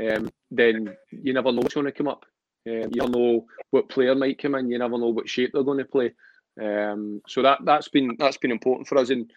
um, 0.02 0.30
then 0.52 0.96
you 1.12 1.34
never 1.34 1.52
know 1.52 1.62
what's 1.62 1.76
going 1.76 1.86
to 1.86 1.92
come 1.92 2.08
up. 2.08 2.26
Um, 2.68 2.90
you 2.92 3.02
never 3.02 3.12
know 3.12 3.46
what 3.72 3.90
player 3.90 4.16
might 4.16 4.42
come 4.42 4.56
in. 4.56 4.70
You 4.70 4.80
never 4.80 4.98
know 4.98 5.10
what 5.10 5.30
shape 5.30 5.52
they're 5.54 5.64
going 5.64 5.80
to 5.80 5.86
play. 5.86 6.14
Um, 6.62 7.22
so 7.28 7.42
that 7.42 7.60
that's 7.66 7.90
been 7.90 8.16
that's 8.18 8.38
been 8.38 8.52
important 8.52 8.88
for 8.88 8.98
us. 8.98 9.10
And 9.10 9.32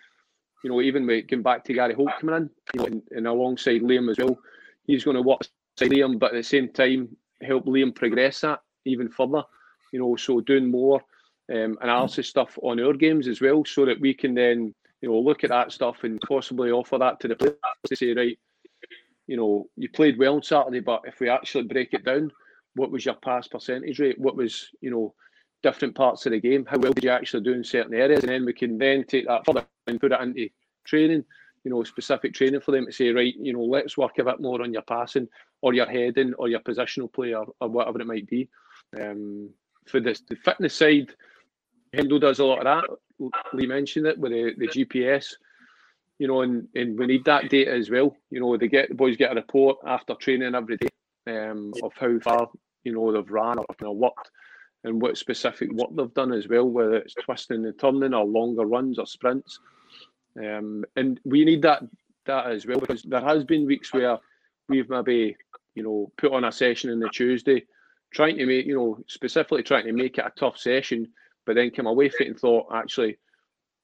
you 0.65 0.71
know, 0.71 0.81
even 0.81 1.07
with 1.07 1.29
going 1.29 1.43
back 1.43 1.65
to 1.65 1.75
Gary 1.75 1.95
Holt 1.95 2.11
coming 2.21 2.37
in, 2.37 2.51
you 2.75 2.81
know, 2.81 2.87
and, 2.87 3.03
and 3.11 3.27
alongside 3.27 3.83
Liam 3.83 4.11
as 4.11 4.19
well, 4.19 4.39
he's 4.87 5.05
going 5.05 5.17
to 5.17 5.23
watch 5.23 5.49
Liam, 5.79 6.19
but 6.19 6.35
at 6.35 6.37
the 6.37 6.43
same 6.43 6.69
time 6.73 7.17
help 7.43 7.67
Liam 7.67 7.95
progress 7.95 8.41
that 8.41 8.61
even 8.85 9.09
further. 9.09 9.43
You 9.93 10.01
know, 10.01 10.17
so 10.17 10.41
doing 10.41 10.71
more 10.71 11.01
um, 11.53 11.79
analysis 11.81 12.29
stuff 12.29 12.59
on 12.63 12.81
our 12.81 12.93
games 12.93 13.29
as 13.29 13.41
well, 13.41 13.65
so 13.65 13.85
that 13.85 14.01
we 14.01 14.15
can 14.15 14.35
then 14.35 14.75
you 15.01 15.09
know 15.09 15.19
look 15.19 15.45
at 15.45 15.51
that 15.51 15.73
stuff 15.73 16.05
and 16.05 16.21
possibly 16.21 16.71
offer 16.71 16.99
that 16.99 17.21
to 17.21 17.29
the 17.29 17.37
players 17.37 17.57
to 17.87 17.97
say, 17.97 18.13
right, 18.15 18.39
you 19.29 19.37
know, 19.37 19.69
you 19.77 19.89
played 19.91 20.19
well 20.19 20.35
on 20.35 20.43
Saturday, 20.43 20.81
but 20.81 21.03
if 21.05 21.21
we 21.21 21.29
actually 21.29 21.65
break 21.65 21.93
it 21.93 22.05
down, 22.05 22.33
what 22.75 22.91
was 22.91 23.05
your 23.05 23.15
pass 23.15 23.47
percentage 23.47 24.01
rate? 24.01 24.19
What 24.19 24.37
was, 24.37 24.71
you 24.81 24.91
know, 24.91 25.15
different 25.63 25.95
parts 25.95 26.25
of 26.27 26.33
the 26.33 26.41
game? 26.41 26.67
How 26.69 26.79
well 26.79 26.93
did 26.93 27.05
you 27.05 27.11
actually 27.11 27.45
do 27.45 27.53
in 27.53 27.63
certain 27.63 27.95
areas? 27.95 28.21
And 28.21 28.31
then 28.31 28.47
we 28.47 28.55
can 28.55 28.79
then 28.79 29.05
take 29.05 29.27
that 29.27 29.45
further 29.45 29.67
and 29.87 30.01
put 30.01 30.13
it 30.13 30.21
into 30.21 30.49
training, 30.85 31.25
you 31.63 31.71
know, 31.71 31.85
specific 31.85 32.33
training 32.33 32.63
for 32.63 32.73
them 32.73 32.87
to 32.87 32.93
say, 32.93 33.11
right, 33.11 33.35
you 33.39 33.53
know, 33.53 33.63
let's 33.63 33.99
work 33.99 34.19
a 34.19 34.25
bit 34.25 34.41
more 34.41 34.63
on 34.63 34.73
your 34.73 34.83
passing 34.83 35.29
or 35.61 35.75
your 35.75 35.87
heading 35.87 36.33
or 36.35 36.49
your 36.49 36.61
positional 36.61 37.13
play 37.13 37.35
or, 37.35 37.47
or 37.61 37.69
whatever 37.69 38.01
it 38.01 38.07
might 38.07 38.27
be. 38.27 38.49
Um, 38.99 39.51
for 39.87 40.01
this, 40.01 40.21
the 40.21 40.37
fitness 40.37 40.75
side, 40.75 41.11
Hendo 41.95 42.19
does 42.19 42.39
a 42.39 42.45
lot 42.45 42.65
of 42.65 42.65
that. 42.65 42.97
Lee 43.53 43.67
mentioned 43.67 44.07
it 44.07 44.19
with 44.19 44.33
the, 44.33 44.55
the 44.57 44.69
GPS 44.69 45.35
you 46.19 46.27
know, 46.27 46.43
and, 46.43 46.69
and 46.75 46.99
we 46.99 47.07
need 47.07 47.25
that 47.25 47.49
data 47.49 47.73
as 47.73 47.91
well. 47.91 48.17
You 48.31 48.41
know, 48.41 48.57
they 48.57 48.69
get 48.69 48.89
the 48.89 48.95
boys 48.95 49.17
get 49.17 49.33
a 49.33 49.37
report 49.37 49.79
after 49.87 50.15
training 50.15 50.55
every 50.55 50.77
day 50.77 50.89
um, 51.29 51.73
of 51.83 51.93
how 51.95 52.19
far 52.19 52.49
you 52.85 52.93
know 52.93 53.13
they've 53.13 53.31
ran 53.31 53.59
or 53.59 53.67
you 53.81 53.87
know, 53.87 53.93
worked 53.93 54.31
and 54.85 55.01
what 55.01 55.17
specific 55.17 55.73
work 55.73 55.91
they've 55.95 56.15
done 56.15 56.33
as 56.33 56.49
well, 56.49 56.69
whether 56.69 56.97
it's 56.97 57.15
twisting 57.15 57.65
and 57.65 57.79
turning 57.79 58.15
or 58.15 58.25
longer 58.25 58.65
runs 58.65 58.99
or 58.99 59.07
sprints. 59.07 59.61
Um, 60.37 60.85
and 60.97 61.21
we 61.25 61.45
need 61.45 61.63
that 61.63 61.83
that 62.27 62.47
as 62.47 62.67
well 62.67 62.81
because 62.81 63.03
there 63.03 63.21
has 63.21 63.45
been 63.45 63.67
weeks 63.67 63.93
where 63.93 64.19
we've 64.69 64.91
maybe 64.91 65.37
you 65.75 65.83
know 65.83 66.13
put 66.17 66.33
on 66.33 66.45
a 66.45 66.53
session 66.53 66.91
on 66.91 66.99
the 66.99 67.09
Tuesday, 67.11 67.65
trying 68.13 68.39
to 68.39 68.47
make 68.47 68.67
you 68.67 68.75
know 68.75 68.99
specifically 69.07 69.63
trying 69.63 69.87
to 69.87 69.93
make 69.93 70.19
it 70.19 70.27
a 70.27 70.33
tough 70.37 70.59
session, 70.59 71.09
but 71.49 71.57
then 71.57 71.71
came 71.71 71.87
away 71.87 72.11
from 72.11 72.27
it 72.27 72.29
and 72.29 72.39
thought 72.39 72.67
actually, 72.75 73.17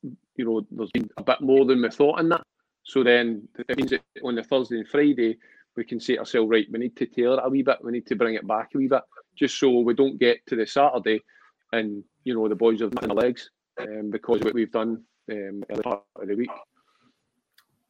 you 0.03 0.45
know, 0.45 0.67
there's 0.71 0.91
been 0.91 1.09
a 1.17 1.25
bit 1.25 1.41
more 1.41 1.65
than 1.65 1.81
we 1.81 1.89
thought 1.89 2.21
in 2.21 2.29
that. 2.29 2.43
So 2.83 3.03
then 3.03 3.49
it 3.57 3.79
means 3.79 3.89
that 3.89 4.03
on 4.23 4.35
the 4.35 4.43
Thursday 4.43 4.81
and 4.81 4.87
Friday 4.87 5.39
we 5.75 5.83
can 5.83 5.99
say 5.99 6.17
to 6.17 6.21
ourselves, 6.21 6.51
right, 6.51 6.67
we 6.71 6.79
need 6.79 6.95
to 6.97 7.07
tailor 7.07 7.39
it 7.39 7.47
a 7.47 7.49
wee 7.49 7.63
bit, 7.63 7.83
we 7.83 7.91
need 7.91 8.07
to 8.09 8.17
bring 8.17 8.35
it 8.35 8.47
back 8.47 8.73
a 8.75 8.79
wee 8.79 8.87
bit, 8.87 9.01
just 9.35 9.59
so 9.59 9.79
we 9.79 9.95
don't 9.95 10.21
get 10.21 10.45
to 10.47 10.57
the 10.57 10.67
Saturday 10.67 11.23
and 11.73 12.05
you 12.25 12.35
know 12.35 12.47
the 12.49 12.55
boys 12.55 12.83
have 12.83 12.93
nothing 12.93 13.09
the 13.09 13.15
legs 13.15 13.49
um, 13.81 14.11
because 14.11 14.41
of 14.41 14.45
what 14.45 14.55
we've 14.55 14.71
done 14.71 15.03
um, 15.33 15.65
early 15.71 15.83
part 15.83 16.03
of 16.21 16.29
the 16.29 16.37
week. 16.37 16.51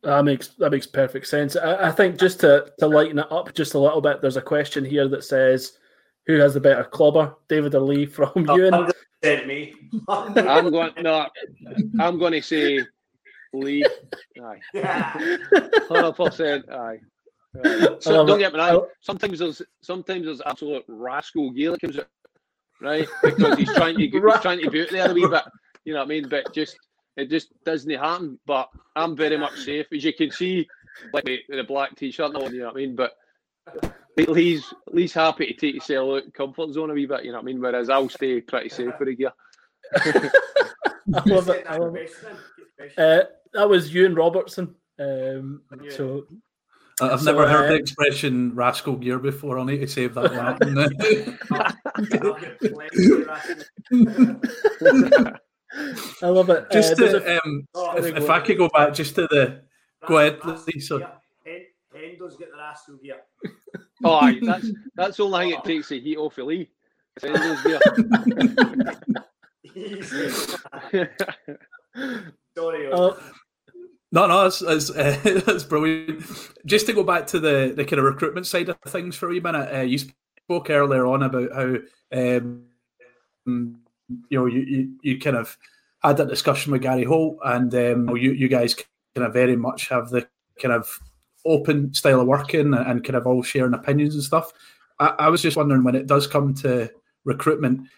That 0.04 0.24
makes 0.24 0.48
that 0.58 0.70
makes 0.70 0.86
perfect 0.86 1.26
sense. 1.26 1.56
I, 1.56 1.88
I, 1.88 1.90
think 1.90 2.16
just 2.16 2.38
to, 2.40 2.72
to 2.78 2.86
lighten 2.86 3.18
it 3.18 3.32
up 3.32 3.52
just 3.54 3.74
a 3.74 3.78
little 3.78 4.00
bit, 4.00 4.20
there's 4.20 4.36
a 4.36 4.42
question 4.42 4.84
here 4.84 5.08
that 5.08 5.24
says, 5.24 5.78
"Who 6.26 6.38
has 6.38 6.54
the 6.54 6.60
better 6.60 6.84
clubber, 6.84 7.34
David 7.48 7.74
or 7.74 7.80
Lee?" 7.80 8.06
From 8.06 8.30
you 8.36 8.88
and 9.24 9.46
me. 9.46 9.74
I'm 10.08 10.70
going 10.70 10.92
no. 11.00 11.28
I'm 11.98 12.18
going 12.18 12.32
to 12.32 12.42
say 12.42 12.80
Lee. 13.52 13.84
Aye. 14.42 14.60
Hundred 15.88 16.12
percent. 16.12 16.68
Aye. 16.70 16.98
So 18.00 18.26
don't 18.26 18.38
get 18.38 18.52
me 18.52 18.58
wrong. 18.58 18.86
Sometimes 19.00 19.38
there's 19.38 19.62
sometimes 19.82 20.24
there's 20.26 20.42
absolute 20.44 20.84
rascal 20.88 21.50
gear 21.52 21.70
that 21.72 21.80
comes 21.80 21.98
out, 21.98 22.08
right? 22.80 23.08
Because 23.22 23.58
he's 23.58 23.72
trying 23.74 23.96
to 23.96 24.08
he's 24.08 24.40
trying 24.40 24.60
to 24.60 24.70
boot 24.70 24.90
there 24.90 25.10
a 25.10 25.14
wee 25.14 25.26
bit. 25.26 25.42
You 25.84 25.94
know 25.94 26.00
what 26.00 26.06
I 26.06 26.08
mean? 26.08 26.28
But 26.28 26.52
just 26.52 26.76
it 27.16 27.30
just 27.30 27.48
doesn't 27.64 27.90
happen. 27.90 28.38
But 28.46 28.68
I'm 28.96 29.16
very 29.16 29.36
much 29.36 29.56
safe, 29.60 29.86
as 29.92 30.04
you 30.04 30.12
can 30.12 30.30
see, 30.30 30.66
like 31.12 31.24
the, 31.24 31.38
the 31.48 31.64
black 31.64 31.94
t-shirt 31.96 32.34
and 32.34 32.36
all. 32.36 32.52
You 32.52 32.60
know 32.60 32.66
what 32.66 32.74
I 32.74 32.78
mean? 32.78 32.96
But 32.96 33.12
Lee's 34.16 34.72
Lee's 34.92 35.12
happy 35.12 35.46
to 35.46 35.54
take 35.54 35.74
himself 35.74 36.22
out 36.22 36.32
comfort 36.32 36.72
zone 36.72 36.90
a 36.90 36.94
wee 36.94 37.06
bit. 37.06 37.24
You 37.24 37.32
know 37.32 37.38
what 37.38 37.42
I 37.42 37.46
mean? 37.46 37.60
Whereas 37.60 37.90
I'll 37.90 38.08
stay 38.08 38.40
pretty 38.40 38.68
safe 38.68 38.94
for 38.96 39.04
the 39.04 39.14
gear. 39.14 39.32
I 39.96 41.22
love 41.26 41.48
it. 41.48 41.66
I 41.68 41.76
love 41.76 41.96
it. 41.96 42.10
Uh, 42.96 43.24
that 43.52 43.68
was 43.68 43.92
Ewan 43.92 44.14
Robertson. 44.14 44.74
Um, 44.98 45.62
yeah. 45.82 45.90
So 45.90 46.26
I've 47.00 47.20
so, 47.20 47.32
never 47.32 47.48
heard 47.48 47.66
uh, 47.66 47.68
the 47.72 47.74
expression 47.74 48.54
rascal 48.54 48.96
gear 48.96 49.18
before. 49.18 49.58
I'll 49.58 49.64
need 49.64 49.80
to 49.80 49.88
save 49.88 50.14
that 50.14 50.32
one. 50.32 50.78
I 56.22 56.26
love 56.26 56.50
it. 56.50 56.70
Just 56.70 56.92
uh, 56.92 56.96
to, 56.96 57.40
um, 57.44 57.66
oh, 57.74 57.96
if, 57.96 58.16
if 58.16 58.30
I 58.30 58.38
could 58.40 58.58
go 58.58 58.68
back 58.68 58.94
just 58.94 59.16
to 59.16 59.22
the 59.22 59.62
go 60.06 60.18
ahead, 60.18 60.38
Lisa. 60.72 61.20
Endo's 62.14 62.36
get 62.36 62.50
the 62.50 62.58
rascal 62.58 62.96
gear. 62.96 63.20
Oh, 64.02 64.14
aye, 64.16 64.38
that's 64.42 64.70
that's 64.96 65.16
the 65.16 65.22
only 65.22 65.50
thing 65.50 65.58
it 65.58 65.64
takes 65.64 65.88
the 65.88 66.00
heat 66.00 66.16
off 66.18 66.36
of 66.36 66.46
Lee. 66.46 66.68
Endo's 67.22 67.62
gear. 67.62 67.80
Sorry. 72.56 72.92
Uh, 72.92 73.12
no, 74.12 74.26
no, 74.26 74.42
that's 74.42 74.58
that's, 74.58 74.90
uh, 74.90 75.42
that's 75.46 75.64
brilliant. 75.64 76.22
Just 76.66 76.86
to 76.86 76.92
go 76.92 77.02
back 77.02 77.26
to 77.28 77.40
the, 77.40 77.72
the 77.74 77.84
kind 77.84 77.98
of 77.98 78.04
recruitment 78.04 78.46
side 78.46 78.68
of 78.68 78.76
things 78.86 79.16
for 79.16 79.26
a 79.26 79.30
wee 79.30 79.40
minute, 79.40 79.74
uh, 79.74 79.80
you 79.80 79.98
spoke 79.98 80.70
earlier 80.70 81.06
on 81.06 81.22
about 81.22 81.52
how 81.52 81.76
um, 82.12 82.64
you 83.46 83.78
know 84.30 84.46
you, 84.46 84.60
you, 84.60 84.98
you 85.02 85.18
kind 85.18 85.36
of 85.36 85.56
had 86.02 86.16
that 86.18 86.28
discussion 86.28 86.72
with 86.72 86.82
Gary 86.82 87.04
Holt, 87.04 87.38
and 87.44 87.74
um, 87.74 88.16
you 88.16 88.32
you 88.32 88.48
guys 88.48 88.74
kind 89.14 89.26
of 89.26 89.32
very 89.32 89.56
much 89.56 89.88
have 89.88 90.10
the 90.10 90.28
kind 90.60 90.74
of 90.74 91.00
open 91.44 91.92
style 91.94 92.20
of 92.20 92.26
working 92.26 92.74
and 92.74 93.04
kind 93.04 93.16
of 93.16 93.26
all 93.26 93.42
sharing 93.42 93.74
opinions 93.74 94.14
and 94.14 94.24
stuff. 94.24 94.52
I, 94.98 95.14
I 95.18 95.28
was 95.28 95.42
just 95.42 95.56
wondering 95.56 95.84
when 95.84 95.94
it 95.94 96.06
does 96.06 96.26
come 96.26 96.54
to 96.54 96.90
recruitment, 97.24 97.88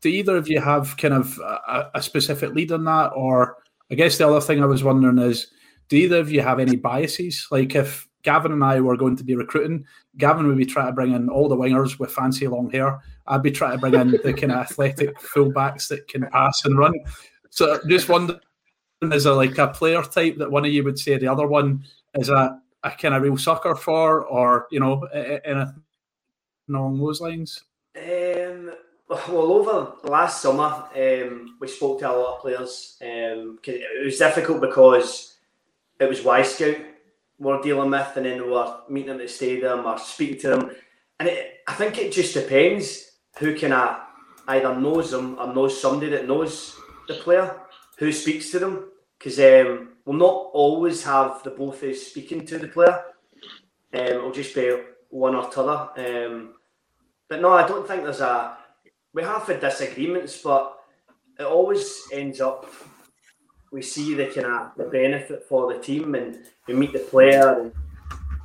do 0.00 0.08
either 0.08 0.36
of 0.36 0.48
you 0.48 0.60
have 0.60 0.96
kind 0.96 1.14
of 1.14 1.38
a, 1.38 1.90
a 1.94 2.02
specific 2.02 2.54
lead 2.54 2.72
on 2.72 2.84
that, 2.84 3.12
or 3.14 3.56
I 3.90 3.94
guess 3.94 4.18
the 4.18 4.28
other 4.28 4.40
thing 4.40 4.62
I 4.62 4.66
was 4.66 4.84
wondering 4.84 5.18
is 5.18 5.48
do 5.88 5.96
either 5.96 6.18
of 6.18 6.30
you 6.30 6.40
have 6.40 6.60
any 6.60 6.76
biases? 6.76 7.46
Like 7.50 7.74
if 7.74 8.08
Gavin 8.22 8.52
and 8.52 8.64
I 8.64 8.80
were 8.80 8.96
going 8.96 9.16
to 9.16 9.24
be 9.24 9.36
recruiting, 9.36 9.84
Gavin 10.16 10.46
would 10.46 10.56
be 10.56 10.64
trying 10.64 10.86
to 10.86 10.92
bring 10.92 11.12
in 11.12 11.28
all 11.28 11.48
the 11.48 11.56
wingers 11.56 11.98
with 11.98 12.10
fancy 12.10 12.48
long 12.48 12.70
hair. 12.70 13.00
I'd 13.26 13.42
be 13.42 13.50
trying 13.50 13.72
to 13.72 13.78
bring 13.78 13.94
in 13.94 14.12
the 14.12 14.32
kind 14.32 14.52
of 14.52 14.58
athletic 14.58 15.18
fullbacks 15.34 15.88
that 15.88 16.08
can 16.08 16.26
pass 16.30 16.64
and 16.64 16.78
run. 16.78 16.94
So 17.50 17.80
just 17.86 18.08
wondering, 18.08 18.40
is 19.02 19.24
there 19.24 19.34
like 19.34 19.58
a 19.58 19.68
player 19.68 20.02
type 20.02 20.38
that 20.38 20.50
one 20.50 20.64
of 20.64 20.72
you 20.72 20.82
would 20.84 20.98
say 20.98 21.18
the 21.18 21.28
other 21.28 21.46
one 21.46 21.84
is 22.14 22.30
a, 22.30 22.58
a 22.84 22.90
kind 22.90 23.14
of 23.14 23.22
real 23.22 23.36
sucker 23.36 23.74
for, 23.74 24.24
or 24.24 24.66
you 24.70 24.78
know, 24.78 25.02
anything 25.44 25.82
along 26.68 26.98
those 26.98 27.20
lines? 27.20 27.64
Um, 27.96 28.72
well, 29.08 29.52
over 29.52 29.92
last 30.04 30.42
summer, 30.42 30.84
um, 30.94 31.56
we 31.60 31.68
spoke 31.68 32.00
to 32.00 32.10
a 32.10 32.12
lot 32.12 32.36
of 32.36 32.40
players. 32.40 32.96
Um, 33.02 33.58
it 33.64 34.04
was 34.04 34.18
difficult 34.18 34.60
because 34.60 35.34
it 35.98 36.08
was 36.08 36.20
Wyscout 36.20 36.84
we're 37.38 37.60
dealing 37.60 37.90
with, 37.90 38.16
and 38.16 38.26
then 38.26 38.50
we're 38.50 38.76
meeting 38.88 39.08
them 39.08 39.20
at 39.20 39.26
the 39.26 39.32
stadium 39.32 39.84
or 39.86 39.98
speaking 39.98 40.40
to 40.40 40.48
them. 40.48 40.70
And 41.18 41.28
it, 41.28 41.60
I 41.66 41.74
think 41.74 41.98
it 41.98 42.12
just 42.12 42.34
depends 42.34 43.12
who 43.38 43.54
can 43.54 43.72
I 43.72 44.00
either 44.48 44.78
knows 44.78 45.10
them 45.10 45.38
or 45.38 45.52
knows 45.52 45.80
somebody 45.80 46.10
that 46.12 46.28
knows 46.28 46.76
the 47.08 47.14
player 47.14 47.60
who 47.98 48.12
speaks 48.12 48.50
to 48.50 48.58
them. 48.58 48.90
Because 49.18 49.38
um, 49.38 49.93
we'll 50.04 50.18
not 50.18 50.50
always 50.52 51.02
have 51.04 51.42
the 51.42 51.50
both 51.50 51.82
of 51.82 51.96
speaking 51.96 52.46
to 52.46 52.58
the 52.58 52.68
player. 52.68 53.02
Um, 53.92 54.06
it'll 54.06 54.32
just 54.32 54.54
be 54.54 54.76
one 55.10 55.34
or 55.34 55.50
t'other. 55.50 55.90
Um, 55.96 56.54
but 57.28 57.40
no, 57.40 57.52
I 57.52 57.66
don't 57.66 57.86
think 57.86 58.02
there's 58.02 58.20
a. 58.20 58.58
We 59.12 59.22
have 59.22 59.46
had 59.46 59.60
disagreements, 59.60 60.40
but 60.42 60.76
it 61.38 61.44
always 61.44 62.02
ends 62.12 62.40
up 62.40 62.66
we 63.74 63.82
see 63.82 64.14
the 64.14 64.26
kind 64.26 64.46
of 64.46 64.70
the 64.76 64.84
benefit 64.84 65.44
for 65.48 65.72
the 65.72 65.80
team, 65.80 66.14
and 66.14 66.38
we 66.68 66.74
meet 66.74 66.92
the 66.92 67.00
player, 67.00 67.72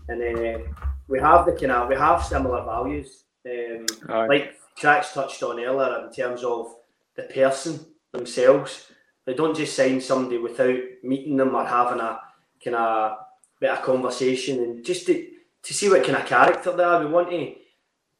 and, 0.08 0.22
and 0.22 0.38
uh, 0.40 0.60
we 1.08 1.20
have 1.20 1.46
the 1.46 1.52
kind 1.52 1.72
of 1.72 1.88
we 1.88 1.96
have 1.96 2.24
similar 2.24 2.66
values. 2.66 3.26
Um, 3.46 3.86
like 4.28 4.56
Cracks 4.76 5.14
touched 5.14 5.44
on 5.44 5.60
earlier 5.60 6.08
in 6.08 6.12
terms 6.12 6.44
of 6.44 6.74
the 7.16 7.24
person 7.24 7.80
themselves. 8.12 8.92
They 9.30 9.36
don't 9.36 9.56
just 9.56 9.76
sign 9.76 10.02
somebody 10.02 10.40
without 10.40 10.80
meeting 11.04 11.38
them 11.38 11.54
or 11.54 11.64
having 11.64 12.00
a 12.00 12.20
kind 12.64 12.76
of 12.76 13.18
bit 13.60 13.70
of 13.70 13.84
conversation 13.84 14.58
and 14.58 14.84
just 14.84 15.06
to, 15.06 15.28
to 15.62 15.72
see 15.72 15.88
what 15.88 16.04
kind 16.04 16.18
of 16.18 16.26
character 16.26 16.76
they 16.76 16.82
are. 16.82 17.00
We 17.00 17.12
want 17.12 17.30
to 17.30 17.54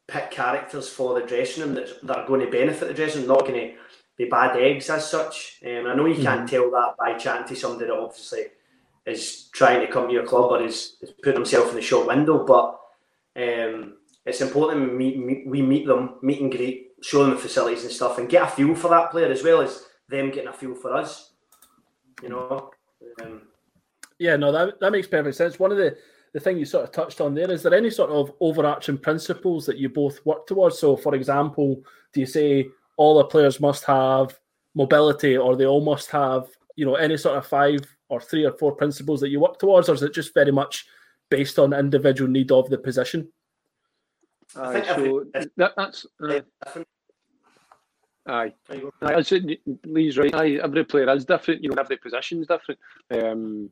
pick 0.08 0.30
characters 0.30 0.88
for 0.88 1.20
the 1.20 1.26
dressing 1.26 1.64
room 1.64 1.74
that, 1.74 2.06
that 2.06 2.16
are 2.16 2.28
going 2.28 2.42
to 2.42 2.52
benefit 2.52 2.90
the 2.90 2.94
dressing 2.94 3.22
room, 3.22 3.30
not 3.30 3.48
going 3.48 3.54
to 3.56 3.76
be 4.18 4.26
bad 4.26 4.56
eggs 4.56 4.92
as 4.92 5.10
such. 5.10 5.60
Um, 5.66 5.88
I 5.88 5.96
know 5.96 6.06
you 6.06 6.22
can't 6.24 6.46
mm. 6.46 6.48
tell 6.48 6.70
that 6.70 6.94
by 7.00 7.18
chatting 7.18 7.48
to 7.48 7.56
somebody 7.56 7.88
that 7.88 7.98
obviously 7.98 8.44
is 9.08 9.50
trying 9.52 9.84
to 9.84 9.92
come 9.92 10.10
to 10.10 10.14
your 10.14 10.28
club 10.28 10.52
or 10.52 10.64
is, 10.64 10.98
is 11.02 11.10
putting 11.24 11.40
himself 11.40 11.72
in 11.72 11.76
the 11.76 11.82
shop 11.82 12.06
window, 12.06 12.46
but 12.46 12.80
um, 13.36 13.96
it's 14.28 14.42
important 14.42 14.92
we 14.92 14.96
meet, 14.96 15.18
meet, 15.18 15.48
we 15.48 15.64
meet 15.64 15.88
them, 15.88 16.20
meet 16.22 16.40
and 16.40 16.52
greet, 16.52 16.92
show 17.02 17.24
them 17.24 17.32
the 17.32 17.36
facilities 17.36 17.84
and 17.84 17.92
stuff, 17.92 18.20
and 18.20 18.30
get 18.30 18.44
a 18.44 18.48
feel 18.48 18.76
for 18.76 18.90
that 18.90 19.10
player 19.10 19.32
as 19.32 19.44
well 19.44 19.64
as 19.64 19.86
them 20.10 20.32
getting 20.32 20.50
a 20.50 20.54
feel 20.54 20.76
for 20.76 20.94
us. 20.94 21.32
You 22.22 22.30
know. 22.30 22.72
Um, 23.22 23.44
yeah, 24.18 24.36
no, 24.36 24.52
that 24.52 24.80
that 24.80 24.92
makes 24.92 25.08
perfect 25.08 25.38
sense. 25.38 25.60
One 25.60 25.72
of 25.72 25.78
the 25.78 25.98
the 26.34 26.40
thing 26.40 26.58
you 26.58 26.66
sort 26.66 26.84
of 26.84 26.92
touched 26.92 27.22
on 27.22 27.34
there 27.34 27.50
is 27.50 27.64
there 27.64 27.74
any 27.74 27.90
sort 27.90 28.12
of 28.12 28.32
overarching 28.40 28.98
principles 28.98 29.66
that 29.66 29.78
you 29.78 29.90
both 29.90 30.24
work 30.26 30.46
towards? 30.46 30.78
So, 30.78 30.96
for 30.96 31.16
example, 31.16 31.82
do 32.14 32.20
you 32.20 32.26
say 32.26 32.68
all 32.98 33.18
the 33.18 33.26
players 33.26 33.60
must 33.60 33.84
have 33.86 34.38
mobility 34.76 35.38
or 35.38 35.56
they 35.56 35.66
all 35.66 35.82
must 35.82 36.12
have, 36.12 36.48
you 36.76 36.86
know, 36.86 36.96
any 36.96 37.18
sort 37.18 37.38
of 37.38 37.48
five 37.48 37.80
or 38.10 38.20
three 38.20 38.46
or 38.46 38.52
four 38.52 38.76
principles 38.76 39.22
that 39.22 39.30
you 39.30 39.40
work 39.40 39.58
towards, 39.58 39.90
or 39.90 39.96
is 39.96 40.04
it 40.04 40.14
just 40.14 40.34
very 40.34 40.52
much 40.52 40.86
based 41.30 41.58
on 41.60 41.74
individual 41.74 42.30
need 42.30 42.52
of 42.52 42.70
the 42.70 42.78
position? 42.78 43.28
Aye, 44.56 44.84
so 44.96 45.26
that, 45.58 45.74
that's 45.78 46.06
uh, 46.28 46.42
aye. 48.30 48.54
I 49.02 49.24
Lee's 49.86 50.18
right. 50.18 50.34
Aye, 50.34 50.60
every 50.64 50.86
player 50.86 51.10
is 51.16 51.26
different. 51.26 51.64
You 51.64 51.70
know, 51.70 51.78
every 51.80 51.98
position 51.98 52.42
is 52.42 52.48
different. 52.48 52.80
Um, 53.12 53.70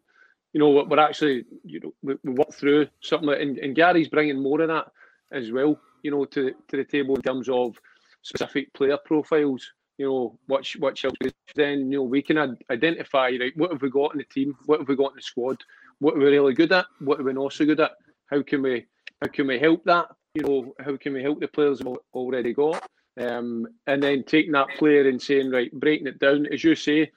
you 0.54 0.60
know, 0.60 0.86
we're 0.88 1.00
actually 1.00 1.46
you 1.64 1.80
know 1.80 1.94
we, 2.02 2.16
we 2.24 2.34
work 2.34 2.54
through 2.54 2.88
something, 3.02 3.30
like, 3.30 3.42
and, 3.42 3.58
and 3.58 3.76
Gary's 3.76 4.10
bringing 4.10 4.42
more 4.42 4.62
of 4.62 4.70
that 4.70 4.88
as 5.32 5.52
well. 5.52 5.80
You 6.04 6.12
know, 6.12 6.26
to 6.26 6.52
to 6.70 6.78
the 6.78 6.84
table 6.84 7.16
in 7.16 7.22
terms 7.22 7.50
of 7.50 7.76
specific 8.22 8.74
player 8.74 8.98
profiles. 9.06 9.72
You 9.98 10.06
know, 10.06 10.40
which 10.48 10.76
which 10.76 11.06
then 11.56 11.92
you 11.92 11.98
know 11.98 12.04
we 12.04 12.22
can 12.22 12.58
identify 12.70 13.32
right 13.40 13.58
what 13.58 13.72
have 13.72 13.82
we 13.82 13.90
got 13.90 14.14
in 14.14 14.20
the 14.20 14.26
team, 14.26 14.56
what 14.66 14.80
have 14.80 14.88
we 14.88 14.96
got 14.96 15.12
in 15.12 15.16
the 15.16 15.22
squad, 15.24 15.58
what 16.00 16.16
are 16.16 16.20
we 16.20 16.26
really 16.26 16.54
good 16.54 16.72
at, 16.72 16.86
what 17.00 17.20
are 17.20 17.24
we 17.24 17.34
not 17.34 17.54
so 17.54 17.66
good 17.66 17.80
at, 17.80 17.94
how 18.28 18.44
can 18.44 18.62
we 18.62 18.86
how 19.22 19.28
can 19.28 19.48
we 19.48 19.58
help 19.58 19.84
that, 19.86 20.08
you 20.36 20.44
know, 20.44 20.76
how 20.80 20.96
can 20.98 21.14
we 21.14 21.24
help 21.24 21.40
the 21.40 21.48
players 21.48 21.82
we've 21.84 21.96
already 22.14 22.54
got, 22.54 22.88
um, 23.20 23.68
and 23.88 24.02
then 24.02 24.24
taking 24.24 24.52
that 24.54 24.70
player 24.78 25.08
and 25.08 25.22
saying 25.22 25.52
right, 25.52 25.72
breaking 25.72 26.08
it 26.08 26.20
down 26.20 26.46
as 26.48 26.64
you 26.64 26.76
say, 26.76 27.12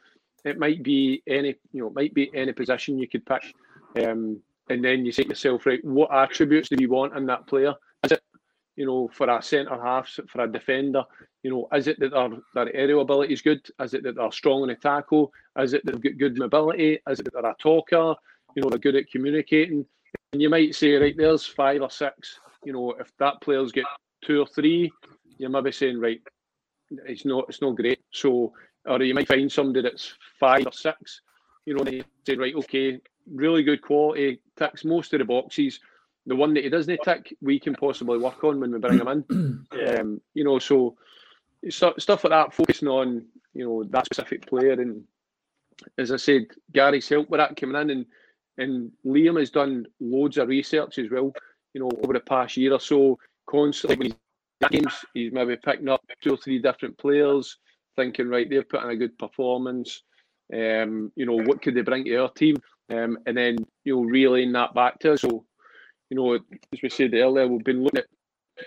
it 0.45 0.59
might 0.59 0.83
be 0.83 1.23
any 1.27 1.55
you 1.73 1.83
know 1.83 1.89
it 1.89 1.95
might 1.95 2.15
be 2.15 2.31
any 2.35 2.53
position 2.53 2.99
you 2.99 3.09
could 3.09 3.27
pick. 3.27 3.55
Um, 4.03 4.41
and 4.71 4.85
then 4.85 5.05
you 5.05 5.13
say 5.13 5.25
to 5.25 5.31
yourself, 5.31 5.67
right, 5.67 5.85
what 5.85 6.15
attributes 6.15 6.69
do 6.69 6.77
you 6.79 6.89
want 6.89 7.17
in 7.17 7.27
that 7.27 7.47
player? 7.47 7.75
Is 8.05 8.13
it, 8.13 8.23
you 8.77 8.87
know, 8.87 9.11
for 9.13 9.29
a 9.29 9.43
centre 9.43 9.83
half, 9.83 10.09
for 10.29 10.45
a 10.45 10.51
defender, 10.51 11.05
you 11.43 11.51
know, 11.51 11.69
is 11.75 11.89
it 11.89 11.99
that 11.99 12.13
their, 12.13 12.29
their 12.55 12.75
aerial 12.75 13.01
ability 13.01 13.33
is 13.33 13.43
good? 13.43 13.67
Is 13.81 13.95
it 13.95 14.05
that 14.05 14.15
they're 14.15 14.31
strong 14.31 14.63
in 14.63 14.69
the 14.69 14.77
tackle? 14.77 15.33
Is 15.59 15.73
it 15.73 15.85
they've 15.85 16.01
got 16.01 16.19
good 16.19 16.39
mobility? 16.39 17.01
Is 17.09 17.19
it 17.19 17.25
that 17.25 17.43
they're 17.43 17.51
a 17.51 17.57
talker? 17.59 18.15
You 18.55 18.63
know, 18.63 18.71
they're 18.71 18.79
good 18.79 18.97
at 18.97 19.11
communicating. 19.11 19.85
And 20.33 20.41
you 20.41 20.49
might 20.49 20.75
say, 20.75 20.95
right, 20.95 21.17
there's 21.17 21.47
five 21.47 21.83
or 21.83 21.91
six. 21.91 22.39
You 22.65 22.73
know, 22.73 22.93
if 22.93 23.11
that 23.19 23.41
player's 23.41 23.73
get 23.73 23.87
two 24.23 24.41
or 24.41 24.47
three, 24.47 24.93
you 25.41 25.49
might 25.49 25.65
be 25.65 25.73
saying, 25.73 25.99
right, 25.99 26.21
it's 27.07 27.25
not 27.25 27.47
it's 27.49 27.63
not 27.63 27.75
great. 27.77 28.01
So, 28.13 28.53
or 28.85 29.03
you 29.03 29.15
might 29.15 29.27
find 29.27 29.51
somebody 29.51 29.83
that's 29.83 30.13
five 30.39 30.67
or 30.67 30.73
six. 30.73 31.23
You 31.65 31.75
know, 31.75 31.85
they 31.85 32.03
say, 32.27 32.37
right, 32.37 32.55
okay, 32.57 33.01
really 33.33 33.63
good 33.63 33.81
quality, 33.81 34.41
ticks 34.59 34.85
most 34.85 35.15
of 35.15 35.21
the 35.21 35.25
boxes. 35.25 35.81
The 36.27 36.37
one 36.37 36.53
that 36.55 36.65
he 36.65 36.71
doesn't 36.71 37.01
tick, 37.03 37.35
we 37.41 37.59
can 37.59 37.75
possibly 37.75 38.19
work 38.19 38.45
on 38.45 38.61
when 38.61 38.73
we 38.73 38.79
bring 38.79 38.99
him 38.99 39.09
in. 39.09 39.67
yeah. 39.75 40.01
um, 40.01 40.21
you 40.35 40.45
know, 40.45 40.59
so 40.59 40.97
stuff 41.71 42.25
like 42.25 42.31
that, 42.31 42.53
focusing 42.53 42.89
on 42.89 43.25
you 43.55 43.65
know 43.65 43.85
that 43.85 44.05
specific 44.05 44.47
player, 44.47 44.73
and 44.73 45.03
as 45.97 46.13
I 46.13 46.17
said, 46.17 46.49
Gary's 46.71 47.09
helped 47.09 47.31
with 47.31 47.41
that 47.41 47.57
coming 47.57 47.81
in, 47.81 47.91
and 47.91 48.07
and 48.59 48.93
Liam 49.07 49.39
has 49.39 49.51
done 49.51 49.87
loads 50.01 50.37
of 50.37 50.49
research 50.49 50.99
as 50.99 51.11
well. 51.11 51.33
You 51.73 51.81
know, 51.81 51.91
over 52.05 52.13
the 52.13 52.21
past 52.21 52.59
year 52.59 52.75
or 52.75 52.81
so, 52.81 53.19
constantly 53.47 54.13
games, 54.69 55.05
he's 55.15 55.33
maybe 55.33 55.57
picking 55.57 55.89
up 55.89 56.03
two 56.21 56.35
or 56.35 56.37
three 56.37 56.59
different 56.59 56.99
players, 56.99 57.57
thinking 57.97 58.29
right, 58.29 58.49
they're 58.49 58.63
putting 58.63 58.91
a 58.91 58.97
good 58.97 59.19
performance. 59.19 60.03
Um, 60.53 61.13
you 61.17 61.27
know, 61.27 61.43
what 61.43 61.63
could 61.63 61.75
they 61.75 61.83
bring 61.83 62.05
to 62.05 62.17
our 62.17 62.31
team? 62.33 62.57
Um, 62.93 63.19
and 63.27 63.37
then 63.37 63.57
you 63.85 63.97
know, 63.97 64.03
relaying 64.03 64.53
that 64.53 64.75
back 64.75 64.99
to 65.01 65.13
us. 65.13 65.23
So, 65.23 65.45
you 66.11 66.17
know, 66.17 66.35
as 66.35 66.83
we 66.83 66.91
said 66.91 67.15
earlier, 67.15 67.47
we've 67.47 67.65
been 67.65 67.85
looking 67.85 68.01
at 68.01 68.07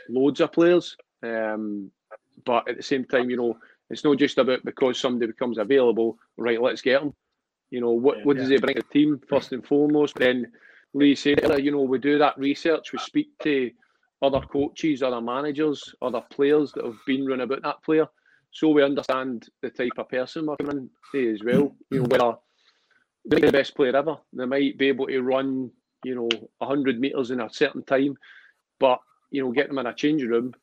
loads 0.10 0.40
of 0.40 0.52
players. 0.52 0.96
Um, 1.22 1.92
but 2.46 2.68
at 2.70 2.78
the 2.78 2.84
same 2.84 3.06
time, 3.06 3.30
you 3.30 3.38
know, 3.38 3.58
it's 3.90 4.04
not 4.04 4.18
just 4.18 4.38
about 4.38 4.64
because 4.66 5.00
somebody 5.00 5.28
becomes 5.32 5.58
available, 5.58 6.18
right, 6.38 6.62
let's 6.62 6.82
get 6.82 7.02
them. 7.02 7.14
You 7.70 7.82
know, 7.82 7.92
what, 7.92 8.26
what 8.26 8.38
does 8.38 8.50
he 8.50 8.58
bring 8.58 8.76
to 8.76 8.82
the 8.82 8.94
team 8.94 9.22
first 9.28 9.52
and 9.52 9.66
foremost? 9.66 10.16
Then 10.16 10.52
Lee 10.94 11.16
said, 11.16 11.42
you 11.64 11.72
know, 11.72 11.82
we 11.82 11.98
do 11.98 12.18
that 12.20 12.38
research, 12.38 12.94
we 12.94 13.00
speak 13.00 13.30
to 13.44 13.72
other 14.24 14.42
coaches, 14.42 15.04
other 15.04 15.22
managers, 15.22 15.94
other 16.02 16.22
players 16.32 16.72
that 16.72 16.86
have 16.86 16.98
been 17.06 17.26
run 17.26 17.42
about 17.42 17.62
that 17.62 17.84
player. 17.84 18.08
So 18.52 18.70
we 18.70 18.84
understand 18.84 19.50
the 19.62 19.70
type 19.70 19.92
of 19.98 20.10
person 20.10 20.48
we're 20.48 20.56
coming 20.58 20.90
in 21.14 21.34
as 21.34 21.44
well. 21.44 21.76
You 21.92 22.00
know, 22.00 22.08
whether 22.10 22.38
they're 23.26 23.52
the 23.52 23.52
best 23.52 23.76
player 23.76 23.96
ever. 23.96 24.18
They 24.32 24.46
might 24.46 24.78
be 24.78 24.88
able 24.88 25.08
to 25.08 25.22
run, 25.22 25.72
you 26.04 26.16
know, 26.16 26.30
100 26.58 27.00
metres 27.00 27.32
in 27.32 27.42
a 27.42 27.50
certain 27.52 27.84
time, 27.84 28.18
but, 28.80 29.00
you 29.32 29.44
know, 29.44 29.52
get 29.52 29.68
them 29.68 29.80
in 29.80 29.88
a 29.88 29.94
change 29.94 30.24
room 30.24 30.54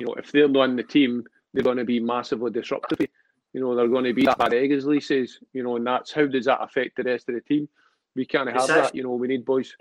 you 0.00 0.06
know, 0.06 0.14
if 0.14 0.32
they're 0.32 0.48
not 0.48 0.70
in 0.70 0.76
the 0.76 0.82
team, 0.82 1.24
they're 1.52 1.62
going 1.62 1.76
to 1.76 1.84
be 1.84 2.00
massively 2.00 2.50
disruptive. 2.50 3.06
You 3.52 3.60
know, 3.60 3.74
they're 3.76 3.88
going 3.88 4.04
to 4.04 4.14
be 4.14 4.24
that 4.24 4.38
bad 4.38 4.54
egg, 4.54 4.72
as 4.72 4.86
Lee 4.86 5.00
says. 5.00 5.38
You 5.52 5.62
know, 5.62 5.76
and 5.76 5.86
that's 5.86 6.12
how 6.12 6.26
does 6.26 6.46
that 6.46 6.62
affect 6.62 6.96
the 6.96 7.02
rest 7.02 7.28
of 7.28 7.34
the 7.34 7.40
team? 7.42 7.68
We 8.16 8.24
can't 8.24 8.50
have 8.50 8.66
that. 8.68 8.94
You 8.94 9.02
know, 9.02 9.14
we 9.14 9.28
need 9.28 9.44
boys. 9.44 9.76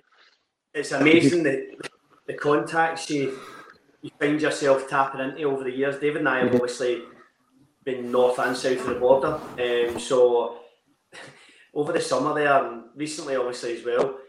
It's 0.74 0.92
amazing 0.92 1.44
that 1.44 1.90
the 2.30 2.36
contacts 2.36 3.10
you 3.10 3.40
you 4.04 4.12
find 4.20 4.40
yourself 4.40 4.88
tapping 4.88 5.20
into 5.20 5.44
over 5.44 5.64
the 5.64 5.72
years. 5.72 6.00
David 6.00 6.18
and 6.18 6.30
I 6.30 6.40
have 6.40 6.54
obviously 6.54 7.02
been 7.84 8.12
north 8.12 8.38
and 8.38 8.56
south 8.56 8.80
of 8.82 8.86
the 8.86 8.96
border, 8.96 9.40
um, 9.60 10.00
so 10.00 10.60
over 11.74 11.92
the 11.92 12.00
summer 12.00 12.36
there 12.36 12.66
and 12.66 12.84
recently, 12.96 13.36
obviously 13.36 13.78
as 13.78 13.84
well, 13.84 14.20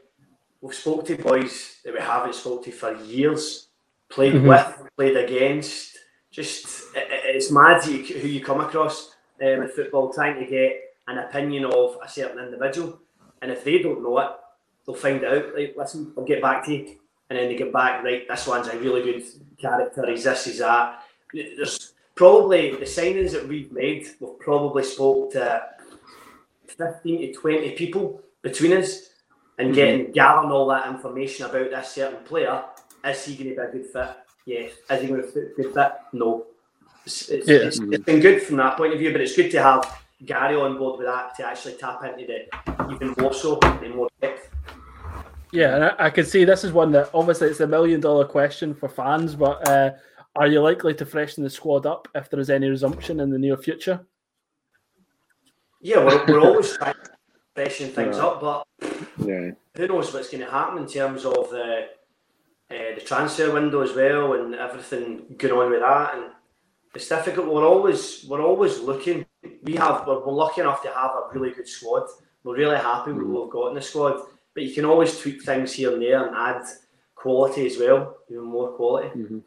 we've 0.63 0.75
spoke 0.75 1.07
to 1.07 1.17
boys 1.17 1.77
that 1.85 1.93
we 1.93 2.01
haven't 2.01 2.35
spoke 2.35 2.65
to 2.65 2.73
for 2.73 2.97
years 3.05 3.69
played 4.09 4.33
mm-hmm. 4.33 4.49
with, 4.49 4.91
played 4.97 5.17
against. 5.17 5.99
Just 6.31 6.97
it, 6.97 7.07
it's 7.37 7.53
mad 7.53 7.85
who 7.85 7.93
you 7.93 8.43
come 8.43 8.63
across 8.63 9.15
um, 9.43 9.63
in 9.63 9.69
football 9.69 10.11
trying 10.11 10.43
to 10.43 10.51
get 10.51 10.81
an 11.07 11.19
opinion 11.19 11.67
of 11.67 11.99
a 12.03 12.09
certain 12.09 12.43
individual, 12.43 12.99
and 13.43 13.53
if 13.53 13.63
they 13.63 13.79
don't 13.79 14.03
know 14.03 14.19
it, 14.21 14.31
they'll 14.87 14.97
find 14.97 15.23
out. 15.23 15.55
Like, 15.55 15.75
listen, 15.77 16.15
I'll 16.17 16.25
get 16.25 16.41
back 16.41 16.65
to 16.65 16.73
you, 16.73 16.97
and 17.31 17.39
then 17.39 17.49
they 17.49 17.57
get 17.57 17.73
back. 17.73 18.05
Right, 18.05 18.29
this 18.29 18.47
one's 18.47 18.69
a 18.69 18.79
really 18.79 19.03
good 19.03 19.25
character. 19.57 20.05
He's 20.11 20.25
this, 20.25 20.45
he's 20.45 20.59
that. 20.59 21.03
There's 21.33 21.95
probably 22.15 22.73
the 22.73 22.85
signings 22.85 23.33
that 23.33 23.49
we've 23.49 23.73
made. 23.73 24.09
We've 24.21 24.39
probably 24.39 24.85
spoke 24.85 25.33
to 25.33 25.65
fifteen 26.67 27.21
to 27.21 27.33
twenty 27.33 27.71
people 27.71 28.21
between 28.43 28.75
us, 28.75 29.11
and 29.57 29.69
mm-hmm. 29.69 29.75
getting 29.75 30.13
gathering 30.13 30.51
all 30.51 30.67
that 30.69 30.89
information 30.89 31.47
about 31.47 31.71
this 31.71 31.93
certain 31.93 32.25
player 32.25 32.65
is 33.05 33.25
he 33.25 33.35
going 33.35 33.51
to 33.51 33.57
be 33.57 33.63
a 33.63 33.71
good 33.71 33.87
fit? 33.87 34.17
Yes. 34.47 34.73
Is 34.91 35.01
he 35.01 35.09
going 35.09 35.23
to 35.23 35.29
be 35.29 35.41
a 35.41 35.55
good 35.57 35.75
fit? 35.75 35.93
No. 36.13 36.47
It's, 37.07 37.29
it's, 37.29 37.49
yeah. 37.49 37.57
it's, 37.57 37.79
it's 37.79 38.05
been 38.05 38.21
good 38.21 38.43
from 38.43 38.57
that 38.57 38.77
point 38.77 38.93
of 38.93 38.99
view, 38.99 39.13
but 39.13 39.21
it's 39.21 39.35
good 39.35 39.51
to 39.53 39.63
have 39.63 40.03
Gary 40.27 40.57
on 40.57 40.77
board 40.77 40.99
with 40.99 41.07
that 41.07 41.35
to 41.37 41.47
actually 41.47 41.75
tap 41.75 42.05
into 42.05 42.27
the 42.27 42.93
even 42.93 43.15
more 43.19 43.33
so 43.33 43.59
in 43.83 43.97
more 43.97 44.09
depth. 44.21 44.50
Yeah, 45.53 45.75
and 45.75 45.85
I, 45.85 45.95
I 45.99 46.11
can 46.11 46.25
see 46.25 46.45
this 46.45 46.65
is 46.65 46.73
one 46.73 46.93
that 46.93 47.11
obviously 47.13 47.49
it's 47.49 47.61
a 47.61 47.67
million 47.67 48.01
dollar 48.01 48.25
question 48.25 48.75
for 48.75 48.89
fans, 48.89 49.35
but 49.35 49.67
uh, 49.69 49.91
are 50.37 50.47
you 50.47 50.61
likely 50.61 50.95
to 50.95 51.05
freshen 51.05 51.43
the 51.43 51.51
squad 51.51 51.87
up 51.87 52.09
if 52.15 52.31
there 52.31 52.41
is 52.41 52.51
any 52.51 52.69
resumption 52.69 53.21
in 53.21 53.31
the 53.31 53.39
near 53.39 53.57
future? 53.57 54.07
Yeah, 55.81 56.05
we're, 56.05 56.25
we're 56.27 56.41
always 56.41 56.77
trying 56.77 56.95
to 56.95 57.11
freshen 57.55 57.91
things 57.91 58.17
yeah. 58.17 58.25
up, 58.25 58.41
but 58.41 58.67
yeah. 59.19 59.51
who 59.77 59.89
knows 59.89 60.13
what's 60.13 60.31
going 60.31 60.45
to 60.45 60.51
happen 60.51 60.79
in 60.79 60.87
terms 60.87 61.25
of 61.25 61.51
the 61.51 61.89
uh, 62.71 62.95
the 62.95 63.01
transfer 63.01 63.53
window 63.53 63.81
as 63.81 63.95
well, 63.95 64.35
and 64.35 64.55
everything 64.55 65.25
going 65.37 65.55
on 65.55 65.71
with 65.71 65.81
that. 65.81 66.15
And 66.15 66.25
it's 66.95 67.09
difficult. 67.09 67.49
We're 67.49 67.67
always 67.67 68.25
we're 68.29 68.43
always 68.43 68.79
looking. 68.79 69.27
We 69.65 69.75
have 69.75 70.07
we're, 70.07 70.25
we're 70.25 70.33
lucky 70.33 70.61
enough 70.61 70.83
to 70.83 70.89
have 70.89 71.11
a 71.11 71.31
really 71.33 71.51
good 71.51 71.67
squad. 71.67 72.05
We're 72.45 72.57
really 72.57 72.77
happy 72.77 73.13
with 73.13 73.27
what 73.27 73.45
we've 73.45 73.53
got 73.53 73.69
in 73.69 73.75
the 73.75 73.83
squad. 73.83 74.21
But 74.55 74.65
you 74.65 74.75
can 74.75 74.85
always 74.85 75.19
tweak 75.19 75.43
things 75.43 75.73
here 75.73 75.93
and 75.93 76.03
there 76.03 76.27
and 76.27 76.37
add 76.37 76.65
quality 77.15 77.67
as 77.67 77.79
well, 77.79 78.17
even 78.31 78.45
more 78.45 78.73
quality. 78.73 79.09
Mm-hmm. 79.09 79.39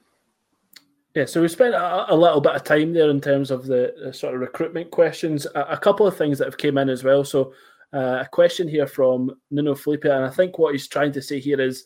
Yeah, 1.16 1.26
so 1.26 1.42
we 1.42 1.48
spent 1.48 1.76
a, 1.76 2.12
a, 2.12 2.16
little 2.16 2.42
bit 2.42 2.56
of 2.56 2.64
time 2.64 2.92
there 2.92 3.10
in 3.10 3.22
terms 3.22 3.52
of 3.52 3.68
the, 3.68 3.94
the 4.04 4.12
sort 4.14 4.34
of 4.34 4.42
recruitment 4.42 4.90
questions. 4.90 5.46
A, 5.54 5.62
a, 5.62 5.78
couple 5.78 6.08
of 6.08 6.18
things 6.18 6.40
that 6.40 6.46
have 6.46 6.58
came 6.58 6.80
in 6.80 6.90
as 6.90 7.04
well. 7.04 7.24
So 7.24 7.54
uh, 7.94 8.24
a 8.26 8.28
question 8.32 8.68
here 8.68 8.88
from 8.88 9.32
Nuno 9.52 9.76
Felipe, 9.76 10.06
and 10.06 10.26
I 10.26 10.30
think 10.30 10.58
what 10.58 10.72
he's 10.72 10.88
trying 10.88 11.12
to 11.12 11.22
say 11.22 11.40
here 11.40 11.62
is 11.62 11.86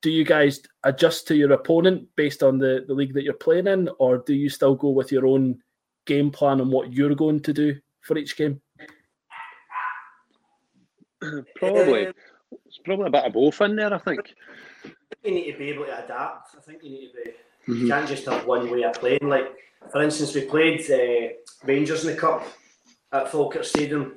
do 0.00 0.10
you 0.10 0.24
guys 0.24 0.60
adjust 0.84 1.28
to 1.28 1.36
your 1.36 1.52
opponent 1.52 2.06
based 2.16 2.42
on 2.42 2.58
the, 2.58 2.84
the 2.86 2.94
league 2.94 3.12
that 3.14 3.24
you're 3.24 3.34
playing 3.34 3.66
in, 3.66 3.90
or 3.98 4.18
do 4.18 4.34
you 4.34 4.48
still 4.48 4.74
go 4.74 4.90
with 4.90 5.12
your 5.12 5.26
own 5.26 5.58
game 6.06 6.30
plan 6.30 6.60
and 6.60 6.70
what 6.70 6.92
you're 6.92 7.14
going 7.14 7.40
to 7.40 7.52
do 7.52 7.76
for 8.00 8.16
each 8.16 8.36
game? 8.36 8.60
Probably. 11.56 12.08
It's 12.66 12.78
probably 12.84 13.06
a 13.06 13.10
bit 13.10 13.24
of 13.24 13.32
both 13.32 13.60
in 13.60 13.76
there, 13.76 13.92
I 13.92 13.98
think. 13.98 14.34
You 15.22 15.30
need 15.34 15.52
to 15.52 15.58
be 15.58 15.70
able 15.70 15.86
to 15.86 16.04
adapt. 16.04 16.54
I 16.56 16.60
think 16.60 16.82
you 16.82 16.90
need 16.90 17.08
to 17.08 17.14
be. 17.24 17.30
Mm-hmm. 17.72 17.82
You 17.82 17.88
can't 17.88 18.08
just 18.08 18.26
have 18.26 18.46
one 18.46 18.70
way 18.70 18.82
of 18.82 18.94
playing. 18.94 19.20
Like, 19.22 19.54
for 19.90 20.02
instance, 20.02 20.34
we 20.34 20.42
played 20.42 20.80
uh, 20.90 21.34
Rangers 21.64 22.04
in 22.04 22.14
the 22.14 22.20
Cup 22.20 22.46
at 23.12 23.30
Falkirk 23.30 23.64
Stadium, 23.64 24.14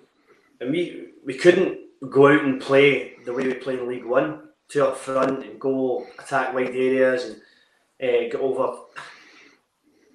and 0.60 0.72
we 0.72 1.10
we 1.26 1.36
couldn't 1.36 1.80
go 2.10 2.28
out 2.28 2.44
and 2.44 2.62
play 2.62 3.14
the 3.26 3.34
way 3.34 3.48
we 3.48 3.54
play 3.54 3.76
in 3.76 3.88
League 3.88 4.06
One 4.06 4.48
two 4.70 4.84
up 4.84 4.98
front 4.98 5.46
and 5.46 5.60
go 5.60 6.06
attack 6.20 6.54
wide 6.54 6.76
areas 6.76 7.24
and 8.00 8.10
uh, 8.10 8.30
get 8.30 8.36
over. 8.36 8.80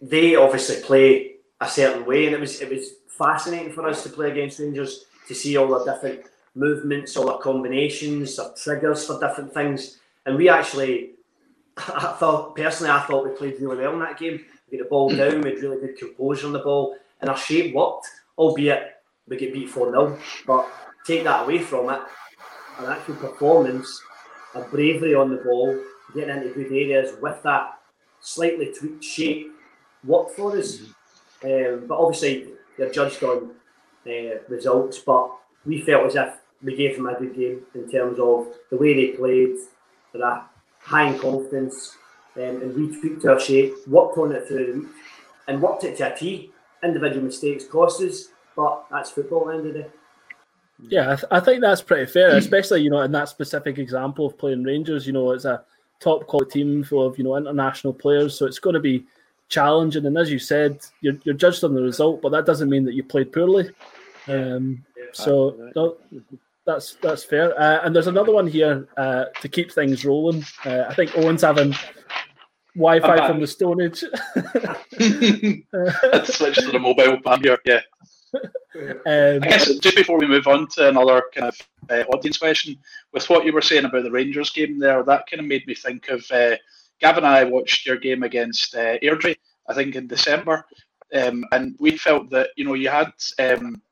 They 0.00 0.36
obviously 0.36 0.82
play 0.82 1.36
a 1.60 1.68
certain 1.68 2.04
way, 2.04 2.26
and 2.26 2.34
it 2.34 2.40
was 2.40 2.60
it 2.60 2.70
was 2.70 2.90
fascinating 3.08 3.72
for 3.72 3.86
us 3.88 4.02
to 4.02 4.10
play 4.10 4.30
against 4.30 4.58
Rangers 4.58 5.06
to 5.28 5.34
see 5.34 5.56
all 5.56 5.68
the 5.68 5.92
different 5.92 6.24
movements, 6.55 7.16
all 7.16 7.26
the 7.26 7.38
combinations, 7.38 8.36
the 8.36 8.55
triggers 8.62 9.07
for 9.07 9.18
different 9.18 9.53
things. 9.55 9.98
And 10.26 10.36
we 10.36 10.48
actually, 10.48 11.12
I 11.76 12.14
thought 12.18 12.57
personally, 12.57 12.92
I 12.92 13.00
thought 13.00 13.24
we 13.24 13.32
played 13.32 13.61
really 13.61 13.76
well 13.76 13.94
in 13.94 14.00
that 14.00 14.18
game. 14.18 14.44
We 14.70 14.78
get 14.78 14.84
the 14.84 14.90
ball 14.90 15.11
down, 15.11 15.42
we 15.42 15.50
had 15.50 15.62
really 15.62 15.80
good 15.80 15.98
composure 15.98 16.46
on 16.46 16.53
the 16.53 16.61
ball, 16.61 16.96
and 17.20 17.28
our 17.28 17.36
shape 17.36 17.74
worked, 17.74 18.07
albeit 18.38 18.96
we 19.28 19.36
get 19.36 19.53
beat 19.53 19.68
4 19.68 19.90
0. 19.90 20.18
But 20.46 20.68
take 21.07 21.24
that 21.24 21.44
away 21.44 21.59
from 21.59 21.90
it, 21.90 22.00
an 22.78 22.86
actual 22.86 23.16
performance 23.16 24.03
a 24.55 24.61
bravery 24.62 25.14
on 25.14 25.30
the 25.30 25.36
ball, 25.36 25.78
getting 26.14 26.36
into 26.36 26.50
good 26.50 26.72
areas 26.72 27.16
with 27.20 27.42
that 27.42 27.78
slightly 28.20 28.72
tweaked 28.72 29.05
shape 29.05 29.53
worked 30.05 30.32
for 30.32 30.57
us. 30.57 30.80
Um, 31.42 31.84
but 31.86 31.98
obviously, 31.98 32.48
you're 32.78 32.90
judged 32.90 33.22
on 33.22 33.53
uh, 34.07 34.38
results. 34.48 34.98
But 34.98 35.30
we 35.64 35.80
felt 35.80 36.07
as 36.07 36.16
if 36.16 36.34
we 36.62 36.76
gave 36.76 36.96
them 36.96 37.06
a 37.06 37.18
good 37.18 37.34
game 37.34 37.62
in 37.74 37.90
terms 37.90 38.18
of 38.18 38.48
the 38.70 38.76
way 38.76 38.94
they 38.94 39.16
played, 39.16 39.56
that 40.14 40.46
high 40.80 41.08
in 41.08 41.18
confidence, 41.18 41.96
um, 42.36 42.42
and 42.42 42.74
we 42.74 43.00
tweaked 43.00 43.24
our 43.24 43.38
shape, 43.38 43.74
worked 43.86 44.18
on 44.18 44.32
it 44.32 44.46
through 44.46 44.66
the 44.66 44.78
week, 44.80 44.88
and 45.48 45.60
worked 45.60 45.84
it 45.84 45.96
to 45.98 46.14
a 46.14 46.16
T. 46.16 46.50
Individual 46.82 47.24
mistakes 47.24 47.64
cost 47.64 48.02
us, 48.02 48.28
but 48.56 48.84
that's 48.90 49.10
football 49.10 49.48
at 49.48 49.52
the 49.52 49.58
end 49.58 49.66
of 49.68 49.74
the 49.74 49.80
day. 49.80 49.88
Yeah, 50.88 51.12
I, 51.12 51.16
th- 51.16 51.28
I, 51.30 51.40
think 51.40 51.60
that's 51.60 51.82
pretty 51.82 52.10
fair, 52.10 52.36
especially 52.36 52.82
you 52.82 52.90
know 52.90 53.02
in 53.02 53.12
that 53.12 53.28
specific 53.28 53.78
example 53.78 54.26
of 54.26 54.36
playing 54.36 54.64
Rangers. 54.64 55.06
You 55.06 55.12
know, 55.12 55.30
it's 55.30 55.44
a 55.44 55.62
top 56.00 56.26
quality 56.26 56.64
team 56.64 56.82
full 56.82 57.06
of 57.06 57.18
you 57.18 57.24
know 57.24 57.36
international 57.36 57.92
players, 57.92 58.36
so 58.36 58.46
it's 58.46 58.58
going 58.58 58.74
to 58.74 58.80
be 58.80 59.04
challenging. 59.48 60.06
And 60.06 60.18
as 60.18 60.30
you 60.30 60.40
said, 60.40 60.80
you're, 61.00 61.16
you're 61.22 61.34
judged 61.34 61.62
on 61.62 61.74
the 61.74 61.82
result, 61.82 62.20
but 62.20 62.30
that 62.30 62.46
doesn't 62.46 62.68
mean 62.68 62.84
that 62.86 62.94
you 62.94 63.04
played 63.04 63.32
poorly. 63.32 63.70
Um, 64.26 64.84
so 65.12 65.70
no, 65.76 65.96
that's 66.66 66.96
that's 67.02 67.24
fair. 67.24 67.58
Uh, 67.58 67.80
and 67.84 67.94
there's 67.94 68.06
another 68.06 68.32
one 68.32 68.46
here 68.46 68.88
uh, 68.96 69.24
to 69.40 69.48
keep 69.48 69.72
things 69.72 70.04
rolling. 70.04 70.44
Uh, 70.64 70.84
I 70.88 70.94
think 70.94 71.16
Owen's 71.16 71.42
having 71.42 71.74
Wi-Fi 72.74 73.26
from 73.26 73.40
the 73.40 73.46
Stone 73.46 73.82
Age. 73.82 73.98
Switch 76.26 76.56
to 76.56 76.70
the 76.70 76.78
mobile. 76.80 77.18
i 77.26 77.36
here. 77.38 77.58
Yeah. 77.64 77.80
Um, 78.74 79.42
I 79.42 79.48
guess 79.48 79.68
just 79.80 79.96
before 79.96 80.18
we 80.18 80.26
move 80.26 80.46
on 80.46 80.66
to 80.68 80.88
another 80.88 81.22
kind 81.34 81.48
of 81.48 81.58
uh, 81.90 82.04
audience 82.08 82.38
question, 82.38 82.78
with 83.12 83.28
what 83.28 83.44
you 83.44 83.52
were 83.52 83.60
saying 83.60 83.84
about 83.84 84.04
the 84.04 84.10
Rangers 84.10 84.48
game 84.48 84.78
there, 84.78 85.02
that 85.02 85.26
kind 85.28 85.40
of 85.40 85.46
made 85.46 85.66
me 85.66 85.74
think 85.74 86.08
of 86.08 86.24
uh, 86.30 86.56
Gavin. 86.98 87.24
and 87.24 87.34
I 87.34 87.44
watched 87.44 87.84
your 87.84 87.98
game 87.98 88.22
against 88.22 88.74
uh, 88.74 88.98
Airdrie, 89.00 89.36
I 89.68 89.74
think 89.74 89.94
in 89.94 90.06
December, 90.06 90.64
um, 91.12 91.44
and 91.52 91.76
we 91.78 91.98
felt 91.98 92.30
that 92.30 92.48
you 92.56 92.64
know 92.64 92.72
you 92.72 92.88
had 92.88 93.12
um, 93.38 93.82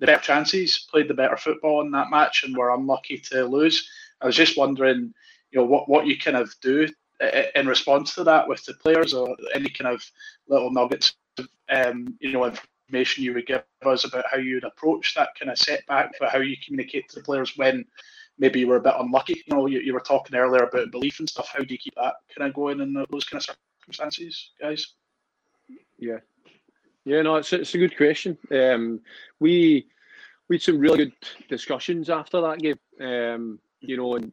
the 0.00 0.06
better 0.06 0.22
chances, 0.22 0.86
played 0.90 1.08
the 1.08 1.14
better 1.14 1.36
football 1.36 1.82
in 1.82 1.90
that 1.92 2.10
match, 2.10 2.44
and 2.44 2.56
were 2.56 2.74
unlucky 2.74 3.18
to 3.18 3.44
lose. 3.44 3.88
I 4.20 4.26
was 4.26 4.36
just 4.36 4.56
wondering, 4.56 5.12
you 5.50 5.60
know, 5.60 5.64
what 5.64 5.88
what 5.88 6.06
you 6.06 6.18
kind 6.18 6.36
of 6.36 6.54
do 6.60 6.88
in 7.54 7.66
response 7.66 8.14
to 8.14 8.24
that 8.24 8.46
with 8.46 8.64
the 8.64 8.74
players, 8.74 9.14
or 9.14 9.36
any 9.54 9.70
kind 9.70 9.94
of 9.94 10.04
little 10.48 10.70
nuggets, 10.70 11.14
of, 11.38 11.48
um, 11.70 12.16
you 12.20 12.32
know, 12.32 12.44
information 12.44 13.24
you 13.24 13.34
would 13.34 13.46
give 13.46 13.64
us 13.84 14.04
about 14.04 14.24
how 14.30 14.36
you'd 14.36 14.64
approach 14.64 15.14
that 15.14 15.30
kind 15.38 15.50
of 15.50 15.58
setback, 15.58 16.12
but 16.20 16.30
how 16.30 16.38
you 16.38 16.56
communicate 16.64 17.08
to 17.08 17.16
the 17.16 17.24
players 17.24 17.56
when 17.56 17.84
maybe 18.38 18.60
you 18.60 18.68
were 18.68 18.76
a 18.76 18.82
bit 18.82 18.94
unlucky. 18.98 19.42
You 19.46 19.56
know, 19.56 19.66
you, 19.66 19.80
you 19.80 19.94
were 19.94 20.00
talking 20.00 20.36
earlier 20.36 20.64
about 20.64 20.90
belief 20.90 21.18
and 21.18 21.28
stuff. 21.28 21.48
How 21.52 21.62
do 21.62 21.72
you 21.72 21.78
keep 21.78 21.94
that 21.96 22.14
kind 22.36 22.48
of 22.48 22.54
going 22.54 22.80
in 22.80 22.92
those 22.92 23.24
kind 23.24 23.42
of 23.42 23.56
circumstances, 23.80 24.50
guys? 24.60 24.94
Yeah, 25.98 26.18
yeah, 27.06 27.22
no, 27.22 27.36
it's, 27.36 27.52
it's 27.52 27.74
a 27.74 27.78
good 27.78 27.96
question. 27.96 28.36
Um, 28.50 29.00
we 29.38 29.86
we 30.48 30.56
had 30.56 30.62
some 30.62 30.78
really 30.78 30.98
good 30.98 31.12
discussions 31.48 32.10
after 32.10 32.40
that 32.40 32.58
game. 32.58 32.78
Um, 33.00 33.60
you 33.80 33.96
know, 33.96 34.16
and 34.16 34.32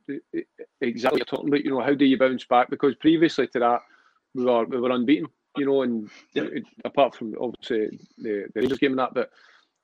exactly 0.82 1.20
you're 1.20 1.26
talking 1.26 1.50
about. 1.50 1.64
You 1.64 1.72
know, 1.72 1.82
how 1.82 1.94
do 1.94 2.04
you 2.04 2.18
bounce 2.18 2.46
back? 2.46 2.72
Because 2.72 2.96
previously 2.96 3.48
to 3.48 3.60
that, 3.60 3.82
we 4.34 4.44
were 4.44 4.66
we 4.66 4.80
were 4.82 4.92
unbeaten. 4.92 5.28
You 5.56 5.68
know, 5.68 5.84
and 5.84 6.10
yeah. 6.34 6.46
apart 6.84 7.16
from 7.16 7.36
obviously 7.40 8.00
the, 8.18 8.48
the 8.54 8.62
Rangers 8.62 8.80
game 8.80 8.94
and 8.94 9.00
that, 9.00 9.14
but 9.14 9.30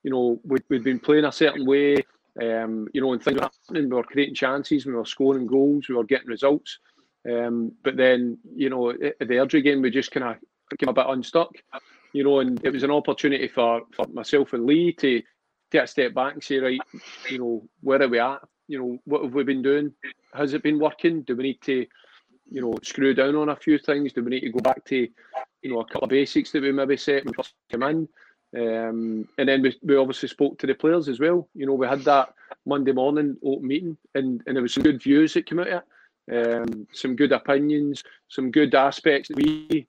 you 0.02 0.10
know, 0.10 0.40
we'd, 0.42 0.64
we'd 0.68 0.82
been 0.82 0.98
playing 0.98 1.26
a 1.26 1.32
certain 1.32 1.64
way. 1.64 1.96
Um, 2.42 2.88
you 2.92 3.00
know, 3.00 3.12
and 3.12 3.22
things 3.22 3.36
were 3.36 3.48
happening. 3.68 3.88
We 3.88 3.96
were 3.96 4.02
creating 4.02 4.34
chances. 4.34 4.84
We 4.84 4.94
were 4.94 5.04
scoring 5.04 5.46
goals. 5.46 5.88
We 5.88 5.94
were 5.94 6.04
getting 6.04 6.26
results. 6.26 6.78
Um, 7.30 7.72
but 7.84 7.96
then, 7.96 8.38
you 8.52 8.70
know, 8.70 8.90
at 8.90 9.18
the 9.18 9.34
Airdrie 9.34 9.62
game, 9.62 9.82
we 9.82 9.90
just 9.90 10.10
kind 10.10 10.24
of 10.26 10.78
came 10.78 10.88
a 10.88 10.92
bit 10.92 11.06
unstuck. 11.08 11.52
You 12.12 12.24
know, 12.24 12.40
and 12.40 12.60
it 12.64 12.72
was 12.72 12.82
an 12.82 12.90
opportunity 12.90 13.48
for, 13.48 13.82
for 13.94 14.06
myself 14.08 14.52
and 14.52 14.66
Lee 14.66 14.92
to 14.94 15.22
take 15.70 15.82
a 15.82 15.86
step 15.86 16.14
back 16.14 16.34
and 16.34 16.42
say, 16.42 16.58
right, 16.58 16.80
you 17.28 17.38
know, 17.38 17.68
where 17.82 18.02
are 18.02 18.08
we 18.08 18.18
at? 18.18 18.40
You 18.68 18.78
know, 18.78 18.98
what 19.04 19.22
have 19.22 19.34
we 19.34 19.44
been 19.44 19.62
doing? 19.62 19.92
Has 20.34 20.54
it 20.54 20.62
been 20.62 20.78
working? 20.78 21.22
Do 21.22 21.36
we 21.36 21.44
need 21.44 21.62
to, 21.62 21.86
you 22.50 22.60
know, 22.60 22.74
screw 22.82 23.14
down 23.14 23.36
on 23.36 23.48
a 23.48 23.56
few 23.56 23.78
things? 23.78 24.12
Do 24.12 24.24
we 24.24 24.30
need 24.30 24.40
to 24.40 24.50
go 24.50 24.60
back 24.60 24.84
to, 24.86 25.08
you 25.62 25.70
know, 25.70 25.80
a 25.80 25.84
couple 25.84 26.04
of 26.04 26.10
basics 26.10 26.50
that 26.52 26.62
we 26.62 26.72
maybe 26.72 26.96
set 26.96 27.24
when 27.24 27.32
we 27.36 27.42
first 27.42 27.54
came 27.70 27.82
in? 27.82 28.08
Um, 28.56 29.28
and 29.38 29.48
then 29.48 29.62
we, 29.62 29.78
we 29.82 29.96
obviously 29.96 30.28
spoke 30.28 30.58
to 30.58 30.66
the 30.66 30.74
players 30.74 31.08
as 31.08 31.20
well. 31.20 31.48
You 31.54 31.66
know, 31.66 31.74
we 31.74 31.86
had 31.86 32.00
that 32.02 32.34
Monday 32.66 32.92
morning 32.92 33.36
open 33.44 33.68
meeting, 33.68 33.96
and, 34.14 34.42
and 34.46 34.56
there 34.56 34.62
was 34.62 34.74
some 34.74 34.82
good 34.82 35.02
views 35.02 35.34
that 35.34 35.46
came 35.46 35.60
out 35.60 35.68
of 35.68 35.82
it, 36.28 36.62
um, 36.62 36.86
some 36.92 37.14
good 37.14 37.32
opinions, 37.32 38.02
some 38.28 38.50
good 38.50 38.74
aspects 38.74 39.28
that 39.28 39.36
we 39.36 39.86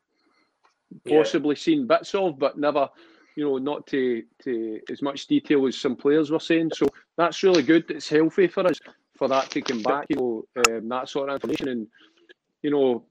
possibly 1.08 1.56
yeah. 1.56 1.62
seen 1.62 1.88
bits 1.88 2.14
of, 2.16 2.40
but 2.40 2.58
never 2.58 2.90
you 3.36 3.44
know, 3.44 3.58
not 3.58 3.88
to 3.88 4.24
to 4.44 4.80
as 4.90 5.02
much 5.02 5.28
detail 5.28 5.66
as 5.68 5.78
some 5.78 5.96
players 5.96 6.32
were 6.32 6.40
saying. 6.40 6.72
So 6.76 6.88
that's 7.18 7.44
really 7.44 7.64
good. 7.64 7.90
It's 7.90 8.10
healthy 8.10 8.48
for 8.48 8.68
us 8.68 8.80
for 9.18 9.28
that 9.28 9.50
to 9.52 9.62
come 9.62 9.82
back, 9.82 10.08
you 10.10 10.16
know, 10.16 10.46
um, 10.68 10.90
that 10.90 11.10
sort 11.10 11.30
of 11.30 11.36
information. 11.36 11.70
And 11.70 11.88
you 12.62 12.72
know, 12.72 13.04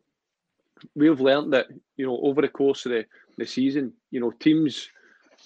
we've 0.95 1.21
learned 1.21 1.53
that 1.53 1.69
you 1.97 2.07
know 2.07 2.19
over 2.23 2.43
the 2.43 2.49
course 2.49 2.85
of 2.87 2.93
the, 2.93 3.07
the 3.39 3.47
season, 3.47 3.93
you 4.11 4.21
know, 4.21 4.31
teams 4.33 4.89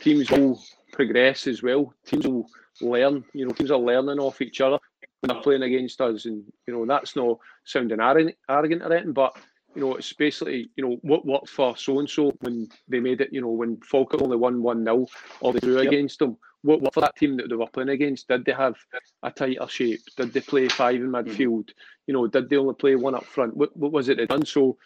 teams 0.01 0.30
will 0.30 0.61
progress 0.93 1.47
as 1.47 1.62
well. 1.62 1.95
Teams 2.05 2.26
will 2.26 2.47
learn. 2.80 3.24
You 3.32 3.47
know, 3.47 3.53
teams 3.53 3.70
are 3.70 3.78
learning 3.78 4.18
off 4.18 4.41
each 4.41 4.61
other 4.61 4.78
when 5.20 5.28
they're 5.28 5.43
playing 5.43 5.62
against 5.62 6.01
us, 6.01 6.24
and 6.24 6.45
you 6.66 6.74
know 6.74 6.85
that's 6.87 7.14
not 7.14 7.39
sounding 7.64 8.01
arrogant 8.01 8.82
or 8.82 8.93
anything, 8.93 9.12
but 9.12 9.37
you 9.75 9.81
know, 9.81 9.95
it's 9.95 10.12
basically, 10.12 10.70
you 10.77 10.85
know, 10.85 10.97
what 11.03 11.27
worked 11.27 11.49
for 11.49 11.77
so 11.77 11.99
and 11.99 12.09
so 12.09 12.33
when 12.41 12.68
they 12.89 13.01
made 13.01 13.20
it, 13.20 13.33
you 13.33 13.41
know, 13.41 13.51
when 13.51 13.77
Falkirk 13.79 14.22
only 14.22 14.37
won 14.37 14.62
1 14.62 14.85
0 14.85 15.07
or 15.41 15.53
they 15.53 15.61
drew 15.61 15.79
yep. 15.79 15.93
against 15.93 16.18
them. 16.18 16.37
What 16.62 16.81
worked 16.81 16.95
for 16.95 17.01
that 17.01 17.16
team 17.16 17.37
that 17.37 17.51
they 17.51 17.57
were 17.57 17.66
playing 17.66 17.91
against? 17.91 18.29
Did 18.29 18.45
they 18.45 18.53
have 18.53 18.75
a 19.22 19.31
tighter 19.31 19.68
shape? 19.68 20.01
Did 20.16 20.33
they 20.33 20.41
play 20.41 20.68
five 20.68 20.97
in 20.97 21.11
midfield? 21.11 21.37
Mm-hmm. 21.37 22.07
You 22.07 22.14
know, 22.14 22.27
did 22.27 22.49
they 22.49 22.57
only 22.57 22.75
play 22.75 22.95
one 22.95 23.14
up 23.14 23.27
front? 23.27 23.55
What, 23.57 23.77
what 23.77 23.93
was 23.93 24.09
it 24.09 24.16
they 24.16 24.27
done? 24.27 24.47
So, 24.47 24.79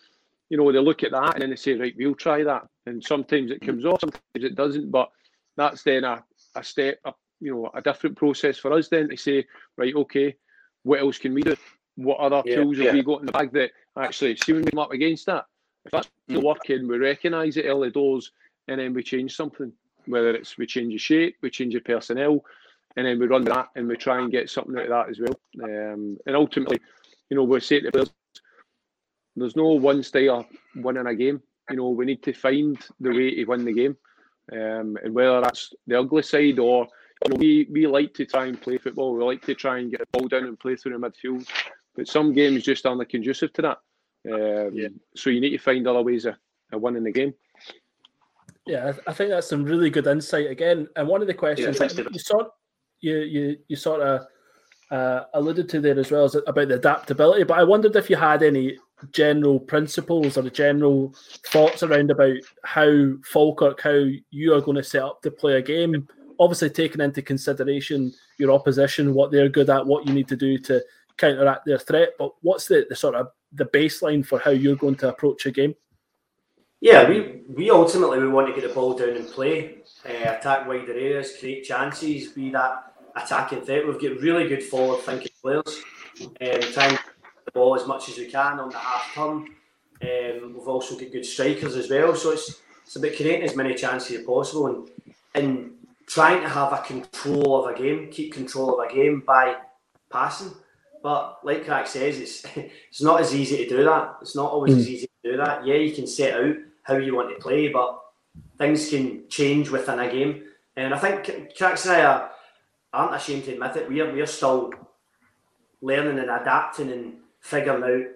you 0.49 0.57
know, 0.57 0.73
they 0.73 0.81
look 0.81 1.05
at 1.05 1.13
that 1.13 1.35
and 1.35 1.43
then 1.43 1.51
they 1.51 1.57
say, 1.57 1.75
right, 1.75 1.95
we'll 1.97 2.17
try 2.17 2.43
that. 2.43 2.67
And 2.87 3.05
sometimes 3.05 3.53
it 3.53 3.61
comes 3.61 3.85
off, 3.85 4.01
sometimes 4.01 4.23
it 4.35 4.57
doesn't. 4.57 4.91
But 4.91 5.11
that's 5.57 5.85
then 5.85 6.03
a, 6.03 6.25
a 6.57 6.65
step, 6.65 6.99
a, 7.05 7.13
you 7.41 7.55
know, 7.55 7.71
a 7.75 7.81
different 7.81 8.17
process 8.17 8.59
for 8.59 8.73
us 8.73 8.89
then 8.89 9.11
to 9.11 9.17
say, 9.17 9.47
right, 9.77 9.95
okay, 9.95 10.35
what 10.83 11.01
else 11.01 11.19
can 11.19 11.35
we 11.35 11.43
do? 11.43 11.57
What 11.99 12.21
other 12.21 12.43
yeah, 12.45 12.57
tools 12.57 12.79
yeah. 12.79 12.85
have 12.87 12.95
we 12.95 13.03
got 13.03 13.21
in 13.21 13.27
the 13.27 13.33
bag 13.33 13.53
that 13.55 13.73
actually 13.99 14.37
see 14.37 14.53
when 14.53 14.63
we 14.63 14.71
come 14.71 14.79
up 14.79 14.93
against 14.93 15.27
that? 15.27 15.47
If 15.85 15.91
that's 15.91 16.09
not 16.29 16.45
working, 16.45 16.87
we 16.87 16.97
recognise 16.97 17.57
it 17.57 17.65
early 17.65 17.91
doors 17.91 18.31
and 18.69 18.79
then 18.79 18.95
we 18.95 19.03
change 19.03 19.35
something. 19.35 19.73
Whether 20.07 20.31
it's 20.37 20.57
we 20.57 20.65
change 20.65 20.93
the 20.93 20.99
shape, 20.99 21.37
we 21.43 21.51
change 21.51 21.75
the 21.75 21.81
personnel, 21.81 22.45
and 22.97 23.05
then 23.05 23.19
we 23.19 23.27
run 23.27 23.45
that 23.47 23.71
and 23.75 23.89
we 23.89 23.97
try 23.97 24.21
and 24.21 24.31
get 24.31 24.49
something 24.49 24.77
out 24.77 24.85
of 24.85 24.91
that 24.91 25.09
as 25.09 25.19
well. 25.19 25.41
Um, 25.65 26.19
and 26.25 26.37
ultimately, 26.37 26.79
you 27.31 27.37
know, 27.37 27.43
we 27.43 27.59
say 27.59 27.81
to 27.81 27.87
the 27.87 27.91
players, 27.91 28.13
there's 29.35 29.57
no 29.57 29.71
one 29.71 30.05
style 30.05 30.39
of 30.39 30.47
winning 30.77 31.09
a 31.09 31.17
game. 31.17 31.43
You 31.69 31.77
know, 31.77 31.89
we 31.89 32.07
need 32.07 32.23
to 32.23 32.33
find 32.33 32.79
the 33.01 33.11
way 33.11 33.35
to 33.35 33.45
win 33.45 33.65
the 33.65 33.73
game. 33.73 33.97
Um, 34.53 34.97
and 35.03 35.13
whether 35.13 35.41
that's 35.41 35.75
the 35.89 35.99
ugly 35.99 36.23
side 36.23 36.61
or 36.61 36.87
you 37.25 37.31
know, 37.31 37.37
we, 37.37 37.67
we 37.71 37.87
like 37.89 38.15
to 38.15 38.25
try 38.25 38.47
and 38.47 38.61
play 38.61 38.79
football. 38.79 39.15
We 39.15 39.25
like 39.25 39.43
to 39.47 39.55
try 39.55 39.79
and 39.79 39.91
get 39.91 40.01
the 40.01 40.19
ball 40.19 40.29
down 40.29 40.45
and 40.45 40.59
play 40.59 40.77
through 40.77 40.97
the 40.97 41.09
midfield. 41.09 41.47
But 41.99 42.07
some 42.07 42.33
games 42.33 42.63
just 42.63 42.87
aren't 42.87 43.09
conducive 43.09 43.53
to 43.55 43.63
that. 43.63 43.79
Um, 44.33 44.73
yeah. 44.73 44.89
So 45.17 45.31
you 45.31 45.41
need 45.41 45.51
to 45.51 45.59
find 45.59 45.85
other 45.89 46.01
ways 46.01 46.27
of, 46.27 46.37
of 46.73 46.81
winning 46.81 47.03
the 47.03 47.11
game. 47.11 47.35
Yeah, 48.67 48.93
I 49.09 49.13
think 49.13 49.31
that's 49.31 49.49
some 49.49 49.65
really 49.65 49.91
good 49.91 50.07
insight 50.07 50.49
again. 50.49 50.87
And 50.95 51.09
one 51.09 51.23
of 51.23 51.27
the 51.27 51.35
questions 51.35 51.81
yeah, 51.81 52.05
you 52.13 52.19
sort 52.21 52.47
you 53.01 53.17
you 53.19 53.57
you 53.67 53.77
sort 53.77 54.03
of 54.03 54.27
uh, 54.93 55.25
alluded 55.35 55.69
to 55.71 55.81
there 55.81 55.99
as 55.99 56.13
well 56.13 56.27
is 56.27 56.37
about 56.47 56.69
the 56.69 56.77
adaptability. 56.77 57.43
But 57.43 57.59
I 57.59 57.65
wondered 57.65 57.97
if 57.97 58.09
you 58.09 58.15
had 58.15 58.45
any 58.45 58.79
general 59.11 59.59
principles 59.59 60.39
or 60.39 60.43
the 60.43 60.51
general 60.51 61.13
thoughts 61.49 61.83
around 61.83 62.13
about 62.13 62.37
how 62.63 63.15
Falkirk, 63.25 63.81
how 63.81 64.05
you 64.31 64.55
are 64.55 64.61
going 64.61 64.77
to 64.77 64.85
set 64.85 65.03
up 65.03 65.21
to 65.23 65.33
play 65.33 65.55
a 65.55 65.63
game. 65.63 66.07
Obviously, 66.39 66.71
taking 66.71 67.01
into 67.01 67.23
consideration 67.23 68.13
your 68.39 68.53
opposition, 68.53 69.15
what 69.15 69.33
they're 69.33 69.49
good 69.49 69.69
at, 69.69 69.85
what 69.85 70.07
you 70.07 70.13
need 70.13 70.29
to 70.29 70.37
do 70.37 70.59
to 70.59 70.81
counteract 71.19 71.67
their 71.67 71.79
threat. 71.79 72.11
But 72.19 72.33
what's 72.41 72.67
the, 72.67 72.87
the 72.89 72.97
sort 72.97 73.15
of 73.15 73.29
the 73.53 73.67
baseline 73.67 74.25
for 74.25 74.39
how 74.39 74.51
you're 74.51 74.77
going 74.77 74.97
to 74.97 75.09
approach 75.09 75.47
a 75.47 75.51
game? 75.51 75.75
Yeah, 76.81 77.09
we, 77.09 77.43
we 77.49 77.71
ultimately 77.71 78.21
we 78.21 78.29
want 78.29 78.47
to 78.47 78.59
get 78.59 78.67
the 78.67 78.73
ball 78.73 78.95
down 78.95 79.17
and 79.17 79.27
play, 79.29 79.79
uh, 80.09 80.31
attack 80.31 80.67
wider 80.69 80.93
areas, 80.93 81.37
create 81.39 81.65
chances, 81.65 82.29
be 82.29 82.51
that 82.51 82.95
attacking 83.17 83.63
threat. 83.63 83.85
We've 83.87 84.01
got 84.01 84.23
really 84.23 84.47
good 84.49 84.63
forward 84.63 85.01
thinking 85.01 85.33
players, 85.43 85.83
um, 86.21 86.61
trying 86.73 86.99
the 87.45 87.51
ball 87.53 87.75
as 87.75 87.87
much 87.87 88.09
as 88.09 88.19
we 88.19 88.27
can 88.27 88.61
on 88.61 88.71
the 88.71 88.79
half 88.79 89.13
turn. 89.13 89.49
Um, 90.01 90.55
we've 90.55 90.69
also 90.69 90.97
got 90.97 91.11
good 91.11 91.27
strikers 91.27 91.75
as 91.75 91.91
well, 91.91 92.15
so 92.15 92.31
it's 92.31 92.61
it's 92.85 92.95
about 92.97 93.17
creating 93.17 93.43
as 93.43 93.57
many 93.57 93.75
chances 93.75 94.19
as 94.19 94.25
possible 94.25 94.67
and 94.69 94.91
and 95.35 95.73
trying 96.07 96.41
to 96.41 96.49
have 96.49 96.73
a 96.73 96.83
control 96.83 97.65
of 97.65 97.75
a 97.75 97.79
game, 97.79 98.09
keep 98.11 98.33
control 98.33 98.81
of 98.81 98.89
a 98.89 98.95
game 98.95 99.23
by 99.27 99.57
passing. 100.11 100.53
But 101.03 101.41
like 101.45 101.65
Craig 101.65 101.87
says, 101.87 102.19
it's 102.19 102.45
it's 102.57 103.03
not 103.03 103.21
as 103.21 103.35
easy 103.35 103.59
to 103.59 103.69
do 103.69 103.85
that. 103.85 104.17
It's 104.23 104.37
not 104.37 104.53
always 104.53 104.75
mm. 104.75 104.79
as 104.79 104.89
easy 104.89 105.07
to 105.07 105.31
do 105.33 105.37
that. 105.39 105.67
Yeah, 105.67 105.75
you 105.75 105.95
can 105.95 106.07
set 106.07 106.35
out 106.35 106.57
how 106.83 106.97
you 106.97 107.15
want 107.15 107.31
to 107.31 107.43
play, 107.43 107.69
but 107.69 108.01
things 108.57 108.89
can 108.91 109.29
change 109.29 109.71
within 109.71 109.99
a 109.99 110.11
game. 110.11 110.45
And 110.77 110.95
I 110.95 110.99
think 110.99 111.57
Cracks 111.57 111.87
and 111.87 111.97
I 111.97 112.05
are, 112.05 112.31
aren't 112.93 113.15
ashamed 113.15 113.45
to 113.45 113.53
admit 113.53 113.77
it. 113.77 113.89
We're 113.89 114.13
we're 114.13 114.27
still 114.27 114.73
learning 115.81 116.19
and 116.19 116.31
adapting 116.31 116.91
and 116.91 117.15
figuring 117.41 117.83
out. 117.83 118.13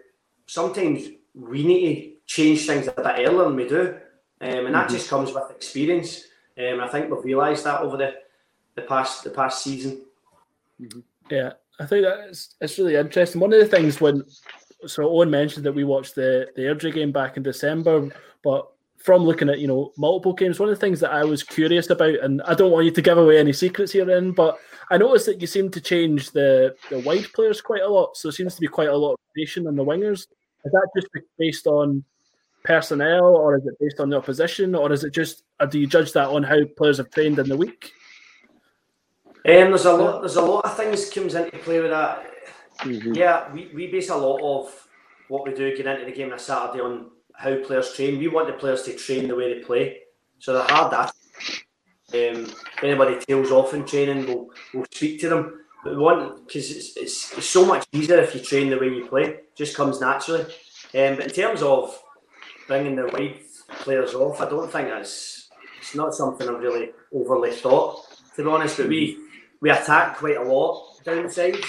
Sometimes 0.46 1.08
we 1.34 1.64
need 1.64 1.94
to 1.94 2.12
change 2.26 2.66
things 2.66 2.88
a 2.88 2.92
bit 2.92 3.06
earlier 3.06 3.44
than 3.44 3.56
we 3.56 3.68
do, 3.68 3.96
um, 4.40 4.66
and 4.66 4.74
that 4.74 4.86
mm-hmm. 4.86 4.94
just 4.94 5.08
comes 5.08 5.32
with 5.32 5.50
experience. 5.50 6.24
Um, 6.58 6.80
I 6.80 6.88
think 6.88 7.10
we've 7.10 7.24
realised 7.24 7.64
that 7.64 7.80
over 7.80 7.96
the, 7.96 8.14
the 8.74 8.82
past 8.82 9.24
the 9.24 9.30
past 9.30 9.62
season. 9.62 10.02
Mm-hmm. 10.80 11.00
Yeah, 11.30 11.52
I 11.80 11.86
think 11.86 12.04
that's 12.04 12.54
it's 12.60 12.78
really 12.78 12.96
interesting. 12.96 13.40
One 13.40 13.52
of 13.52 13.60
the 13.60 13.66
things 13.66 14.00
when 14.00 14.24
so 14.86 15.08
Owen 15.08 15.30
mentioned 15.30 15.64
that 15.66 15.74
we 15.74 15.84
watched 15.84 16.14
the 16.14 16.48
the 16.56 16.62
Airdrie 16.62 16.94
game 16.94 17.12
back 17.12 17.36
in 17.36 17.42
December, 17.42 18.10
but 18.42 18.68
from 18.98 19.24
looking 19.24 19.48
at 19.48 19.58
you 19.58 19.66
know 19.66 19.92
multiple 19.96 20.32
games, 20.32 20.60
one 20.60 20.68
of 20.68 20.74
the 20.74 20.80
things 20.80 21.00
that 21.00 21.12
I 21.12 21.24
was 21.24 21.42
curious 21.42 21.90
about, 21.90 22.14
and 22.22 22.40
I 22.42 22.54
don't 22.54 22.70
want 22.70 22.84
you 22.84 22.90
to 22.92 23.02
give 23.02 23.18
away 23.18 23.38
any 23.38 23.52
secrets 23.52 23.92
here, 23.92 24.08
in, 24.10 24.32
but 24.32 24.58
I 24.90 24.98
noticed 24.98 25.26
that 25.26 25.40
you 25.40 25.46
seem 25.46 25.70
to 25.70 25.80
change 25.80 26.30
the 26.30 26.74
the 26.90 27.00
wide 27.00 27.32
players 27.32 27.60
quite 27.60 27.82
a 27.82 27.88
lot. 27.88 28.16
So 28.16 28.28
it 28.28 28.32
seems 28.32 28.54
to 28.54 28.60
be 28.60 28.68
quite 28.68 28.88
a 28.88 28.96
lot 28.96 29.14
of 29.14 29.18
rotation 29.34 29.66
on 29.66 29.76
the 29.76 29.84
wingers. 29.84 30.26
Is 30.64 30.72
that 30.72 30.88
just 30.94 31.08
based 31.38 31.66
on 31.66 32.04
personnel, 32.64 33.36
or 33.36 33.56
is 33.56 33.66
it 33.66 33.74
based 33.80 34.00
on 34.00 34.10
the 34.10 34.16
opposition, 34.16 34.74
or 34.74 34.92
is 34.92 35.04
it 35.04 35.12
just, 35.12 35.42
or 35.60 35.66
do 35.66 35.80
you 35.80 35.86
judge 35.86 36.12
that 36.12 36.28
on 36.28 36.42
how 36.42 36.58
players 36.76 36.98
have 36.98 37.10
trained 37.10 37.38
in 37.38 37.48
the 37.48 37.56
week? 37.56 37.92
Um, 39.44 39.70
there's 39.70 39.86
a 39.86 39.92
lot. 39.92 40.20
There's 40.20 40.36
a 40.36 40.42
lot 40.42 40.64
of 40.64 40.76
things 40.76 41.10
comes 41.10 41.34
into 41.34 41.58
play 41.58 41.80
with 41.80 41.90
that. 41.90 42.24
Mm-hmm. 42.80 43.14
Yeah, 43.14 43.52
we, 43.52 43.70
we 43.74 43.88
base 43.88 44.08
a 44.08 44.16
lot 44.16 44.40
of 44.40 44.88
what 45.28 45.44
we 45.44 45.52
do 45.52 45.76
getting 45.76 45.92
into 45.92 46.04
the 46.04 46.12
game 46.12 46.28
on 46.28 46.34
a 46.34 46.38
Saturday 46.38 46.80
on 46.80 47.10
how 47.34 47.56
players 47.56 47.92
train. 47.92 48.18
We 48.18 48.28
want 48.28 48.46
the 48.46 48.52
players 48.52 48.82
to 48.82 48.94
train 48.94 49.26
the 49.26 49.34
way 49.34 49.52
they 49.52 49.64
play, 49.64 49.98
so 50.38 50.52
they're 50.52 50.62
hard 50.62 50.92
that. 50.92 51.12
Um, 52.14 52.44
if 52.44 52.84
anybody 52.84 53.18
tails 53.18 53.50
off 53.50 53.74
in 53.74 53.84
training, 53.84 54.26
we'll, 54.26 54.50
we'll 54.74 54.86
speak 54.92 55.20
to 55.22 55.28
them. 55.28 55.64
But 55.82 55.96
we 55.96 56.02
want 56.02 56.46
because 56.46 56.70
it's, 56.70 56.96
it's, 56.96 57.36
it's 57.36 57.46
so 57.48 57.66
much 57.66 57.84
easier 57.92 58.18
if 58.18 58.36
you 58.36 58.40
train 58.42 58.70
the 58.70 58.78
way 58.78 58.88
you 58.88 59.06
play. 59.06 59.24
It 59.24 59.56
just 59.56 59.76
comes 59.76 60.00
naturally. 60.00 60.42
Um, 60.42 61.16
but 61.16 61.26
in 61.26 61.30
terms 61.30 61.62
of 61.62 62.00
bringing 62.68 62.94
the 62.94 63.06
wide 63.06 63.40
players 63.80 64.14
off, 64.14 64.40
I 64.40 64.48
don't 64.48 64.70
think 64.70 64.88
that's 64.88 65.48
it's 65.80 65.96
not 65.96 66.14
something 66.14 66.48
I've 66.48 66.60
really 66.60 66.90
overly 67.12 67.50
thought 67.50 68.06
to 68.36 68.42
be 68.42 68.48
honest. 68.48 68.76
But 68.76 68.88
we 68.88 69.18
we 69.62 69.70
attack 69.70 70.18
quite 70.18 70.36
a 70.36 70.42
lot 70.42 71.02
down 71.04 71.22
the 71.22 71.30
sides. 71.30 71.64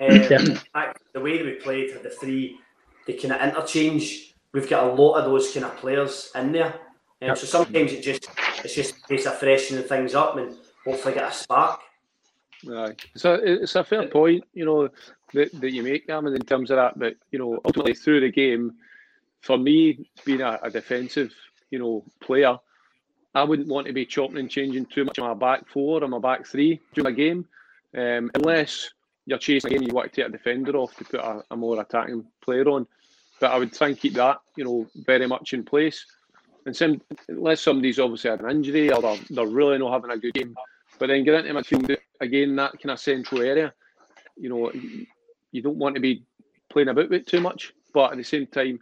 Um, 0.00 0.10
yeah. 0.10 0.94
The 1.12 1.20
way 1.20 1.38
that 1.38 1.44
we 1.44 1.52
played 1.54 1.92
had 1.92 2.02
the 2.02 2.10
three, 2.10 2.58
they 3.06 3.12
kind 3.12 3.34
of 3.34 3.40
interchange. 3.42 4.34
We've 4.52 4.68
got 4.68 4.88
a 4.88 4.92
lot 4.92 5.18
of 5.18 5.26
those 5.26 5.52
kind 5.52 5.66
of 5.66 5.76
players 5.76 6.32
in 6.34 6.50
there. 6.52 6.74
Um, 7.22 7.28
yep. 7.28 7.38
So 7.38 7.46
sometimes 7.46 7.92
it 7.92 8.02
just 8.02 8.28
it's 8.64 8.74
just 8.74 8.96
a 8.96 9.08
case 9.08 9.26
of 9.26 9.38
freshening 9.38 9.84
things 9.84 10.14
up 10.14 10.36
and 10.36 10.56
hopefully 10.84 11.14
get 11.14 11.30
a 11.30 11.32
spark. 11.32 11.80
Right. 12.66 12.98
So 13.14 13.34
it's 13.34 13.76
a 13.76 13.84
fair 13.84 14.08
point, 14.08 14.44
you 14.54 14.64
know, 14.64 14.88
that, 15.34 15.52
that 15.60 15.70
you 15.70 15.82
make, 15.82 16.06
Gammon, 16.06 16.34
in 16.34 16.46
terms 16.46 16.70
of 16.70 16.76
that. 16.78 16.98
But, 16.98 17.16
you 17.30 17.38
know, 17.38 17.60
ultimately 17.64 17.94
through 17.94 18.20
the 18.20 18.32
game, 18.32 18.72
for 19.42 19.58
me, 19.58 20.08
being 20.24 20.40
a, 20.40 20.58
a 20.62 20.70
defensive, 20.70 21.34
you 21.70 21.78
know, 21.78 22.04
player, 22.20 22.58
I 23.34 23.42
wouldn't 23.42 23.68
want 23.68 23.86
to 23.88 23.92
be 23.92 24.06
chopping 24.06 24.38
and 24.38 24.50
changing 24.50 24.86
too 24.86 25.04
much 25.04 25.18
on 25.18 25.28
my 25.28 25.34
back 25.34 25.68
four 25.68 26.02
or 26.02 26.08
my 26.08 26.18
back 26.18 26.46
three 26.46 26.80
during 26.94 27.12
a 27.12 27.16
game, 27.16 27.46
um, 27.96 28.30
unless 28.34 28.90
you're 29.26 29.38
chasing 29.38 29.72
a 29.72 29.74
game, 29.74 29.86
you 29.86 29.94
want 29.94 30.12
to 30.12 30.22
take 30.22 30.28
a 30.28 30.32
defender 30.32 30.76
off 30.76 30.96
to 30.96 31.04
put 31.04 31.20
a, 31.20 31.42
a, 31.50 31.56
more 31.56 31.80
attacking 31.80 32.24
player 32.42 32.68
on. 32.68 32.86
But 33.40 33.52
I 33.52 33.58
would 33.58 33.72
try 33.72 33.88
and 33.88 33.98
keep 33.98 34.14
that, 34.14 34.40
you 34.56 34.64
know, 34.64 34.86
very 34.94 35.26
much 35.26 35.52
in 35.52 35.64
place. 35.64 36.04
And 36.66 36.76
some, 36.76 37.00
unless 37.28 37.60
somebody's 37.60 37.98
obviously 37.98 38.30
had 38.30 38.40
an 38.40 38.50
injury 38.50 38.92
or 38.92 39.02
they're, 39.02 39.18
they're 39.30 39.46
really 39.46 39.78
not 39.78 39.92
having 39.92 40.10
a 40.10 40.18
good 40.18 40.34
game, 40.34 40.54
but 40.98 41.08
then 41.08 41.24
get 41.24 41.44
into 41.44 41.60
midfield 41.60 41.96
again, 42.20 42.56
that 42.56 42.72
kind 42.80 42.92
of 42.92 43.00
central 43.00 43.42
area. 43.42 43.72
You 44.36 44.48
know, 44.48 44.72
you 45.52 45.62
don't 45.62 45.76
want 45.76 45.94
to 45.96 46.00
be 46.00 46.24
playing 46.70 46.88
about 46.88 47.10
with 47.10 47.26
too 47.26 47.40
much, 47.40 47.72
but 47.92 48.12
at 48.12 48.18
the 48.18 48.24
same 48.24 48.46
time, 48.46 48.80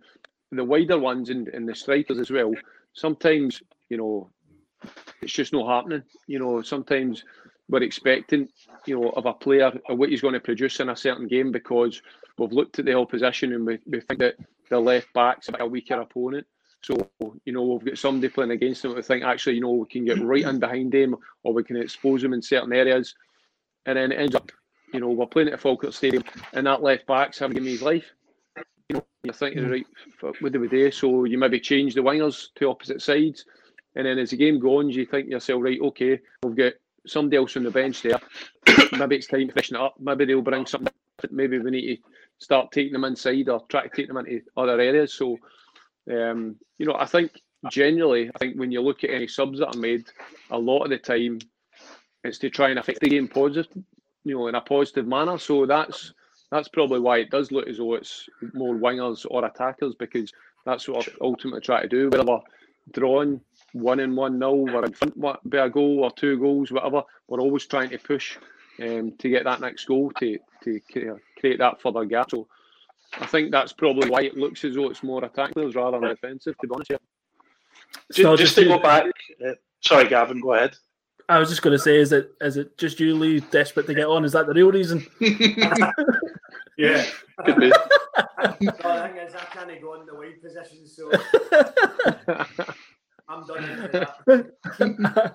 the 0.50 0.64
wider 0.64 0.98
ones 0.98 1.30
and, 1.30 1.48
and 1.48 1.68
the 1.68 1.74
strikers 1.74 2.18
as 2.18 2.30
well. 2.30 2.52
Sometimes, 2.92 3.62
you 3.88 3.96
know, 3.96 4.30
it's 5.20 5.32
just 5.32 5.52
not 5.52 5.68
happening. 5.68 6.02
You 6.26 6.38
know, 6.38 6.62
sometimes 6.62 7.24
we're 7.68 7.82
expecting, 7.82 8.48
you 8.86 9.00
know, 9.00 9.10
of 9.10 9.26
a 9.26 9.32
player 9.32 9.72
of 9.88 9.98
what 9.98 10.10
he's 10.10 10.20
going 10.20 10.34
to 10.34 10.40
produce 10.40 10.80
in 10.80 10.90
a 10.90 10.96
certain 10.96 11.26
game 11.28 11.52
because 11.52 12.02
we've 12.38 12.52
looked 12.52 12.78
at 12.78 12.84
the 12.84 12.94
opposition 12.94 13.52
and 13.52 13.66
we, 13.66 13.78
we 13.86 14.00
think 14.00 14.20
that 14.20 14.36
the 14.68 14.78
left 14.78 15.12
back's 15.14 15.48
a 15.58 15.66
weaker 15.66 16.00
opponent. 16.00 16.46
So, 16.82 17.10
you 17.44 17.52
know, 17.52 17.62
we've 17.62 17.84
got 17.84 17.98
somebody 17.98 18.28
playing 18.28 18.50
against 18.50 18.82
them. 18.82 18.94
We 18.94 19.02
think 19.02 19.22
actually, 19.22 19.54
you 19.54 19.60
know, 19.60 19.70
we 19.70 19.86
can 19.86 20.04
get 20.04 20.20
right 20.20 20.44
in 20.44 20.58
behind 20.58 20.92
them 20.92 21.16
or 21.44 21.54
we 21.54 21.62
can 21.62 21.76
expose 21.76 22.22
them 22.22 22.32
in 22.32 22.42
certain 22.42 22.72
areas. 22.72 23.14
And 23.86 23.96
then 23.96 24.12
it 24.12 24.18
ends 24.18 24.34
up, 24.34 24.50
you 24.92 25.00
know, 25.00 25.10
we're 25.10 25.26
playing 25.26 25.48
at 25.48 25.60
Falkirk 25.60 25.92
Stadium 25.92 26.24
and 26.52 26.66
that 26.66 26.82
left 26.82 27.06
back's 27.06 27.38
having 27.38 27.64
his 27.64 27.82
life. 27.82 28.06
You 28.88 28.96
know, 28.96 29.06
you're 29.22 29.32
thinking, 29.32 29.64
mm. 29.64 29.70
right, 29.70 29.86
what 30.40 30.52
do 30.52 30.60
we 30.60 30.68
do? 30.68 30.90
So 30.90 31.24
you 31.24 31.38
maybe 31.38 31.60
change 31.60 31.94
the 31.94 32.00
wingers 32.00 32.48
to 32.56 32.68
opposite 32.68 33.00
sides. 33.00 33.44
And 33.94 34.06
then 34.06 34.18
as 34.18 34.30
the 34.30 34.36
game 34.36 34.58
goes, 34.58 34.96
you 34.96 35.06
think 35.06 35.26
to 35.26 35.32
yourself, 35.32 35.62
right, 35.62 35.80
okay, 35.80 36.20
we've 36.42 36.56
got 36.56 36.72
somebody 37.06 37.36
else 37.36 37.56
on 37.56 37.64
the 37.64 37.70
bench 37.70 38.02
there. 38.02 38.20
maybe 38.92 39.16
it's 39.16 39.26
time 39.26 39.48
to 39.48 39.52
freshen 39.52 39.76
it 39.76 39.82
up. 39.82 39.94
Maybe 39.98 40.24
they'll 40.24 40.42
bring 40.42 40.66
something. 40.66 40.92
Maybe 41.30 41.58
we 41.58 41.70
need 41.70 41.96
to 41.96 42.02
start 42.38 42.72
taking 42.72 42.92
them 42.92 43.04
inside 43.04 43.48
or 43.48 43.64
try 43.68 43.86
to 43.86 43.94
take 43.94 44.08
them 44.08 44.16
into 44.16 44.42
other 44.56 44.80
areas. 44.80 45.12
So, 45.14 45.38
um, 46.10 46.56
you 46.78 46.86
know, 46.86 46.94
I 46.94 47.06
think 47.06 47.40
generally, 47.70 48.30
I 48.34 48.38
think 48.38 48.56
when 48.56 48.72
you 48.72 48.80
look 48.80 49.04
at 49.04 49.10
any 49.10 49.28
subs 49.28 49.58
that 49.58 49.74
are 49.74 49.78
made, 49.78 50.06
a 50.50 50.58
lot 50.58 50.84
of 50.84 50.90
the 50.90 50.98
time 50.98 51.38
it's 52.24 52.38
to 52.38 52.50
try 52.50 52.70
and 52.70 52.78
affect 52.78 53.00
the 53.00 53.08
game 53.08 53.28
positive, 53.28 53.66
you 54.24 54.36
know, 54.36 54.46
in 54.46 54.54
a 54.54 54.60
positive 54.60 55.06
manner. 55.06 55.38
So 55.38 55.66
that's 55.66 56.12
that's 56.50 56.68
probably 56.68 57.00
why 57.00 57.18
it 57.18 57.30
does 57.30 57.50
look 57.50 57.68
as 57.68 57.78
though 57.78 57.94
it's 57.94 58.28
more 58.52 58.74
wingers 58.74 59.26
or 59.30 59.44
attackers 59.44 59.94
because 59.98 60.32
that's 60.64 60.88
what 60.88 61.08
I 61.08 61.12
ultimately 61.20 61.60
try 61.60 61.82
to 61.82 61.88
do. 61.88 62.10
Whether 62.10 62.38
drawing 62.92 63.40
one 63.72 64.00
and 64.00 64.16
one 64.16 64.38
nil, 64.38 64.58
we're 64.58 64.84
in 64.84 64.92
front 64.92 65.20
by 65.20 65.36
a 65.52 65.70
goal 65.70 66.04
or 66.04 66.10
two 66.10 66.38
goals, 66.38 66.70
whatever. 66.70 67.02
We're 67.28 67.40
always 67.40 67.66
trying 67.66 67.90
to 67.90 67.98
push 67.98 68.36
um, 68.80 69.12
to 69.18 69.28
get 69.28 69.44
that 69.44 69.60
next 69.60 69.84
goal 69.84 70.12
to 70.18 70.38
to 70.64 70.80
create 71.38 71.58
that 71.58 71.80
further 71.80 72.04
gap. 72.04 72.30
So 72.30 72.46
I 73.20 73.26
think 73.26 73.50
that's 73.50 73.72
probably 73.72 74.08
why 74.08 74.22
it 74.22 74.36
looks 74.36 74.64
as 74.64 74.74
though 74.74 74.90
it's 74.90 75.02
more 75.02 75.24
attacking 75.24 75.70
rather 75.72 76.00
than 76.00 76.10
defensive. 76.10 76.56
To 76.58 76.66
be 76.66 76.74
honest, 76.74 76.90
yeah. 76.90 76.98
Just, 78.12 78.38
just 78.38 78.54
to 78.56 78.64
go 78.64 78.78
back, 78.78 79.04
uh, 79.44 79.52
sorry, 79.80 80.08
Gavin, 80.08 80.40
go 80.40 80.54
ahead. 80.54 80.74
I 81.28 81.38
was 81.38 81.48
just 81.48 81.62
going 81.62 81.76
to 81.76 81.82
say, 81.82 81.96
is 81.96 82.12
it 82.12 82.32
is 82.40 82.56
it 82.56 82.76
just 82.76 83.00
you, 83.00 83.14
Lee, 83.14 83.40
desperate 83.40 83.86
to 83.86 83.94
get 83.94 84.06
on? 84.06 84.24
Is 84.24 84.32
that 84.32 84.46
the 84.46 84.54
real 84.54 84.72
reason? 84.72 85.06
yeah, 86.78 87.04
could 87.44 87.56
be. 87.56 87.70
the 88.60 88.72
thing 88.72 89.16
is, 89.16 89.34
I 89.34 89.44
can't 89.50 89.80
go 89.80 90.00
in 90.00 90.06
the 90.06 90.14
wide 90.14 90.42
position, 90.42 90.86
so 90.86 91.10
I'm 93.32 93.46
done. 93.46 94.06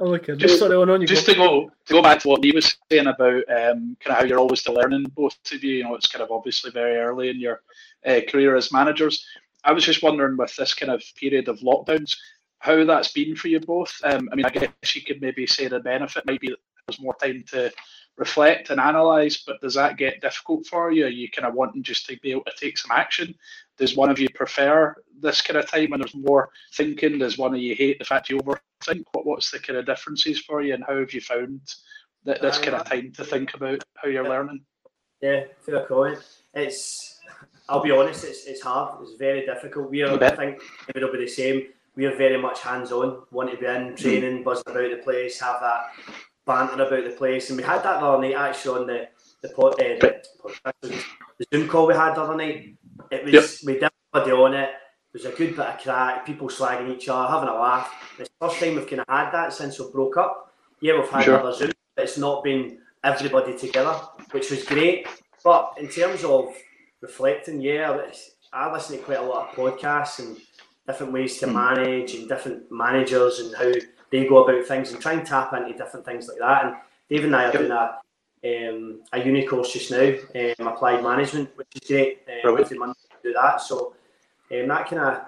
oh, 0.00 0.14
okay. 0.14 0.36
Just, 0.36 0.58
sorry, 0.58 0.76
on, 0.76 1.00
you 1.00 1.06
just 1.06 1.26
go. 1.26 1.32
to 1.32 1.38
go 1.38 1.70
to 1.86 1.92
go 1.94 2.02
back 2.02 2.20
to 2.20 2.28
what 2.28 2.42
Lee 2.42 2.52
was 2.52 2.76
saying 2.90 3.06
about 3.06 3.42
um, 3.48 3.96
kind 4.00 4.08
of 4.08 4.16
how 4.16 4.24
you're 4.24 4.38
always 4.38 4.60
still 4.60 4.74
learning, 4.74 5.04
both 5.16 5.36
of 5.50 5.64
you. 5.64 5.76
You 5.76 5.84
know, 5.84 5.94
it's 5.94 6.06
kind 6.06 6.22
of 6.22 6.30
obviously 6.30 6.70
very 6.70 6.96
early 6.98 7.30
in 7.30 7.40
your 7.40 7.62
uh, 8.06 8.20
career 8.28 8.54
as 8.54 8.70
managers. 8.70 9.26
I 9.64 9.72
was 9.72 9.84
just 9.84 10.02
wondering 10.02 10.36
with 10.36 10.54
this 10.56 10.74
kind 10.74 10.92
of 10.92 11.02
period 11.16 11.48
of 11.48 11.60
lockdowns, 11.60 12.16
how 12.58 12.84
that's 12.84 13.12
been 13.12 13.34
for 13.34 13.48
you 13.48 13.60
both. 13.60 13.94
Um, 14.04 14.28
I 14.30 14.34
mean, 14.34 14.44
I 14.44 14.50
guess 14.50 14.94
you 14.94 15.02
could 15.02 15.22
maybe 15.22 15.46
say 15.46 15.68
the 15.68 15.80
benefit 15.80 16.26
might 16.26 16.40
be 16.40 16.50
that 16.50 16.58
there's 16.86 17.00
more 17.00 17.14
time 17.14 17.44
to 17.48 17.72
reflect 18.16 18.70
and 18.70 18.80
analyze, 18.80 19.42
but 19.46 19.60
does 19.60 19.74
that 19.74 19.96
get 19.96 20.20
difficult 20.20 20.66
for 20.66 20.92
you? 20.92 21.06
Are 21.06 21.08
you 21.08 21.28
kind 21.30 21.46
of 21.46 21.54
wanting 21.54 21.82
just 21.82 22.06
to 22.06 22.16
be 22.20 22.30
able 22.30 22.44
to 22.44 22.52
take 22.58 22.78
some 22.78 22.92
action? 22.92 23.34
Does 23.76 23.96
one 23.96 24.10
of 24.10 24.18
you 24.18 24.28
prefer 24.30 24.94
this 25.20 25.40
kind 25.40 25.56
of 25.58 25.68
time 25.68 25.90
when 25.90 26.00
there's 26.00 26.14
more 26.14 26.50
thinking? 26.74 27.18
Does 27.18 27.38
one 27.38 27.54
of 27.54 27.60
you 27.60 27.74
hate 27.74 27.98
the 27.98 28.04
fact 28.04 28.30
you 28.30 28.38
overthink? 28.38 29.04
What, 29.12 29.26
what's 29.26 29.50
the 29.50 29.58
kind 29.58 29.78
of 29.78 29.86
differences 29.86 30.40
for 30.40 30.62
you, 30.62 30.74
and 30.74 30.84
how 30.84 30.98
have 30.98 31.12
you 31.12 31.20
found 31.20 31.60
that 32.24 32.40
this 32.40 32.58
kind 32.58 32.76
of 32.76 32.88
time 32.88 33.12
to 33.12 33.24
think 33.24 33.54
about 33.54 33.82
how 33.96 34.08
you're 34.08 34.28
learning? 34.28 34.60
Yeah, 35.20 35.44
fair 35.60 35.84
comment. 35.86 36.18
It's, 36.54 37.20
I'll 37.68 37.82
be 37.82 37.90
honest, 37.90 38.24
it's, 38.24 38.44
it's 38.46 38.62
hard. 38.62 39.02
It's 39.02 39.16
very 39.18 39.44
difficult. 39.44 39.90
We 39.90 40.02
are, 40.02 40.22
I 40.22 40.30
think 40.36 40.60
it'll 40.94 41.12
be 41.12 41.18
the 41.18 41.28
same. 41.28 41.66
We 41.96 42.06
are 42.06 42.16
very 42.16 42.40
much 42.40 42.60
hands 42.60 42.92
on, 42.92 43.22
want 43.30 43.50
to 43.50 43.56
be 43.56 43.66
in 43.66 43.92
mm. 43.92 43.96
training, 43.96 44.42
buzzing 44.42 44.64
about 44.66 44.90
the 44.90 45.00
place, 45.02 45.40
have 45.40 45.60
that 45.60 45.92
banter 46.46 46.82
about 46.82 47.04
the 47.04 47.10
place. 47.10 47.50
And 47.50 47.56
we 47.56 47.64
had 47.64 47.82
that 47.82 48.00
the 48.00 48.06
other 48.06 48.22
night 48.22 48.34
actually 48.34 48.80
on 48.80 48.86
the 48.86 49.08
the, 49.42 49.48
pod, 49.50 49.74
uh, 49.74 50.72
the, 50.80 51.04
the 51.38 51.46
Zoom 51.52 51.68
call 51.68 51.86
we 51.86 51.94
had 51.94 52.14
the 52.14 52.22
other 52.22 52.36
night. 52.36 52.76
It 53.10 53.24
was 53.24 53.32
yep. 53.32 53.44
we 53.64 53.72
did 53.74 53.90
everybody 54.14 54.32
on 54.32 54.54
it. 54.54 54.70
It 54.70 55.22
was 55.22 55.24
a 55.26 55.36
good 55.36 55.54
bit 55.54 55.66
of 55.66 55.80
crack, 55.80 56.26
people 56.26 56.48
slagging 56.48 56.90
each 56.94 57.08
other, 57.08 57.30
having 57.30 57.48
a 57.48 57.54
laugh. 57.54 57.92
It's 58.18 58.28
the 58.28 58.46
first 58.46 58.60
time 58.60 58.74
we've 58.74 58.88
kind 58.88 59.00
of 59.00 59.08
had 59.08 59.30
that 59.30 59.52
since 59.52 59.78
we 59.78 59.90
broke 59.92 60.16
up. 60.16 60.52
Yeah, 60.80 60.98
we've 60.98 61.08
had 61.08 61.24
sure. 61.24 61.38
other 61.38 61.52
Zoom, 61.52 61.72
but 61.94 62.04
it's 62.04 62.18
not 62.18 62.42
been 62.42 62.78
everybody 63.04 63.56
together, 63.56 63.92
which 64.32 64.50
was 64.50 64.64
great. 64.64 65.06
But 65.44 65.74
in 65.78 65.88
terms 65.88 66.24
of 66.24 66.54
reflecting, 67.00 67.60
yeah, 67.60 67.96
I 68.52 68.72
listen 68.72 68.98
to 68.98 69.04
quite 69.04 69.18
a 69.18 69.22
lot 69.22 69.50
of 69.50 69.54
podcasts 69.54 70.18
and 70.20 70.36
different 70.86 71.12
ways 71.12 71.38
to 71.38 71.46
hmm. 71.46 71.54
manage 71.54 72.14
and 72.14 72.28
different 72.28 72.70
managers 72.70 73.40
and 73.40 73.54
how 73.54 73.72
they 74.14 74.26
go 74.26 74.44
about 74.44 74.64
things 74.64 74.92
and 74.92 75.02
try 75.02 75.14
and 75.14 75.26
tap 75.26 75.52
into 75.54 75.76
different 75.76 76.06
things 76.06 76.28
like 76.28 76.38
that. 76.38 76.64
And 76.64 76.76
Dave 77.10 77.24
and 77.24 77.34
I 77.34 77.46
are 77.46 77.52
doing 77.52 77.70
a 77.72 77.98
um, 78.44 79.00
a 79.12 79.24
uni 79.24 79.46
course 79.46 79.72
just 79.72 79.90
now, 79.90 80.06
um, 80.34 80.68
applied 80.68 81.02
management, 81.02 81.56
which 81.56 81.68
is 81.74 81.88
great. 81.88 82.20
Um, 82.44 82.58
every 82.58 82.78
month 82.78 82.98
to 83.08 83.16
do 83.22 83.32
that, 83.32 83.60
so 83.60 83.94
um, 84.52 84.68
that 84.68 84.86
kind 84.88 85.02
of 85.02 85.24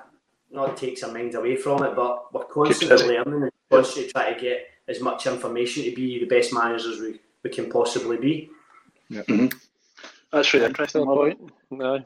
not 0.52 0.76
takes 0.76 1.02
our 1.02 1.12
mind 1.12 1.34
away 1.34 1.56
from 1.56 1.82
it, 1.82 1.96
but 1.96 2.32
we're 2.32 2.44
constantly 2.44 3.18
learning 3.18 3.42
and 3.42 3.52
constantly 3.70 4.12
trying 4.12 4.34
to 4.34 4.40
get 4.40 4.68
as 4.86 5.00
much 5.00 5.26
information 5.26 5.82
to 5.84 5.94
be 5.94 6.20
the 6.20 6.26
best 6.26 6.52
managers 6.52 7.00
we, 7.00 7.18
we 7.42 7.50
can 7.50 7.68
possibly 7.68 8.18
be. 8.18 8.50
Yeah. 9.08 9.22
Mm-hmm. 9.22 9.56
That's 10.30 10.52
really 10.52 10.66
interesting. 10.66 11.04
Point. 11.04 11.40
No. 11.70 12.02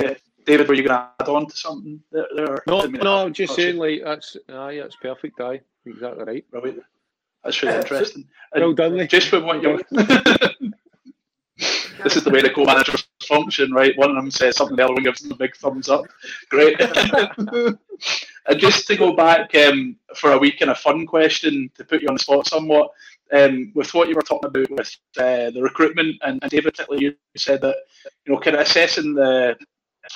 Yeah. 0.00 0.14
David, 0.44 0.68
were 0.68 0.74
you 0.74 0.82
going 0.82 0.98
to 0.98 1.08
add 1.20 1.28
on 1.28 1.46
to 1.46 1.56
something 1.56 2.00
there? 2.12 2.26
there? 2.34 2.62
No, 2.66 2.82
no, 2.82 3.24
I'm 3.24 3.32
just 3.32 3.54
saying, 3.54 3.76
like, 3.76 4.02
that's, 4.04 4.36
aye, 4.48 4.76
that's 4.76 4.96
perfect, 4.96 5.40
aye. 5.40 5.60
Exactly 5.86 6.24
right. 6.24 6.44
Right. 6.52 6.78
That's 7.42 7.62
really 7.62 7.76
interesting. 7.80 8.26
well 8.54 8.72
done, 8.72 9.06
Just 9.08 9.28
for 9.28 9.40
what 9.40 9.62
you 9.62 9.80
this 12.02 12.16
is 12.16 12.24
the 12.24 12.30
way 12.30 12.42
the 12.42 12.50
co-managers 12.50 13.06
function, 13.26 13.72
right? 13.72 13.96
One 13.96 14.10
of 14.10 14.16
them 14.16 14.30
says 14.30 14.56
something, 14.56 14.76
the 14.76 14.84
other 14.84 14.94
one 14.94 15.02
gives 15.02 15.20
them 15.20 15.32
a 15.32 15.36
big 15.36 15.56
thumbs 15.56 15.88
up. 15.88 16.04
Great. 16.50 16.80
and 16.80 18.58
just 18.58 18.86
to 18.88 18.96
go 18.96 19.12
back 19.12 19.54
um, 19.54 19.96
for 20.16 20.32
a 20.32 20.38
week 20.38 20.60
and 20.60 20.70
a 20.70 20.74
fun 20.74 21.06
question 21.06 21.70
to 21.76 21.84
put 21.84 22.02
you 22.02 22.08
on 22.08 22.14
the 22.14 22.20
spot 22.20 22.46
somewhat, 22.46 22.90
um, 23.32 23.72
with 23.74 23.94
what 23.94 24.08
you 24.08 24.14
were 24.14 24.22
talking 24.22 24.48
about 24.48 24.70
with 24.70 24.96
uh, 25.16 25.50
the 25.50 25.62
recruitment, 25.62 26.16
and, 26.22 26.38
and 26.42 26.50
David, 26.50 26.74
particularly, 26.74 27.06
you 27.06 27.14
said 27.36 27.60
that 27.62 27.76
you 28.26 28.32
know, 28.32 28.40
kind 28.40 28.56
of 28.56 28.62
assessing 28.62 29.14
the 29.14 29.56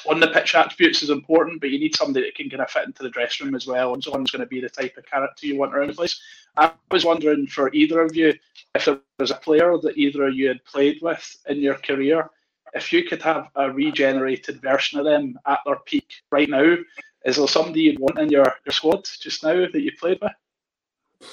on 0.08 0.20
the 0.20 0.28
pitch 0.28 0.54
attributes 0.54 1.02
is 1.02 1.10
important, 1.10 1.60
but 1.60 1.70
you 1.70 1.78
need 1.78 1.96
somebody 1.96 2.26
that 2.26 2.34
can 2.34 2.50
kind 2.50 2.62
of 2.62 2.70
fit 2.70 2.86
into 2.86 3.02
the 3.02 3.10
dressing 3.10 3.46
room 3.46 3.54
as 3.54 3.66
well, 3.66 3.94
and 3.94 4.02
someone's 4.02 4.30
going 4.30 4.40
to 4.40 4.46
be 4.46 4.60
the 4.60 4.68
type 4.68 4.96
of 4.96 5.06
character 5.06 5.46
you 5.46 5.58
want 5.58 5.74
around 5.74 5.88
the 5.88 5.94
place. 5.94 6.20
I 6.56 6.72
was 6.90 7.04
wondering 7.04 7.46
for 7.46 7.72
either 7.72 8.00
of 8.00 8.14
you 8.14 8.34
if 8.74 8.84
there 8.84 9.00
was 9.18 9.30
a 9.30 9.36
player 9.36 9.78
that 9.78 9.96
either 9.96 10.26
of 10.26 10.34
you 10.34 10.48
had 10.48 10.64
played 10.64 10.98
with 11.00 11.36
in 11.48 11.58
your 11.58 11.76
career, 11.76 12.30
if 12.74 12.92
you 12.92 13.04
could 13.04 13.22
have 13.22 13.48
a 13.54 13.70
regenerated 13.70 14.60
version 14.60 14.98
of 14.98 15.06
them 15.06 15.38
at 15.46 15.60
their 15.64 15.76
peak 15.76 16.22
right 16.30 16.50
now, 16.50 16.76
is 17.24 17.36
there 17.36 17.48
somebody 17.48 17.82
you'd 17.82 17.98
want 17.98 18.18
in 18.18 18.30
your, 18.30 18.54
your 18.64 18.72
squad 18.72 19.08
just 19.20 19.42
now 19.42 19.54
that 19.54 19.80
you 19.80 19.92
played 19.98 20.18
with? 20.20 21.30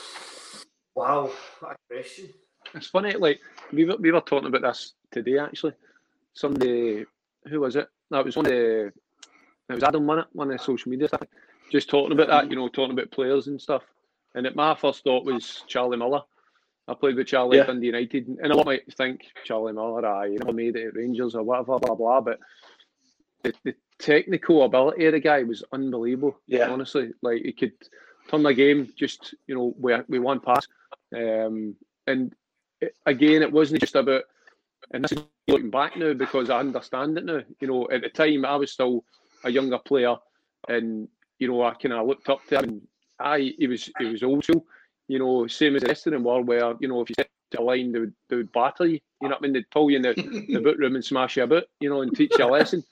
Wow, 0.96 1.32
what 1.60 1.74
a 1.74 1.94
question. 1.94 2.30
It's 2.74 2.88
funny, 2.88 3.14
like 3.14 3.42
we 3.72 3.86
were, 3.86 3.98
we 3.98 4.12
were 4.12 4.22
talking 4.22 4.48
about 4.48 4.62
this 4.62 4.94
today 5.12 5.40
actually. 5.40 5.74
Somebody, 6.34 7.06
who 7.48 7.60
was 7.62 7.76
it? 7.76 7.88
No, 8.12 8.20
it 8.20 8.26
was 8.26 8.36
one 8.36 8.46
of 8.46 8.52
the, 8.52 8.86
it 8.88 9.74
was 9.74 9.84
Adam, 9.84 10.06
one, 10.06 10.26
one 10.34 10.52
of 10.52 10.58
the 10.58 10.64
social 10.64 10.90
media 10.90 11.08
stuff. 11.08 11.24
Just 11.72 11.90
talking 11.90 12.12
about 12.12 12.28
that, 12.28 12.50
you 12.50 12.56
know, 12.56 12.68
talking 12.68 12.98
about 12.98 13.12
players 13.12 13.48
and 13.48 13.60
stuff. 13.60 13.84
And 14.36 14.46
it, 14.46 14.56
my 14.56 14.76
first 14.76 15.04
thought 15.04 15.26
was 15.26 15.64
Charlie 15.68 15.98
Miller. 15.98 16.22
I 16.88 16.94
played 16.94 17.16
with 17.16 17.28
Charlie 17.28 17.58
yeah. 17.58 17.64
at 17.64 17.68
Dundee 17.68 17.88
United, 17.88 18.28
and 18.28 18.52
a 18.52 18.56
lot 18.56 18.68
might 18.68 18.94
think 18.94 19.26
Charlie 19.44 19.74
Miller, 19.74 20.06
I 20.06 20.28
you 20.28 20.40
know, 20.40 20.52
made 20.52 20.76
it 20.76 20.88
at 20.88 20.96
Rangers 20.96 21.34
or 21.34 21.42
whatever, 21.42 21.80
blah 21.80 21.96
blah. 21.96 22.22
But 22.22 22.40
the, 23.42 23.54
the 23.64 23.76
technical 23.98 24.64
ability 24.64 25.06
of 25.06 25.14
the 25.14 25.20
guy 25.20 25.44
was 25.44 25.64
unbelievable. 25.72 26.40
Yeah, 26.48 26.70
honestly, 26.70 27.12
like 27.24 27.42
he 27.42 27.54
could 27.54 27.74
turn 28.30 28.44
the 28.44 28.54
game 28.54 28.92
just 28.96 29.34
you 29.48 29.56
know 29.56 29.74
we 29.80 29.96
we 30.08 30.20
one 30.20 30.40
pass, 30.40 30.68
um, 31.16 31.76
and 32.06 32.36
it, 32.82 32.96
again 33.06 33.42
it 33.42 33.52
wasn't 33.52 33.82
just 33.82 33.96
about. 33.96 34.24
And 34.92 35.04
this 35.04 35.14
is 35.14 35.24
looking 35.48 35.70
back 35.70 35.98
now 35.98 36.14
because 36.14 36.50
I 36.50 36.60
understand 36.60 37.18
it 37.18 37.26
now. 37.26 37.42
You 37.60 37.68
know, 37.68 37.88
at 37.92 38.02
the 38.02 38.10
time 38.10 38.46
I 38.46 38.56
was 38.56 38.72
still 38.72 39.04
a 39.44 39.52
younger 39.52 39.80
player, 39.80 40.16
and 40.68 41.08
you 41.40 41.48
know 41.48 41.64
I 41.64 41.74
kind 41.74 41.94
of 41.94 42.08
looked 42.08 42.30
up 42.30 42.46
to 42.48 42.60
him. 42.60 42.82
I 43.20 43.54
he 43.58 43.68
was 43.68 43.90
he 44.00 44.06
was 44.06 44.24
old 44.24 44.44
school. 44.44 44.66
You 45.08 45.20
know, 45.20 45.48
same 45.48 45.76
as 45.76 45.84
the 45.84 45.90
rest 45.90 46.08
of 46.08 46.14
them 46.14 46.24
were, 46.24 46.42
where 46.42 46.74
you 46.80 46.88
know 46.88 47.02
if 47.02 47.10
you 47.10 47.16
set 47.18 47.30
a 47.58 47.62
line, 47.62 47.92
they 47.92 48.00
would, 48.00 48.14
they 48.30 48.38
would 48.38 48.50
you. 48.80 48.86
You 48.86 49.00
know 49.22 49.30
what 49.30 49.38
I 49.38 49.42
mean? 49.42 49.54
They'd 49.54 49.70
pull 49.72 49.90
you 49.90 49.98
in 49.98 50.02
the, 50.02 50.14
the 50.14 50.60
boot 50.60 50.78
room 50.78 50.96
and 50.96 51.06
smash 51.06 51.38
you 51.38 51.44
about. 51.44 51.64
You 51.80 51.90
know, 51.90 52.02
and 52.02 52.16
teach 52.16 52.34
you 52.38 52.46
a 52.46 52.48
lesson, 52.48 52.84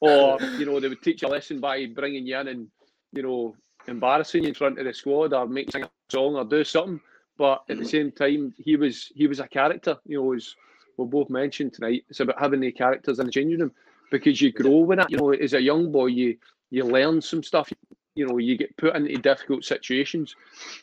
or 0.00 0.38
you 0.58 0.66
know 0.66 0.80
they 0.80 0.88
would 0.88 1.02
teach 1.02 1.22
you 1.22 1.28
a 1.28 1.30
lesson 1.30 1.60
by 1.60 1.86
bringing 1.86 2.26
you 2.26 2.38
in 2.38 2.48
and 2.48 2.68
you 3.12 3.22
know 3.22 3.56
embarrassing 3.88 4.42
you 4.42 4.48
in 4.50 4.54
front 4.54 4.78
of 4.78 4.84
the 4.84 4.94
squad 4.94 5.32
or 5.32 5.48
sing 5.70 5.82
a 5.82 5.90
song 6.10 6.36
or 6.36 6.44
do 6.44 6.64
something. 6.64 7.00
But 7.38 7.64
at 7.68 7.78
the 7.78 7.84
same 7.84 8.12
time, 8.12 8.54
he 8.56 8.76
was 8.76 9.12
he 9.14 9.26
was 9.26 9.40
a 9.40 9.48
character. 9.48 9.96
You 10.06 10.22
know, 10.22 10.32
as 10.34 10.54
we 10.96 11.06
both 11.06 11.30
mentioned 11.30 11.74
tonight, 11.74 12.04
it's 12.08 12.20
about 12.20 12.38
having 12.38 12.60
the 12.60 12.72
characters 12.72 13.18
in 13.18 13.26
the 13.26 13.32
changing 13.32 13.60
room 13.60 13.72
because 14.10 14.40
you 14.40 14.52
grow 14.52 14.78
with 14.78 15.00
it. 15.00 15.10
You 15.10 15.18
know, 15.18 15.32
as 15.32 15.54
a 15.54 15.60
young 15.60 15.92
boy, 15.92 16.06
you 16.06 16.36
you 16.70 16.84
learn 16.84 17.20
some 17.20 17.42
stuff 17.42 17.70
you 18.16 18.26
know 18.26 18.38
you 18.38 18.56
get 18.56 18.76
put 18.76 18.96
into 18.96 19.16
difficult 19.18 19.64
situations 19.64 20.34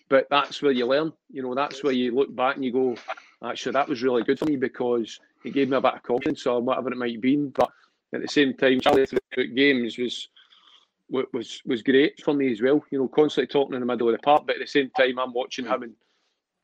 but 0.07 0.28
that's 0.30 0.61
where 0.61 0.72
you 0.72 0.86
learn 0.86 1.11
you 1.30 1.41
know 1.41 1.53
that's 1.53 1.84
where 1.84 1.93
you 1.93 2.16
look 2.16 2.34
back 2.34 2.55
and 2.55 2.64
you 2.64 2.72
go 2.72 2.95
actually 3.43 3.74
that 3.74 3.89
was 3.89 4.01
really 4.01 4.24
good 4.24 4.39
for 4.39 4.45
me 4.45 4.55
because 4.55 5.20
it 5.43 5.53
gave 5.53 5.68
me 5.68 5.76
a 5.76 5.82
bit 5.82 5.95
of 5.95 6.03
confidence 6.03 6.45
or 6.47 6.61
whatever 6.61 6.91
it 6.91 6.97
might 6.97 7.20
be 7.20 7.36
but 7.36 7.70
at 8.14 8.22
the 8.22 8.28
same 8.28 8.53
time 8.53 8.80
Charlie 8.80 9.05
throughout 9.05 9.55
games 9.55 9.97
was 9.97 10.30
was 11.09 11.61
was 11.66 11.82
great 11.82 12.24
for 12.24 12.34
me 12.34 12.51
as 12.51 12.61
well 12.61 12.84
you 12.91 12.99
know 12.99 13.07
constantly 13.07 13.47
talking 13.47 13.74
in 13.74 13.82
the 13.82 13.86
middle 13.86 14.07
of 14.07 14.14
the 14.14 14.20
park 14.20 14.43
but 14.45 14.55
at 14.55 14.61
the 14.61 14.68
same 14.68 14.89
time 14.91 15.20
I'm 15.20 15.34
watching 15.34 15.66
him 15.66 15.84
and 15.84 15.93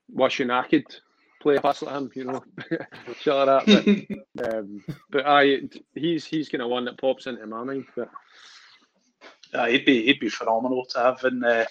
wishing 0.09 0.49
I 0.51 0.63
could 0.63 0.85
play 1.39 1.55
a 1.55 1.61
pass 1.61 1.81
at 1.83 1.89
him 1.89 2.11
you 2.15 2.25
know 2.25 2.43
shut 3.19 3.65
that 3.65 4.17
but, 4.35 4.53
um, 4.53 4.83
but 5.09 5.25
I 5.25 5.61
he's 5.95 6.25
he's 6.25 6.49
kind 6.49 6.61
of 6.61 6.69
one 6.69 6.85
that 6.85 6.99
pops 6.99 7.27
into 7.27 7.45
my 7.45 7.63
mind 7.63 7.85
but 7.95 8.09
uh, 9.53 9.65
he'd 9.67 9.85
be 9.85 10.05
he'd 10.05 10.19
be 10.19 10.29
phenomenal 10.29 10.85
to 10.85 10.99
have 10.99 11.23
in 11.23 11.43
uh, 11.43 11.65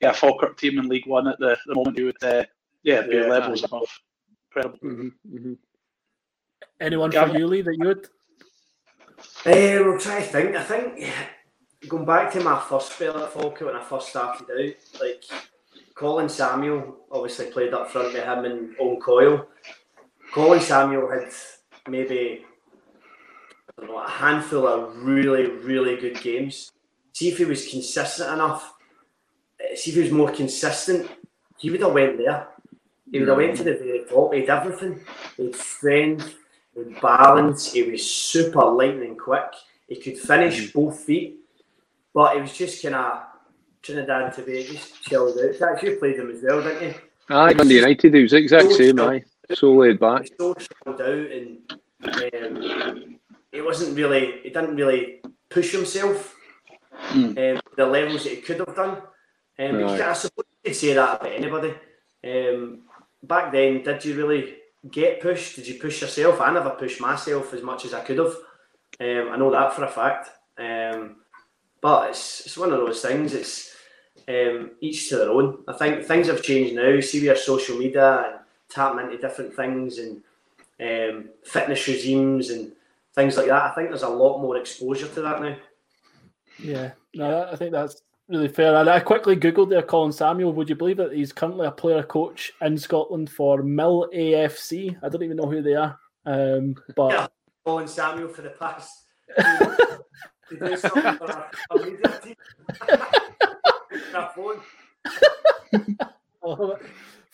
yeah 0.00 0.12
Falkirk 0.12 0.56
team 0.58 0.78
in 0.78 0.88
League 0.88 1.06
One 1.06 1.26
at 1.28 1.38
the, 1.38 1.56
the 1.66 1.74
moment. 1.74 1.98
He 1.98 2.04
would 2.04 2.22
uh, 2.22 2.44
yeah 2.82 3.02
be 3.02 3.16
yeah, 3.16 3.26
levels 3.26 3.64
above. 3.64 3.88
Incredible. 4.48 4.78
Mm-hmm, 4.78 5.36
mm-hmm. 5.36 5.52
Anyone 6.80 7.12
from 7.12 7.36
you, 7.36 7.46
Lee, 7.46 7.62
that 7.62 7.76
you 7.76 7.86
would? 7.86 8.06
Uh, 9.46 9.84
we'll 9.84 9.98
try 9.98 10.20
to 10.20 10.26
think. 10.26 10.56
I 10.56 10.62
think 10.62 11.12
going 11.88 12.04
back 12.04 12.32
to 12.32 12.40
my 12.40 12.60
first 12.60 12.92
spell 12.92 13.18
at 13.22 13.32
Falkirk 13.32 13.66
when 13.66 13.76
I 13.76 13.82
first 13.82 14.08
started 14.08 14.46
out, 14.50 15.00
like 15.00 15.24
Colin 15.96 16.28
Samuel 16.28 16.96
obviously 17.10 17.46
played 17.46 17.74
up 17.74 17.90
front 17.90 18.12
with 18.12 18.22
him 18.22 18.44
and 18.44 18.76
Owen 18.78 19.00
Coyle. 19.00 19.48
Colin 20.32 20.60
Samuel 20.60 21.10
had 21.10 21.28
maybe 21.88 22.44
know, 23.82 23.98
a 23.98 24.08
handful 24.08 24.66
of 24.66 25.04
really, 25.04 25.46
really 25.46 25.96
good 25.96 26.20
games 26.20 26.70
see 27.16 27.30
if 27.30 27.38
he 27.38 27.46
was 27.46 27.66
consistent 27.66 28.30
enough, 28.30 28.74
eh, 29.58 29.74
see 29.74 29.90
if 29.90 29.96
he 29.96 30.02
was 30.02 30.10
more 30.10 30.30
consistent, 30.30 31.10
he 31.56 31.70
would 31.70 31.80
have 31.80 31.94
went 31.94 32.18
there. 32.18 32.48
He 33.10 33.18
would 33.18 33.28
have 33.28 33.38
went 33.38 33.56
to 33.56 33.64
the 33.64 33.72
very 33.72 34.04
top. 34.06 34.34
He 34.34 34.40
had 34.40 34.50
everything. 34.50 35.00
He 35.38 35.46
had 35.46 35.54
strength, 35.54 36.34
he 36.74 36.80
had 36.80 37.00
balance, 37.00 37.72
he 37.72 37.84
was 37.84 38.04
super 38.04 38.66
lightning 38.66 39.16
quick. 39.16 39.50
He 39.88 39.96
could 39.96 40.18
finish 40.18 40.60
mm-hmm. 40.60 40.78
both 40.78 41.00
feet, 41.00 41.38
but 42.12 42.36
it 42.36 42.42
was 42.42 42.52
just 42.52 42.82
kind 42.82 42.96
of 42.96 43.22
Trinidad 43.86 44.22
and 44.22 44.32
Tobago 44.32 44.72
just 44.72 45.02
chilled 45.04 45.38
out. 45.38 45.62
Actually, 45.62 45.90
you 45.90 45.96
played 45.96 46.16
him 46.16 46.30
as 46.30 46.42
well, 46.42 46.62
didn't 46.62 46.82
you? 46.82 46.94
Aye, 47.28 47.52
Dundee 47.52 47.76
United, 47.76 48.14
he 48.14 48.22
was 48.22 48.32
the 48.32 48.38
exact 48.38 48.64
so 48.64 48.76
same, 48.76 49.00
aye. 49.00 49.22
So 49.54 49.72
laid 49.72 50.00
back. 50.00 50.28
So 50.38 50.54
chilled 50.54 51.00
out 51.00 51.08
and 51.08 51.58
um, 52.02 53.18
he 53.52 53.60
wasn't 53.60 53.96
really, 53.96 54.40
he 54.42 54.50
didn't 54.50 54.76
really 54.76 55.20
push 55.48 55.70
himself 55.70 56.34
mm. 57.10 57.54
um, 57.54 57.60
the 57.76 57.86
levels 57.86 58.24
that 58.24 58.30
he 58.30 58.36
could 58.40 58.58
have 58.58 58.74
done. 58.74 59.02
Um, 59.58 59.76
right. 59.76 60.00
I 60.00 60.12
suppose 60.12 60.44
you 60.50 60.70
could 60.70 60.76
say 60.76 60.94
that 60.94 61.20
about 61.20 61.32
anybody. 61.32 61.74
Um, 62.24 62.82
back 63.22 63.52
then, 63.52 63.82
did 63.82 64.04
you 64.04 64.16
really 64.16 64.56
get 64.90 65.20
pushed? 65.20 65.56
Did 65.56 65.68
you 65.68 65.78
push 65.78 66.00
yourself? 66.00 66.40
I 66.40 66.52
never 66.52 66.70
pushed 66.70 67.00
myself 67.00 67.54
as 67.54 67.62
much 67.62 67.84
as 67.84 67.94
I 67.94 68.00
could 68.00 68.18
have. 68.18 68.34
Um, 68.98 69.30
I 69.30 69.36
know 69.36 69.52
that 69.52 69.74
for 69.74 69.84
a 69.84 69.88
fact. 69.88 70.30
Um, 70.58 71.16
but 71.80 72.10
it's, 72.10 72.46
it's 72.46 72.58
one 72.58 72.72
of 72.72 72.80
those 72.80 73.00
things. 73.00 73.32
It's 73.32 73.75
um, 74.28 74.72
each 74.80 75.08
to 75.08 75.16
their 75.16 75.30
own. 75.30 75.58
I 75.68 75.72
think 75.74 76.04
things 76.04 76.26
have 76.28 76.42
changed 76.42 76.74
now. 76.74 77.00
See, 77.00 77.20
we 77.20 77.28
have 77.28 77.38
social 77.38 77.78
media 77.78 78.24
and 78.24 78.34
tapping 78.68 79.06
into 79.06 79.18
different 79.18 79.54
things 79.54 79.98
and 79.98 80.22
um, 80.80 81.30
fitness 81.44 81.86
regimes 81.88 82.50
and 82.50 82.72
things 83.14 83.36
like 83.36 83.46
that. 83.46 83.62
I 83.62 83.74
think 83.74 83.88
there's 83.88 84.02
a 84.02 84.08
lot 84.08 84.40
more 84.40 84.56
exposure 84.56 85.08
to 85.08 85.22
that 85.22 85.40
now. 85.40 85.56
Yeah, 86.58 86.92
no, 87.14 87.48
I 87.50 87.56
think 87.56 87.72
that's 87.72 88.02
really 88.28 88.48
fair. 88.48 88.76
And 88.76 88.88
I 88.88 89.00
quickly 89.00 89.36
googled 89.36 89.70
there, 89.70 89.82
Colin 89.82 90.12
Samuel. 90.12 90.52
Would 90.54 90.68
you 90.68 90.74
believe 90.74 90.96
that 90.96 91.12
he's 91.12 91.32
currently 91.32 91.66
a 91.66 91.70
player 91.70 92.02
coach 92.02 92.52
in 92.60 92.78
Scotland 92.78 93.30
for 93.30 93.62
Mill 93.62 94.08
AFC? 94.14 94.96
I 95.02 95.08
don't 95.08 95.22
even 95.22 95.36
know 95.36 95.50
who 95.50 95.62
they 95.62 95.74
are. 95.74 95.98
Um, 96.24 96.76
but 96.96 97.12
yeah, 97.12 97.26
Colin 97.64 97.88
Samuel 97.88 98.28
for 98.28 98.42
the 98.42 98.50
past. 98.50 99.04
to 104.16 104.30
do 104.34 104.62
something 105.72 105.82
for 105.82 105.82
a, 105.82 105.82
a 105.82 105.82
media 105.82 105.82
team. 105.82 105.98
phone. 105.98 105.98
oh, 106.42 106.78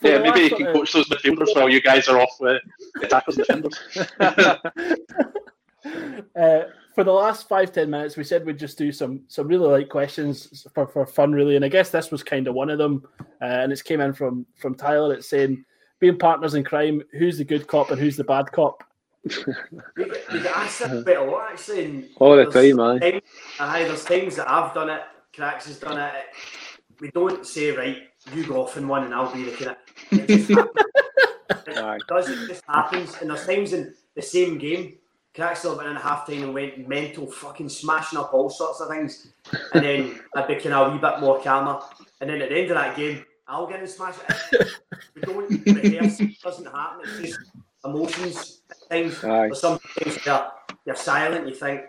yeah, 0.03 0.19
maybe 0.19 0.41
you 0.41 0.51
can 0.51 0.67
coach 0.73 0.93
those 0.93 1.09
midfielders 1.09 1.55
while 1.55 1.69
you 1.69 1.81
guys 1.81 2.09
are 2.09 2.21
off 2.21 2.37
with 2.41 2.63
attackers 3.03 3.39
and 3.39 3.47
defenders. 3.47 3.79
uh, 6.37 6.63
for 6.95 7.05
the 7.05 7.13
last 7.13 7.49
five 7.49 7.73
ten 7.73 7.89
minutes, 7.91 8.17
we 8.17 8.25
said 8.25 8.45
we'd 8.45 8.59
just 8.59 8.77
do 8.77 8.93
some 8.93 9.23
some 9.29 9.47
really 9.47 9.69
light 9.69 9.89
questions 9.89 10.67
for, 10.75 10.87
for 10.87 11.07
fun, 11.07 11.33
really. 11.33 11.57
And 11.57 11.65
I 11.65 11.69
guess 11.69 11.91
this 11.91 12.11
was 12.11 12.23
kind 12.23 12.49
of 12.49 12.55
one 12.55 12.71
of 12.71 12.79
them. 12.79 13.07
Uh, 13.41 13.45
and 13.45 13.73
it's 13.73 13.83
came 13.83 14.01
in 14.01 14.13
from 14.13 14.47
from 14.57 14.75
Tyler. 14.75 15.15
It's 15.15 15.29
saying, 15.29 15.65
being 16.01 16.19
partners 16.19 16.55
in 16.55 16.65
crime, 16.65 17.03
who's 17.13 17.39
the 17.39 17.45
good 17.45 17.67
cop 17.67 17.91
and 17.91 18.01
who's 18.01 18.17
the 18.17 18.25
bad 18.25 18.51
cop? 18.53 18.85
we, 19.25 20.05
get 20.05 20.47
asked 20.57 20.81
that 20.81 20.97
a 20.97 21.01
bit 21.03 21.19
a 21.19 21.23
lot 21.23 21.53
actually. 21.53 22.11
All 22.17 22.37
the 22.37 22.47
time, 22.47 22.77
man. 22.77 23.21
Aye, 23.61 23.85
there's 23.85 24.05
times 24.05 24.37
that 24.37 24.51
I've 24.51 24.75
done 24.75 24.91
it. 24.91 25.03
Cracks 25.35 25.67
has 25.67 25.79
done 25.79 25.99
it. 25.99 26.13
We 27.03 27.11
don't 27.11 27.45
say 27.45 27.73
right. 27.73 27.99
You 28.33 28.47
go 28.47 28.63
off 28.63 28.77
in 28.77 28.87
one, 28.87 29.03
and 29.03 29.13
I'll 29.13 29.35
be 29.35 29.43
the 29.43 29.51
kind 29.51 29.71
of. 29.73 29.77
it 30.13 32.03
does, 32.07 32.31
it 32.31 32.47
just 32.47 32.63
happens. 32.65 33.17
And 33.21 33.29
there's 33.29 33.45
times 33.45 33.73
in 33.73 33.93
the 34.15 34.23
same 34.23 34.57
game, 34.57 34.99
Cracks 35.35 35.59
still 35.59 35.77
went 35.77 35.89
in 35.89 35.97
at 35.97 36.03
half 36.03 36.29
time 36.29 36.45
and 36.45 36.55
went 36.55 36.87
mental, 36.89 37.29
fucking 37.29 37.71
smashing 37.71 38.21
up 38.21 38.33
all 38.33 38.49
sorts 38.49 38.81
of 38.81 38.89
things. 38.89 39.33
And 39.75 39.85
then 39.85 40.21
I'd 40.37 40.47
be 40.47 40.55
kind 40.55 40.75
of 40.75 40.89
a 40.89 40.91
wee 40.93 40.99
bit 41.01 41.19
more 41.19 41.41
calmer. 41.43 41.81
And 42.21 42.31
then 42.31 42.41
at 42.41 42.51
the 42.51 42.57
end 42.57 42.71
of 42.71 42.77
that 42.77 42.97
game, 42.97 43.25
I'll 43.49 43.67
get 43.67 43.81
and 43.81 43.89
smash 43.89 44.15
it. 44.53 44.69
we 45.17 45.23
don't 45.23 45.49
rehearse, 45.67 46.21
it 46.21 46.41
doesn't 46.41 46.67
happen. 46.67 47.01
It's 47.03 47.31
just 47.31 47.51
emotions 47.85 48.63
at 48.71 48.89
times. 48.89 49.25
Aye. 49.25 49.49
Or 49.49 49.55
sometimes 49.57 50.25
you're, 50.25 50.53
you're 50.87 50.95
silent, 50.95 51.49
you 51.49 51.55
think, 51.57 51.81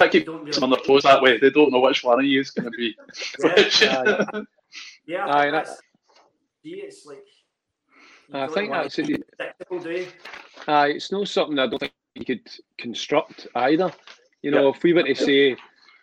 I 0.00 0.08
keep 0.08 0.26
don't 0.26 0.50
them 0.50 0.64
on 0.64 0.70
their 0.70 0.80
toes 0.80 1.02
that 1.04 1.22
way. 1.22 1.38
They 1.38 1.50
don't 1.50 1.70
know 1.72 1.80
which 1.80 2.02
one 2.02 2.18
of 2.18 2.24
you 2.24 2.40
is 2.40 2.50
going 2.50 2.70
to 2.70 2.76
be. 2.76 2.96
yeah, 3.80 4.24
yeah, 5.06 5.26
Aye, 5.26 5.50
that's, 5.50 5.70
that's- 5.70 5.80
it's 6.64 7.06
like. 7.06 7.24
I 8.32 8.46
think 8.48 8.70
want 8.70 8.84
that's 8.84 8.94
to 8.96 9.02
it. 9.02 9.06
be 9.08 9.16
predictable. 9.36 10.12
Aye, 10.66 10.88
it's 10.88 11.12
not 11.12 11.28
something 11.28 11.58
I 11.58 11.66
don't 11.66 11.78
think 11.78 11.92
you 12.14 12.24
could 12.24 12.48
construct 12.78 13.46
either. 13.54 13.92
You 14.42 14.50
know, 14.50 14.68
if 14.70 14.82
we 14.82 14.92
were 14.92 15.02
to 15.02 15.14
say, 15.14 15.56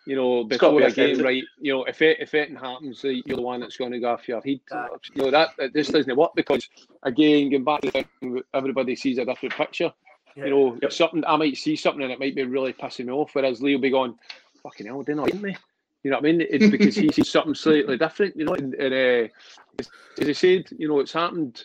you 0.06 0.16
know, 0.16 0.40
It's 0.40 0.48
before 0.58 0.78
be 0.78 0.84
a 0.84 0.90
game, 0.90 1.20
right, 1.22 1.42
you 1.60 1.72
know, 1.72 1.84
if 1.84 2.02
it 2.02 2.18
if 2.20 2.34
anything 2.34 2.56
happens, 2.56 3.04
you're 3.04 3.36
the 3.36 3.42
one 3.42 3.60
that's 3.60 3.76
going 3.76 3.92
to 3.92 4.00
go 4.00 4.12
off 4.12 4.28
your 4.28 4.40
head. 4.40 4.60
Aye. 4.72 4.88
You 5.14 5.22
know, 5.22 5.30
that, 5.30 5.50
that 5.58 5.72
this 5.72 5.88
doesn't 5.88 6.16
work 6.16 6.32
because 6.34 6.68
again, 7.02 7.50
going 7.50 7.64
back 7.64 7.82
to 7.82 7.90
the 7.90 8.04
thing, 8.20 8.42
everybody 8.54 8.96
sees 8.96 9.18
a 9.18 9.24
different 9.24 9.54
picture. 9.54 9.92
Yeah. 10.36 10.46
You 10.46 10.78
know, 10.80 10.88
something 10.88 11.24
I 11.26 11.36
might 11.36 11.56
see 11.56 11.76
something 11.76 12.02
and 12.02 12.12
it 12.12 12.20
might 12.20 12.34
be 12.34 12.44
really 12.44 12.72
pissing 12.72 13.06
me 13.06 13.12
off, 13.12 13.34
whereas 13.34 13.62
Leo 13.62 13.78
be 13.78 13.90
going, 13.90 14.14
"Fucking 14.62 14.86
hell, 14.86 15.02
didn't 15.02 15.22
like 15.22 15.34
me." 15.34 15.56
You 16.02 16.10
know 16.10 16.16
what 16.16 16.26
I 16.26 16.32
mean? 16.32 16.46
It's 16.48 16.70
because 16.70 16.96
he 16.96 17.08
sees 17.12 17.28
something 17.28 17.54
slightly 17.54 17.96
different. 17.96 18.36
You 18.36 18.46
know, 18.46 18.54
and, 18.54 18.74
and 18.74 18.94
uh, 18.94 19.28
as 19.78 19.90
as 20.20 20.28
I 20.28 20.32
said, 20.32 20.64
you 20.78 20.88
know, 20.88 21.00
it's 21.00 21.12
happened 21.12 21.64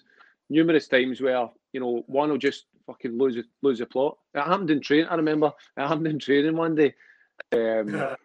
numerous 0.50 0.88
times 0.88 1.22
where 1.22 1.50
you 1.74 1.80
know 1.80 2.04
one 2.08 2.30
will 2.30 2.38
just 2.38 2.66
fucking 2.86 3.18
lose 3.18 3.38
a, 3.38 3.44
lose 3.62 3.82
a 3.82 3.86
plot. 3.86 4.18
It 4.34 4.42
happened 4.42 4.72
in 4.72 4.82
training. 4.82 5.08
I 5.08 5.16
remember 5.16 5.54
it 5.76 5.88
happened 5.88 6.08
in 6.08 6.20
training 6.20 6.56
one 6.56 6.76
day. 6.76 6.94
Um, 7.52 8.16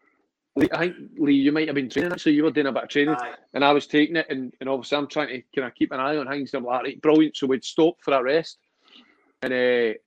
Lee, 0.54 0.68
I 0.72 0.78
think 0.78 0.96
Lee, 1.18 1.34
you 1.34 1.50
might 1.50 1.66
have 1.66 1.74
been 1.74 1.88
training 1.88 2.12
actually. 2.12 2.34
You 2.34 2.44
were 2.44 2.50
doing 2.50 2.66
a 2.66 2.72
bit 2.72 2.82
of 2.82 2.88
training, 2.90 3.14
Aye. 3.14 3.34
and 3.54 3.64
I 3.64 3.72
was 3.72 3.86
taking 3.86 4.16
it, 4.16 4.26
and, 4.28 4.52
and 4.60 4.68
obviously 4.68 4.98
I'm 4.98 5.06
trying 5.06 5.28
to 5.28 5.42
kind 5.54 5.66
of 5.66 5.74
keep 5.74 5.92
an 5.92 6.00
eye 6.00 6.16
on 6.16 6.28
things. 6.28 6.52
And 6.52 6.60
I'm 6.60 6.66
like, 6.66 6.82
right, 6.82 7.02
brilliant. 7.02 7.36
So 7.36 7.46
we'd 7.46 7.64
stop 7.64 7.96
for 8.00 8.12
a 8.12 8.22
rest, 8.22 8.58
and 9.40 9.52
uh, 9.52 9.98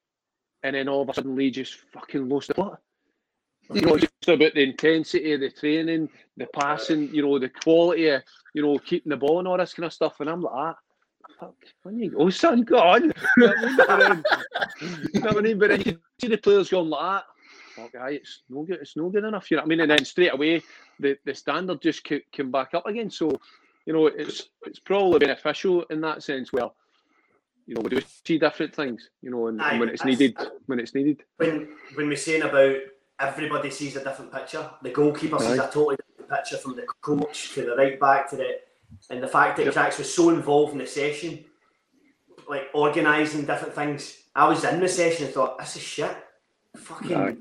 and 0.65 0.75
then 0.75 0.89
all 0.89 1.03
of 1.03 1.09
a 1.09 1.13
sudden 1.13 1.35
Lee 1.35 1.51
just 1.51 1.75
fucking 1.93 2.27
lost 2.27 2.47
the 2.47 2.55
plot. 2.55 2.81
You 3.71 3.81
know, 3.81 3.97
just 3.97 4.11
about 4.27 4.53
the 4.55 4.63
intensity 4.63 5.33
of 5.33 5.39
the 5.39 5.51
training, 5.51 6.09
the 6.37 6.47
passing, 6.47 7.13
you 7.13 7.21
know, 7.21 7.37
the 7.37 7.49
quality 7.49 8.07
of, 8.07 8.23
you 8.53 8.63
know, 8.63 8.79
keeping 8.79 9.11
the 9.11 9.17
ball 9.17 9.39
and 9.39 9.47
all 9.47 9.57
this 9.57 9.73
kind 9.73 9.85
of 9.85 9.93
stuff. 9.93 10.19
And 10.19 10.29
I'm 10.29 10.41
like, 10.41 10.53
ah, 10.55 10.75
fuck, 11.39 11.55
when 11.83 11.99
you 11.99 12.09
go, 12.11 12.29
son, 12.31 12.63
go 12.63 12.79
on. 12.79 13.03
You 13.03 13.11
know 13.37 13.53
what 13.75 13.89
I 13.89 14.09
mean? 14.09 14.23
You 15.13 15.19
know 15.19 15.27
what 15.27 15.37
I 15.37 15.41
mean? 15.41 15.59
But 15.59 15.69
then 15.69 15.81
you 15.85 15.99
see 16.19 16.27
the 16.27 16.37
players 16.37 16.69
going 16.69 16.89
like 16.89 17.23
that. 17.23 17.25
Fuck, 17.75 18.01
aye, 18.01 18.11
it's 18.11 18.41
no 18.49 18.63
good. 18.63 18.79
It's 18.81 18.95
no 18.95 19.09
good 19.09 19.23
enough. 19.23 19.51
You 19.51 19.57
know 19.57 19.63
what 19.63 19.67
I 19.67 19.69
mean? 19.69 19.79
And 19.81 19.91
then 19.91 20.05
straight 20.05 20.33
away, 20.33 20.63
the, 20.99 21.17
the 21.25 21.35
standard 21.35 21.81
just 21.81 22.03
came 22.03 22.51
back 22.51 22.73
up 22.73 22.87
again. 22.87 23.09
So, 23.11 23.39
you 23.85 23.93
know, 23.93 24.07
it's 24.07 24.49
it's 24.65 24.79
probably 24.79 25.19
beneficial 25.19 25.83
in 25.91 26.01
that 26.01 26.23
sense. 26.23 26.51
Where, 26.51 26.69
you 27.65 27.75
know, 27.75 27.81
we 27.81 27.89
do 27.89 28.01
see 28.25 28.37
different 28.37 28.75
things. 28.75 29.09
You 29.21 29.31
know, 29.31 29.47
and, 29.47 29.61
and 29.61 29.79
when 29.79 29.89
it's 29.89 30.05
needed, 30.05 30.37
when 30.67 30.79
it's 30.79 30.93
needed. 30.93 31.23
when 31.37 31.69
when 31.95 32.07
we're 32.07 32.15
saying 32.15 32.43
about 32.43 32.75
everybody 33.19 33.69
sees 33.69 33.95
a 33.95 34.03
different 34.03 34.31
picture, 34.31 34.69
the 34.81 34.91
goalkeeper 34.91 35.39
sees 35.39 35.57
a 35.57 35.69
totally 35.71 35.95
different 35.95 36.29
picture 36.29 36.57
from 36.57 36.75
the 36.75 36.85
coach 37.01 37.53
to 37.53 37.61
the 37.61 37.75
right 37.75 37.99
back 37.99 38.29
to 38.29 38.35
the, 38.35 38.59
and 39.09 39.23
the 39.23 39.27
fact 39.27 39.57
that 39.57 39.65
Yep. 39.65 39.97
Was 39.97 40.13
so 40.13 40.29
involved 40.29 40.73
in 40.73 40.79
the 40.79 40.87
session, 40.87 41.45
like 42.49 42.69
organising 42.73 43.45
different 43.45 43.73
things. 43.73 44.17
I 44.35 44.47
was 44.47 44.63
in 44.63 44.79
the 44.79 44.87
session 44.89 45.25
and 45.25 45.33
thought, 45.33 45.57
this 45.57 45.77
is 45.77 45.81
shit. 45.81 46.15
Fucking 46.75 47.15
Aye. 47.15 47.35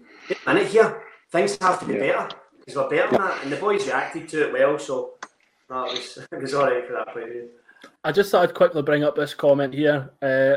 minute 0.46 0.68
here. 0.68 1.02
Things 1.30 1.58
have 1.60 1.80
to 1.80 1.86
be 1.86 1.94
Yeah. 1.94 2.00
better 2.00 2.36
because 2.60 2.76
we're 2.76 2.88
better 2.88 3.10
than 3.10 3.20
that, 3.20 3.42
and 3.42 3.52
the 3.52 3.56
boys 3.56 3.84
reacted 3.86 4.28
to 4.28 4.46
it 4.46 4.52
well. 4.52 4.78
So 4.78 5.14
it 5.70 5.70
was 5.70 6.18
it 6.32 6.40
was 6.40 6.54
all 6.54 6.66
right 6.66 6.86
for 6.86 6.92
that 6.92 7.08
point. 7.08 7.50
I 8.04 8.12
just 8.12 8.30
thought 8.30 8.48
I'd 8.48 8.54
quickly 8.54 8.82
bring 8.82 9.02
up 9.04 9.16
this 9.16 9.34
comment 9.34 9.72
here. 9.74 10.10
Uh, 10.22 10.56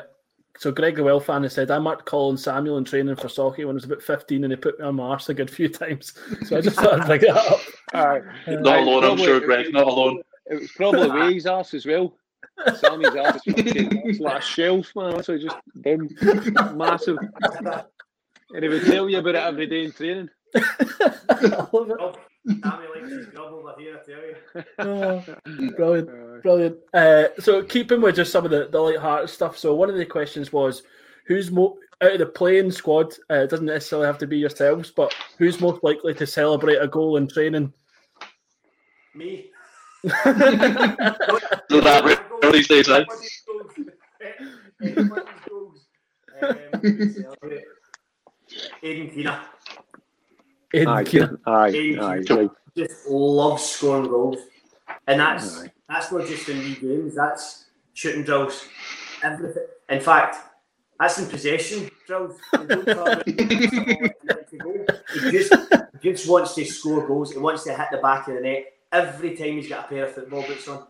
so 0.58 0.72
Greg 0.72 0.96
the 0.96 1.04
Well 1.04 1.20
fan 1.20 1.44
has 1.44 1.54
said 1.54 1.70
I 1.72 1.80
marked 1.80 2.06
Colin 2.06 2.36
Samuel 2.38 2.78
in 2.78 2.84
training 2.84 3.16
for 3.16 3.28
Socky 3.28 3.60
when 3.60 3.70
I 3.70 3.74
was 3.74 3.84
about 3.86 4.02
15 4.02 4.44
and 4.44 4.52
he 4.52 4.58
put 4.58 4.80
me 4.80 4.86
on 4.86 4.96
my 4.96 5.04
arse 5.04 5.30
a 5.30 5.34
good 5.34 5.50
few 5.52 5.70
times. 5.70 6.14
So 6.46 6.58
I 6.58 6.62
just 6.62 6.76
thought 6.78 7.00
I'd 7.02 7.08
bring 7.08 7.22
it 7.22 7.30
up. 7.30 7.60
Aye. 7.94 8.22
Not 8.48 8.80
alone, 8.80 8.96
I'm 8.96 9.02
Probably- 9.02 9.26
sure, 9.26 9.40
Greg. 9.40 9.72
Not 9.72 9.88
alone. 9.88 10.22
It 10.48 10.60
was 10.62 10.72
probably 10.72 11.10
Way's 11.22 11.46
arse 11.46 11.74
as 11.74 11.86
well. 11.86 12.14
Sammy's 12.80 13.16
arse 13.16 13.42
is 13.46 13.54
fucking 13.56 14.02
it's 14.06 14.20
like 14.20 14.40
a 14.40 14.42
shelf, 14.46 14.92
man. 14.96 15.22
So 15.24 15.38
just 15.38 15.56
boom, 15.76 16.10
massive. 16.76 17.18
And 18.54 18.64
he 18.64 18.68
would 18.70 18.86
tell 18.86 19.10
you 19.10 19.20
about 19.20 19.36
it 19.36 19.44
every 19.44 19.68
day 19.68 19.84
in 19.86 19.92
training. 19.92 20.30
I 20.56 21.68
love 21.72 21.92
it. 21.92 22.18
Oh, 22.50 22.82
likes 22.96 23.12
his 23.12 23.26
grub 23.28 23.54
over 23.54 23.74
here, 23.78 24.00
I 24.02 24.06
tell 24.06 24.22
you. 24.24 24.36
Oh, 24.80 25.72
brilliant. 25.76 26.44
Brilliant. 26.44 26.78
Uh, 26.94 27.26
so 27.40 27.64
keeping 27.64 28.02
with 28.02 28.16
just 28.16 28.32
some 28.32 28.46
of 28.46 28.52
the, 28.52 28.68
the 28.72 28.80
light-hearted 28.80 29.30
stuff. 29.30 29.58
So 29.58 29.76
one 29.76 29.90
of 29.90 29.96
the 29.98 30.06
questions 30.06 30.54
was, 30.54 30.84
who's 31.26 31.52
mo- 31.52 31.78
out 32.02 32.14
of 32.14 32.20
the 32.20 32.26
playing 32.26 32.72
squad? 32.72 33.14
Uh, 33.30 33.36
it 33.44 33.50
doesn't 33.50 33.66
necessarily 33.66 34.08
have 34.08 34.18
to 34.20 34.28
be 34.28 34.38
yourselves, 34.38 34.92
but 34.92 35.14
who's 35.38 35.60
most 35.60 35.84
likely 35.84 36.14
to 36.14 36.28
celebrate 36.28 36.78
a 36.78 36.88
goal 36.88 37.18
in 37.18 37.28
training? 37.28 37.74
Me. 39.14 39.50
So 41.70 41.82
that 41.82 42.06
rare 42.06 42.52
these 42.52 42.68
days, 42.68 42.88
eh? 42.88 43.04
Um, 46.42 46.54
Aidan 48.84 49.10
Keena 49.10 49.46
Aidan 50.74 50.88
Aye, 50.88 51.04
Keena. 51.04 51.40
aye, 51.46 51.68
Aidan 51.68 52.04
aye. 52.04 52.50
Just 52.76 53.08
loves 53.08 53.64
scoring 53.64 54.10
goals, 54.10 54.38
and 55.08 55.20
that's 55.20 55.62
Aye. 55.62 55.72
that's 55.90 56.12
not 56.12 56.28
just 56.28 56.48
in 56.50 56.60
league 56.60 56.82
games. 56.82 57.16
That's 57.16 57.66
shooting 57.94 58.24
drills, 58.24 58.68
everything. 59.24 59.66
In 59.90 60.02
fact, 60.02 60.38
that's 61.00 61.18
in 61.20 61.28
possession 61.28 61.90
drills. 62.06 62.38
We 62.60 62.66
don't 62.68 62.86
talk 62.86 62.98
about 62.98 63.26
to 63.26 64.58
goal. 64.58 64.86
He 65.14 65.32
just 65.32 65.54
just 66.02 66.30
wants 66.30 66.56
to 66.56 66.66
score 66.66 67.08
goals. 67.08 67.32
He 67.32 67.40
wants 67.40 67.64
to 67.64 67.74
hit 67.74 67.88
the 67.92 67.98
back 67.98 68.28
of 68.28 68.36
the 68.36 68.42
net 68.42 68.74
every 68.92 69.36
time 69.36 69.54
he's 69.54 69.70
got 69.70 69.86
a 69.86 69.88
pair 69.88 70.06
of 70.06 70.14
football 70.14 70.46
boots 70.46 70.68
on. 70.68 70.86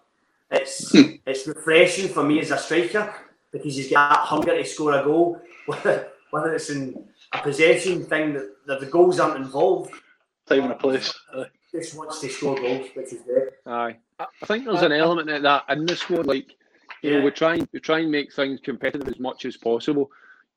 It's 0.52 0.92
hmm. 0.92 1.16
it's 1.26 1.48
refreshing 1.48 2.10
for 2.10 2.24
me 2.24 2.40
as 2.40 2.52
a 2.52 2.58
striker 2.58 3.14
because 3.52 3.76
he's 3.76 3.90
got 3.90 4.10
that 4.10 4.20
hunger 4.20 4.56
to 4.58 4.66
score 4.66 5.00
a 5.00 5.04
goal, 5.04 5.42
whether, 5.66 6.10
whether 6.32 6.54
it's 6.54 6.70
in 6.70 7.06
a 7.34 7.40
possession 7.40 8.06
thing 8.06 8.34
that, 8.34 8.50
that 8.68 8.80
the 8.80 8.86
goals 8.86 9.20
aren't 9.20 9.38
involved. 9.38 9.94
Time 10.48 10.64
and 10.64 10.72
a 10.72 10.76
place. 10.76 11.14
Uh, 11.34 11.46
Just 11.72 11.98
wants 11.98 12.22
to 12.22 12.30
score 12.30 12.56
goals, 12.56 12.88
which 12.94 13.14
is 13.14 13.22
great. 13.22 13.50
Aye. 13.66 13.98
I 14.20 14.46
think 14.46 14.66
there's 14.66 14.82
an 14.82 14.92
uh, 14.92 14.96
element 14.96 15.30
of 15.30 15.42
that 15.44 15.66
in 15.70 15.86
the 15.86 15.96
squad. 15.96 16.26
Like, 16.26 16.56
you 17.02 17.12
know, 17.12 17.24
we 17.24 17.32
try 17.32 17.56
and 17.56 17.68
we 17.72 17.80
try 17.80 18.00
and 18.00 18.12
make 18.12 18.34
things 18.34 18.60
competitive 18.62 19.08
as 19.08 19.20
much 19.20 19.46
as 19.46 19.58
possible. 19.58 20.10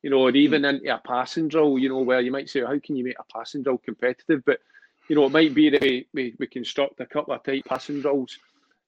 You 0.03 0.11
know, 0.11 0.29
and 0.29 0.37
even 0.37 0.63
hmm. 0.63 0.77
into 0.77 0.95
a 0.95 0.99
passing 0.99 1.49
drill, 1.49 1.79
you 1.79 1.89
know, 1.89 1.99
where 1.99 2.21
you 2.21 2.31
might 2.31 2.49
say, 2.49 2.61
how 2.61 2.79
can 2.79 2.97
you 2.97 3.05
make 3.05 3.19
a 3.19 3.33
passing 3.33 3.63
drill 3.63 3.79
competitive? 3.79 4.43
But 4.47 4.61
you 5.09 5.17
know, 5.17 5.27
it 5.27 5.33
might 5.33 5.55
be 5.55 5.69
that 5.71 5.83
we, 5.83 6.07
we, 6.15 6.35
we 6.39 6.47
construct 6.47 7.01
a 7.01 7.07
couple 7.07 7.35
of 7.35 7.43
tight 7.43 7.65
passing 7.67 8.01
drills, 8.01 8.39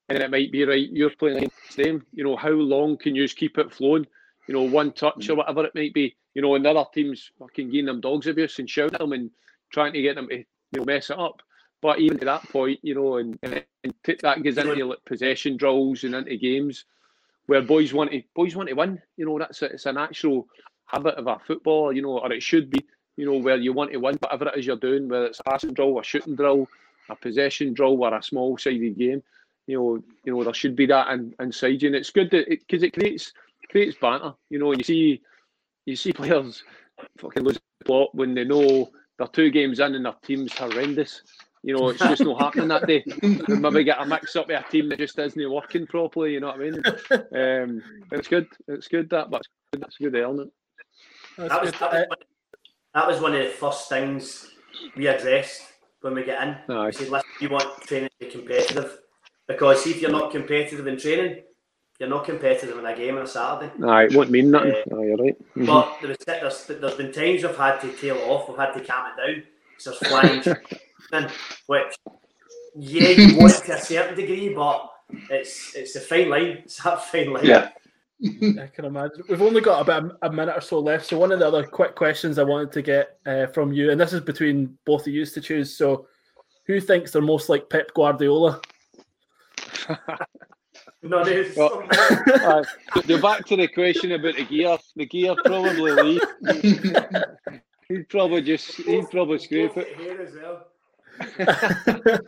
and 0.08 0.18
it 0.18 0.30
might 0.30 0.52
be 0.52 0.64
right. 0.64 0.88
You're 0.88 1.10
playing 1.10 1.38
against 1.38 1.76
them. 1.76 2.06
You 2.12 2.24
know, 2.24 2.36
how 2.36 2.50
long 2.50 2.96
can 2.96 3.14
you 3.14 3.24
just 3.24 3.36
keep 3.36 3.58
it 3.58 3.72
flowing? 3.72 4.06
You 4.46 4.54
know, 4.54 4.62
one 4.62 4.92
touch 4.92 5.28
or 5.28 5.32
hmm. 5.32 5.38
whatever 5.38 5.66
it 5.66 5.74
might 5.74 5.92
be. 5.92 6.16
You 6.34 6.42
know, 6.42 6.54
and 6.54 6.64
the 6.64 6.70
other 6.70 6.88
teams 6.92 7.30
fucking 7.38 7.70
giving 7.70 7.86
them 7.86 8.00
dogs 8.00 8.26
abuse 8.26 8.58
and 8.58 8.68
shouting 8.68 8.94
at 8.94 9.00
them 9.00 9.12
and 9.12 9.30
trying 9.70 9.92
to 9.92 10.02
get 10.02 10.14
them 10.16 10.28
to 10.28 10.38
you 10.38 10.46
know 10.74 10.84
mess 10.84 11.10
it 11.10 11.18
up. 11.18 11.42
But 11.80 11.98
even 11.98 12.18
to 12.18 12.24
that 12.26 12.48
point, 12.48 12.78
you 12.82 12.94
know, 12.94 13.16
and, 13.16 13.38
and, 13.42 13.64
that 14.20 14.42
goes 14.42 14.56
into 14.56 14.84
like 14.84 15.04
possession 15.04 15.56
drills 15.56 16.04
and 16.04 16.14
into 16.14 16.36
games 16.36 16.84
where 17.46 17.60
boys 17.60 17.92
want 17.92 18.12
to 18.12 18.22
boys 18.34 18.54
want 18.54 18.68
to 18.68 18.74
win. 18.74 19.02
You 19.16 19.26
know, 19.26 19.38
that's 19.38 19.62
a, 19.62 19.66
it's 19.66 19.86
a 19.86 19.92
natural 19.92 20.46
habit 20.86 21.16
of 21.16 21.26
a 21.26 21.38
football. 21.46 21.92
You 21.92 22.02
know, 22.02 22.18
or 22.18 22.32
it 22.32 22.42
should 22.42 22.70
be. 22.70 22.84
You 23.16 23.26
know, 23.26 23.36
where 23.36 23.56
you 23.56 23.74
want 23.74 23.92
to 23.92 23.98
win, 23.98 24.16
whatever 24.20 24.48
it 24.48 24.58
is 24.58 24.66
you're 24.66 24.76
doing, 24.76 25.06
whether 25.06 25.26
it's 25.26 25.40
a 25.40 25.44
passing 25.44 25.74
drill, 25.74 25.98
a 25.98 26.02
shooting 26.02 26.34
drill, 26.34 26.66
a 27.10 27.16
possession 27.16 27.74
drill, 27.74 28.02
or 28.02 28.14
a 28.14 28.22
small 28.22 28.56
sided 28.56 28.96
game. 28.96 29.22
You 29.66 29.78
know, 29.78 30.02
you 30.24 30.34
know 30.34 30.44
there 30.44 30.54
should 30.54 30.74
be 30.74 30.86
that 30.86 31.08
in, 31.10 31.34
inside 31.38 31.82
you, 31.82 31.88
and 31.88 31.96
it's 31.96 32.10
good 32.10 32.30
because 32.30 32.82
it, 32.82 32.94
creates 32.94 33.32
creates 33.70 33.96
banter. 34.00 34.34
You 34.48 34.60
know, 34.60 34.72
and 34.72 34.80
you 34.80 34.84
see 34.84 35.22
you 35.86 35.96
see 35.96 36.12
players 36.12 36.62
fucking 37.18 37.42
lose 37.42 37.58
the 37.78 37.84
plot 37.84 38.14
when 38.14 38.34
they 38.34 38.44
know 38.44 38.90
they're 39.18 39.26
two 39.28 39.50
games 39.50 39.80
in 39.80 39.94
and 39.94 40.04
their 40.04 40.14
team's 40.22 40.56
horrendous. 40.56 41.22
You 41.64 41.76
know, 41.76 41.90
it's 41.90 42.00
just 42.00 42.24
not 42.24 42.40
happening 42.40 42.68
that 42.68 42.88
day. 42.88 43.04
They 43.06 43.54
maybe 43.54 43.84
get 43.84 44.00
a 44.00 44.04
mix 44.06 44.34
up 44.34 44.48
with 44.48 44.64
a 44.64 44.68
team 44.68 44.88
that 44.88 44.98
just 44.98 45.18
isn't 45.18 45.50
working 45.52 45.86
properly. 45.86 46.32
You 46.32 46.40
know 46.40 46.48
what 46.48 46.56
I 46.56 46.58
mean? 46.58 46.82
Um, 47.70 47.82
it's 48.10 48.26
good. 48.26 48.48
It's 48.66 48.88
good 48.88 49.08
that, 49.10 49.30
but 49.30 49.42
it's 49.42 49.48
good. 49.72 49.84
It's 49.86 49.96
a 50.00 50.02
good 50.02 50.16
element. 50.16 50.52
That 51.38 51.62
was, 51.62 51.72
that, 51.72 51.92
was, 51.92 52.06
one- 52.08 52.18
that 52.94 53.06
was 53.06 53.20
one 53.20 53.34
of 53.34 53.44
the 53.44 53.50
first 53.50 53.88
things 53.88 54.50
we 54.96 55.06
addressed 55.06 55.62
when 56.00 56.14
we 56.14 56.24
get 56.24 56.42
in. 56.42 56.74
Aye. 56.74 56.86
We 56.86 56.92
said, 56.92 57.10
listen, 57.10 57.28
you 57.40 57.48
want 57.48 57.80
training 57.82 58.10
to 58.20 58.26
be 58.26 58.32
competitive. 58.32 58.98
Because 59.46 59.84
see, 59.84 59.90
if 59.90 60.02
you're 60.02 60.10
not 60.10 60.32
competitive 60.32 60.84
in 60.86 60.98
training, 60.98 61.42
you're 62.02 62.10
not 62.10 62.24
competitive 62.24 62.76
in 62.76 62.84
a 62.84 62.96
game 62.96 63.16
on 63.16 63.22
a 63.22 63.26
Saturday. 63.28 63.72
Aye, 63.86 64.06
it 64.06 64.14
won't 64.16 64.28
mean 64.28 64.50
nothing. 64.50 64.74
Uh, 64.90 64.96
Aye, 64.96 65.04
you're 65.04 65.16
right. 65.18 65.54
Mm-hmm. 65.54 65.66
But 65.66 65.98
there 66.00 66.08
was, 66.44 66.64
there's, 66.66 66.80
there's 66.80 66.94
been 66.96 67.12
times 67.12 67.44
we've 67.44 67.56
had 67.56 67.78
to 67.78 67.92
tail 67.92 68.16
off, 68.26 68.48
we've 68.48 68.58
had 68.58 68.72
to 68.72 68.80
calm 68.80 69.06
it 69.06 69.24
down. 69.24 69.42
So 69.78 69.92
there's 69.92 70.10
flying, 70.10 70.42
which, 71.66 71.94
yeah, 72.74 73.08
you 73.10 73.38
want 73.38 73.54
it 73.54 73.64
to 73.66 73.74
a 73.74 73.80
certain 73.80 74.16
degree, 74.16 74.52
but 74.52 74.90
it's 75.30 75.76
it's 75.76 75.94
a 75.94 76.00
fine 76.00 76.28
line. 76.28 76.62
It's 76.64 76.84
a 76.84 76.96
fine 76.96 77.32
line. 77.32 77.44
Yeah. 77.44 77.68
I 78.24 78.66
can 78.74 78.84
imagine. 78.84 79.22
We've 79.28 79.40
only 79.40 79.60
got 79.60 79.80
about 79.80 80.18
a 80.22 80.32
minute 80.32 80.56
or 80.56 80.60
so 80.60 80.80
left. 80.80 81.06
So 81.06 81.16
one 81.16 81.30
of 81.30 81.38
the 81.38 81.46
other 81.46 81.64
quick 81.64 81.94
questions 81.94 82.36
I 82.36 82.42
wanted 82.42 82.72
to 82.72 82.82
get 82.82 83.18
uh, 83.26 83.46
from 83.46 83.72
you, 83.72 83.92
and 83.92 84.00
this 84.00 84.12
is 84.12 84.22
between 84.22 84.76
both 84.84 85.02
of 85.02 85.12
you 85.12 85.24
to 85.24 85.40
choose. 85.40 85.76
So, 85.76 86.08
who 86.66 86.80
thinks 86.80 87.12
they're 87.12 87.22
most 87.22 87.48
like 87.48 87.70
Pep 87.70 87.94
Guardiola? 87.94 88.60
no, 91.02 91.44
well, 91.56 91.84
uh, 91.90 92.62
go 93.06 93.20
back 93.20 93.44
to 93.46 93.56
the 93.56 93.68
question 93.68 94.12
about 94.12 94.36
the 94.36 94.44
gear. 94.44 94.78
The 94.94 95.06
gear 95.06 95.34
probably 95.44 95.92
leave. 95.92 96.22
he'd 97.88 98.08
probably 98.08 98.42
just 98.42 98.76
he'd 98.76 99.10
probably 99.10 99.38
scrape 99.38 99.76
it. 99.76 99.96
Here 99.96 100.20
as 100.20 100.34
well. 100.34 100.66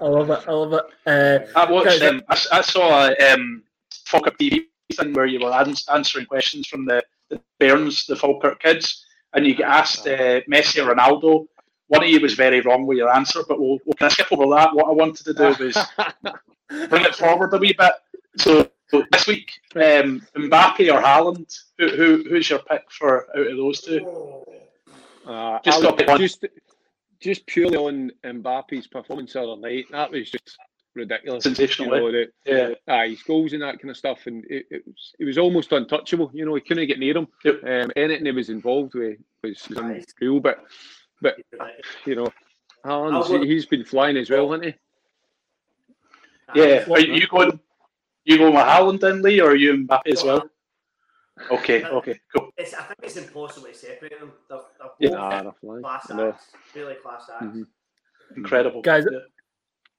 I 0.00 0.06
love 0.06 0.30
it. 0.30 0.44
I 0.48 0.52
love 0.52 0.72
it. 0.72 0.84
Uh, 1.06 1.58
I 1.58 1.70
watched. 1.70 2.02
Um, 2.02 2.22
I, 2.28 2.38
I, 2.52 2.60
saw 2.62 3.08
a 3.08 3.32
um, 3.32 3.62
Falkirk 4.06 4.38
TV 4.38 4.64
thing 4.92 5.12
where 5.12 5.26
you 5.26 5.40
were 5.40 5.52
answering 5.52 6.26
questions 6.26 6.66
from 6.66 6.84
the, 6.86 7.02
the 7.30 7.40
Bairns, 7.60 8.06
the 8.06 8.16
Falkirk 8.16 8.60
kids, 8.60 9.06
and 9.34 9.46
you 9.46 9.54
get 9.54 9.68
asked 9.68 10.06
uh, 10.06 10.40
Messi 10.50 10.84
or 10.84 10.94
Ronaldo. 10.94 11.46
One 11.88 12.02
of 12.02 12.08
you 12.08 12.20
was 12.20 12.34
very 12.34 12.60
wrong 12.60 12.86
with 12.86 12.98
your 12.98 13.14
answer, 13.14 13.40
but 13.46 13.60
we'll, 13.60 13.78
we'll 13.84 13.94
kind 13.94 14.10
of 14.10 14.12
skip 14.12 14.32
over 14.32 14.54
that. 14.54 14.74
What 14.74 14.88
I 14.88 14.92
wanted 14.92 15.24
to 15.26 15.34
do 15.34 15.64
was 15.64 15.76
bring 16.88 17.04
it 17.04 17.14
forward 17.14 17.52
a 17.52 17.58
wee 17.58 17.74
bit. 17.78 17.92
So 18.36 18.70
this 19.10 19.26
week, 19.26 19.52
um, 19.76 20.26
Mbappe 20.36 20.92
or 20.92 21.00
Haaland, 21.00 21.54
who, 21.78 21.88
who, 21.88 22.24
who's 22.28 22.50
your 22.50 22.60
pick 22.60 22.90
for 22.90 23.26
out 23.36 23.46
of 23.46 23.56
those 23.56 23.80
two? 23.80 24.44
Uh, 25.26 25.58
just, 25.64 25.82
just, 26.18 26.44
just 27.20 27.46
purely 27.46 27.76
on 27.76 28.12
Mbappe's 28.24 28.86
performance 28.86 29.32
the 29.32 29.42
other 29.42 29.60
night, 29.60 29.86
that 29.90 30.10
was 30.10 30.30
just 30.30 30.58
ridiculous. 30.94 31.44
Sensational. 31.44 31.96
You 31.96 32.00
know, 32.00 32.12
the, 32.12 32.28
yeah. 32.86 32.94
Uh, 32.94 33.08
his 33.08 33.22
goals 33.22 33.52
and 33.52 33.62
that 33.62 33.80
kind 33.80 33.90
of 33.90 33.96
stuff, 33.96 34.26
and 34.26 34.44
it, 34.46 34.66
it, 34.70 34.82
was, 34.86 35.14
it 35.18 35.24
was 35.24 35.38
almost 35.38 35.72
untouchable. 35.72 36.30
You 36.34 36.44
know, 36.44 36.54
he 36.54 36.60
couldn't 36.60 36.86
get 36.86 36.98
near 36.98 37.16
him. 37.16 37.28
Yep. 37.44 37.64
Um, 37.64 37.90
anything 37.96 38.26
he 38.26 38.32
was 38.32 38.50
involved 38.50 38.94
with 38.94 39.18
was, 39.42 39.66
was 39.68 39.78
unreal. 39.78 40.40
But, 40.40 40.64
but 41.20 41.36
you 42.04 42.14
know, 42.14 42.28
Haaland's, 42.84 43.28
he's 43.46 43.66
been 43.66 43.84
flying 43.84 44.16
as 44.16 44.30
well, 44.30 44.50
hasn't 44.50 44.66
he? 44.66 44.74
Yeah. 46.54 46.84
Are 46.90 47.00
you 47.00 47.26
going? 47.26 47.60
You 48.24 48.38
going 48.38 48.54
with 48.54 48.64
Haaland 48.64 49.00
then, 49.00 49.22
Lee, 49.22 49.40
or 49.40 49.50
are 49.50 49.56
you 49.56 49.86
Mbappe 49.86 50.06
as 50.06 50.24
well? 50.24 50.48
Okay, 51.50 51.84
okay, 51.84 52.20
cool. 52.34 52.50
It's, 52.56 52.72
I 52.74 52.82
think 52.82 53.00
it's 53.02 53.16
impossible 53.16 53.66
to 53.66 53.74
separate 53.74 54.18
them. 54.18 54.32
They're, 54.48 54.58
they're 54.78 54.88
both 54.88 54.92
yeah, 55.00 55.80
class 55.80 56.10
acts, 56.10 56.44
really 56.74 56.94
class 56.94 57.28
acts. 57.32 57.44
Mm-hmm. 57.44 57.62
Incredible, 58.36 58.82
guys. 58.82 59.04
Yeah. 59.10 59.18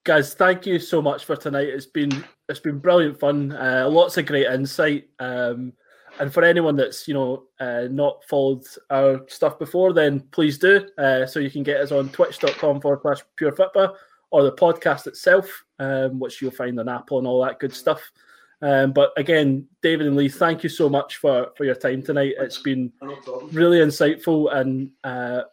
Guys, 0.05 0.33
thank 0.33 0.65
you 0.65 0.79
so 0.79 1.01
much 1.01 1.25
for 1.25 1.35
tonight. 1.35 1.67
It's 1.67 1.87
been 1.87 2.23
it's 2.47 2.59
been 2.59 2.79
brilliant 2.79 3.19
fun. 3.19 3.51
Uh, 3.51 3.87
lots 3.89 4.17
of 4.17 4.25
great 4.25 4.47
insight. 4.47 5.09
Um, 5.19 5.73
and 6.19 6.33
for 6.33 6.43
anyone 6.43 6.75
that's 6.75 7.07
you 7.07 7.13
know 7.13 7.43
uh, 7.59 7.87
not 7.89 8.23
followed 8.25 8.63
our 8.89 9.21
stuff 9.27 9.59
before, 9.59 9.93
then 9.93 10.21
please 10.31 10.57
do. 10.57 10.87
Uh, 10.97 11.25
so 11.25 11.39
you 11.39 11.51
can 11.51 11.63
get 11.63 11.81
us 11.81 11.91
on 11.91 12.09
twitch.com 12.09 12.81
forward 12.81 13.01
slash 13.01 13.19
pure 13.35 13.51
football 13.51 13.95
or 14.31 14.43
the 14.43 14.51
podcast 14.51 15.07
itself, 15.07 15.63
um, 15.79 16.19
which 16.19 16.41
you'll 16.41 16.51
find 16.51 16.79
on 16.79 16.89
Apple 16.89 17.17
and 17.19 17.27
all 17.27 17.43
that 17.43 17.59
good 17.59 17.73
stuff. 17.73 18.01
Um, 18.61 18.93
but 18.93 19.11
again, 19.17 19.67
David 19.81 20.07
and 20.07 20.15
Lee, 20.15 20.29
thank 20.29 20.63
you 20.63 20.69
so 20.69 20.89
much 20.89 21.17
for 21.17 21.51
for 21.57 21.65
your 21.65 21.75
time 21.75 22.01
tonight. 22.01 22.35
It's 22.39 22.59
been 22.59 22.91
really 23.51 23.79
insightful, 23.79 24.53
and 24.55 24.91
uh, 25.03 25.43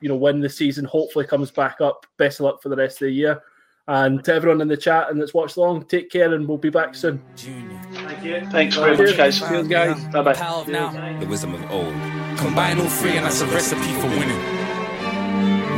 you 0.00 0.08
know 0.08 0.16
when 0.16 0.40
the 0.40 0.48
season 0.48 0.84
hopefully 0.84 1.26
comes 1.26 1.50
back 1.50 1.80
up, 1.80 2.06
best 2.16 2.40
of 2.40 2.44
luck 2.44 2.62
for 2.62 2.68
the 2.68 2.76
rest 2.76 3.02
of 3.02 3.06
the 3.06 3.12
year. 3.12 3.42
And 3.88 4.22
to 4.24 4.34
everyone 4.34 4.60
in 4.60 4.68
the 4.68 4.76
chat 4.76 5.10
and 5.10 5.18
that's 5.18 5.32
watched 5.32 5.56
along, 5.56 5.86
take 5.86 6.10
care, 6.10 6.34
and 6.34 6.46
we'll 6.46 6.58
be 6.58 6.68
back 6.68 6.94
soon. 6.94 7.22
Thank 7.36 8.22
you. 8.22 8.46
Thanks 8.50 8.76
very 8.76 8.96
much, 8.96 9.16
guys. 9.16 9.38
Cheers, 9.38 9.66
guys. 9.66 10.04
Bye 10.12 10.22
bye. 10.22 11.16
The 11.18 11.26
wisdom 11.26 11.54
of 11.54 11.70
old. 11.70 11.94
Combine 12.38 12.78
all 12.78 12.88
three, 12.88 13.16
and 13.16 13.24
that's 13.24 13.40
a 13.40 13.46
recipe 13.46 13.92
for 13.94 14.08
winning. 14.08 14.38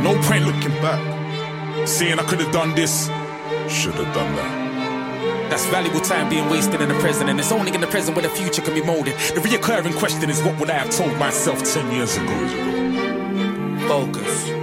No 0.03 0.19
point 0.23 0.45
looking 0.45 0.73
back, 0.81 0.99
Seeing 1.87 2.19
I 2.19 2.23
could 2.23 2.39
have 2.41 2.51
done 2.51 2.75
this, 2.75 3.07
should 3.69 3.93
have 3.93 4.13
done 4.13 4.35
that. 4.35 5.49
That's 5.49 5.65
valuable 5.67 5.99
time 5.99 6.29
being 6.29 6.49
wasted 6.49 6.81
in 6.81 6.89
the 6.89 6.95
present, 6.95 7.29
and 7.29 7.39
it's 7.39 7.51
only 7.51 7.73
in 7.73 7.81
the 7.81 7.87
present 7.87 8.15
where 8.15 8.27
the 8.27 8.33
future 8.33 8.61
can 8.61 8.73
be 8.73 8.83
molded. 8.83 9.13
The 9.13 9.41
reoccurring 9.41 9.97
question 9.97 10.29
is, 10.29 10.41
what 10.43 10.59
would 10.59 10.69
I 10.69 10.73
have 10.73 10.89
told 10.91 11.17
myself 11.17 11.63
10 11.63 11.91
years 11.91 12.17
ago? 12.17 13.87
Focus. 13.87 14.60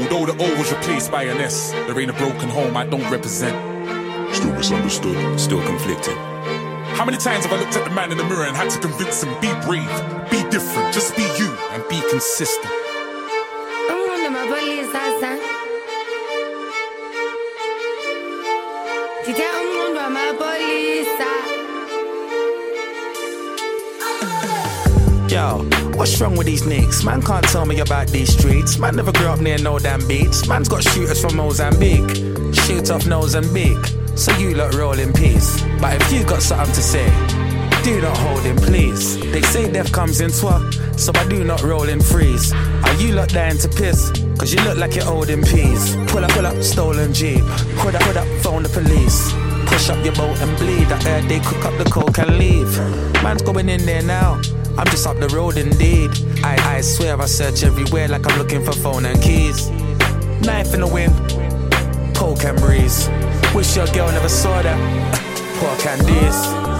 Although 0.00 0.32
the 0.32 0.42
O 0.42 0.58
was 0.58 0.72
replaced 0.72 1.10
by 1.10 1.24
an 1.24 1.40
S, 1.40 1.72
there 1.72 1.98
ain't 2.00 2.10
a 2.10 2.14
broken 2.14 2.48
home 2.48 2.76
I 2.76 2.86
don't 2.86 3.08
represent. 3.10 3.54
Still 4.34 4.52
misunderstood. 4.52 5.38
Still 5.38 5.62
conflicted. 5.66 6.16
How 6.96 7.04
many 7.04 7.18
times 7.18 7.44
have 7.44 7.52
I 7.52 7.60
looked 7.60 7.76
at 7.76 7.84
the 7.84 7.94
man 7.94 8.10
in 8.10 8.18
the 8.18 8.24
mirror 8.24 8.44
and 8.44 8.56
had 8.56 8.70
to 8.70 8.78
convince 8.78 9.22
him, 9.22 9.32
be 9.40 9.52
brave, 9.66 9.88
be 10.30 10.42
different, 10.50 10.94
just 10.94 11.16
be 11.16 11.22
you, 11.22 11.50
and 11.72 11.82
be 11.88 12.00
consistent? 12.10 12.81
What's 26.02 26.20
wrong 26.20 26.34
with 26.34 26.48
these 26.48 26.66
nicks? 26.66 27.04
Man 27.04 27.22
can't 27.22 27.44
tell 27.44 27.64
me 27.64 27.78
about 27.78 28.08
these 28.08 28.32
streets. 28.36 28.76
Man 28.76 28.96
never 28.96 29.12
grew 29.12 29.28
up 29.28 29.38
near 29.38 29.56
no 29.58 29.78
damn 29.78 30.04
beats. 30.08 30.48
Man's 30.48 30.68
got 30.68 30.82
shooters 30.82 31.20
from 31.20 31.36
Mozambique. 31.36 32.16
Shoot 32.52 32.90
off 32.90 33.06
Mozambique. 33.06 33.86
So 34.16 34.36
you 34.36 34.52
lot 34.54 34.74
roll 34.74 34.98
in 34.98 35.12
peace. 35.12 35.62
But 35.80 36.02
if 36.02 36.12
you 36.12 36.24
got 36.24 36.42
something 36.42 36.74
to 36.74 36.82
say, 36.82 37.06
do 37.84 38.00
not 38.00 38.16
hold 38.16 38.42
him, 38.42 38.56
please. 38.56 39.16
They 39.30 39.42
say 39.42 39.70
death 39.70 39.92
comes 39.92 40.20
in 40.20 40.32
twa, 40.32 40.58
so 40.98 41.12
I 41.14 41.24
do 41.28 41.44
not 41.44 41.62
roll 41.62 41.88
in 41.88 42.00
freeze. 42.00 42.52
Are 42.52 42.94
you 42.94 43.12
lot 43.12 43.28
dying 43.28 43.58
to 43.58 43.68
piss? 43.68 44.10
Cause 44.38 44.52
you 44.52 44.60
look 44.64 44.78
like 44.78 44.96
you're 44.96 45.04
holding 45.04 45.42
peas. 45.42 45.94
Pull 46.08 46.24
up, 46.24 46.32
pull 46.32 46.46
up, 46.46 46.60
stolen 46.64 47.12
Jeep. 47.14 47.44
Put 47.76 47.94
up, 47.94 48.02
put 48.02 48.16
up, 48.16 48.26
phone 48.42 48.64
the 48.64 48.70
police. 48.70 49.32
Push 49.66 49.88
up 49.88 50.04
your 50.04 50.14
boat 50.16 50.36
and 50.40 50.58
bleed. 50.58 50.90
I 50.90 51.00
heard 51.00 51.28
they 51.28 51.38
cook 51.38 51.64
up 51.64 51.78
the 51.78 51.88
coke 51.88 52.18
and 52.18 52.38
leave. 52.38 52.76
Man's 53.22 53.42
going 53.42 53.68
in 53.68 53.86
there 53.86 54.02
now. 54.02 54.40
I'm 54.78 54.86
just 54.86 55.06
up 55.06 55.18
the 55.18 55.28
road 55.28 55.56
indeed. 55.56 56.10
I, 56.42 56.76
I 56.76 56.80
swear 56.80 57.20
I 57.20 57.26
search 57.26 57.62
everywhere 57.62 58.08
like 58.08 58.30
I'm 58.30 58.38
looking 58.38 58.64
for 58.64 58.72
phone 58.72 59.04
and 59.04 59.20
keys. 59.22 59.70
Knife 60.40 60.74
in 60.74 60.80
the 60.80 60.88
wind, 60.88 61.14
coke 62.16 62.44
and 62.44 62.58
breeze. 62.58 63.08
Wish 63.54 63.76
your 63.76 63.86
girl 63.88 64.10
never 64.10 64.28
saw 64.28 64.62
that. 64.62 64.78
Poor 65.58 65.76
Candice. 65.76 66.72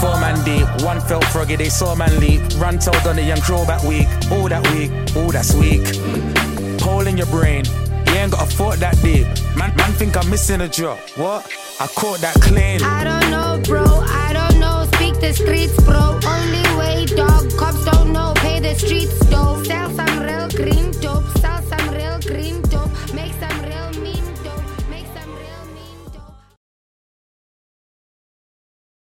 Four 0.00 0.20
man 0.20 0.42
deep, 0.44 0.66
one 0.84 1.00
felt 1.00 1.24
froggy, 1.26 1.56
they 1.56 1.68
saw 1.68 1.94
man 1.94 2.20
leap. 2.20 2.42
Run 2.58 2.78
told 2.78 3.06
on 3.06 3.16
the 3.16 3.22
young 3.22 3.40
crow 3.40 3.64
that 3.64 3.82
week. 3.84 4.06
All 4.30 4.48
that 4.48 4.66
week, 4.72 4.90
all 5.16 5.30
that's 5.30 5.54
weak. 5.54 5.86
Hole 6.80 7.06
in 7.06 7.16
your 7.16 7.26
brain, 7.28 7.64
you 8.06 8.14
ain't 8.14 8.32
got 8.32 8.42
a 8.42 8.50
thought 8.50 8.76
that 8.78 9.00
deep. 9.02 9.26
Man, 9.56 9.74
man 9.76 9.92
think 9.92 10.16
I'm 10.16 10.28
missing 10.28 10.60
a 10.60 10.68
drop. 10.68 10.98
What? 11.16 11.46
I 11.80 11.86
caught 11.88 12.18
that 12.20 12.34
clean. 12.40 12.82
I 12.82 13.04
don't 13.04 13.30
know, 13.30 13.60
bro. 13.64 13.84
I 13.84 14.32
don't 14.32 14.58
know. 14.60 14.86
Speak 14.94 15.20
the 15.20 15.32
streets, 15.32 15.76
bro. 15.84 16.18
Only 16.26 16.65
street 17.06 17.16
dog. 17.18 17.50
Cops 17.56 17.84
don't 17.84 18.12
know, 18.12 18.32
pay 18.36 18.60
the 18.60 18.74
streets 18.74 19.18
dope. 19.26 19.64
Sell 19.66 19.90
some 19.90 20.20
real 20.20 20.48
green 20.50 20.90
dope, 21.00 21.24
sell 21.38 21.62
some 21.62 21.94
real 21.94 22.18
green 22.20 22.60
dope. 22.62 22.65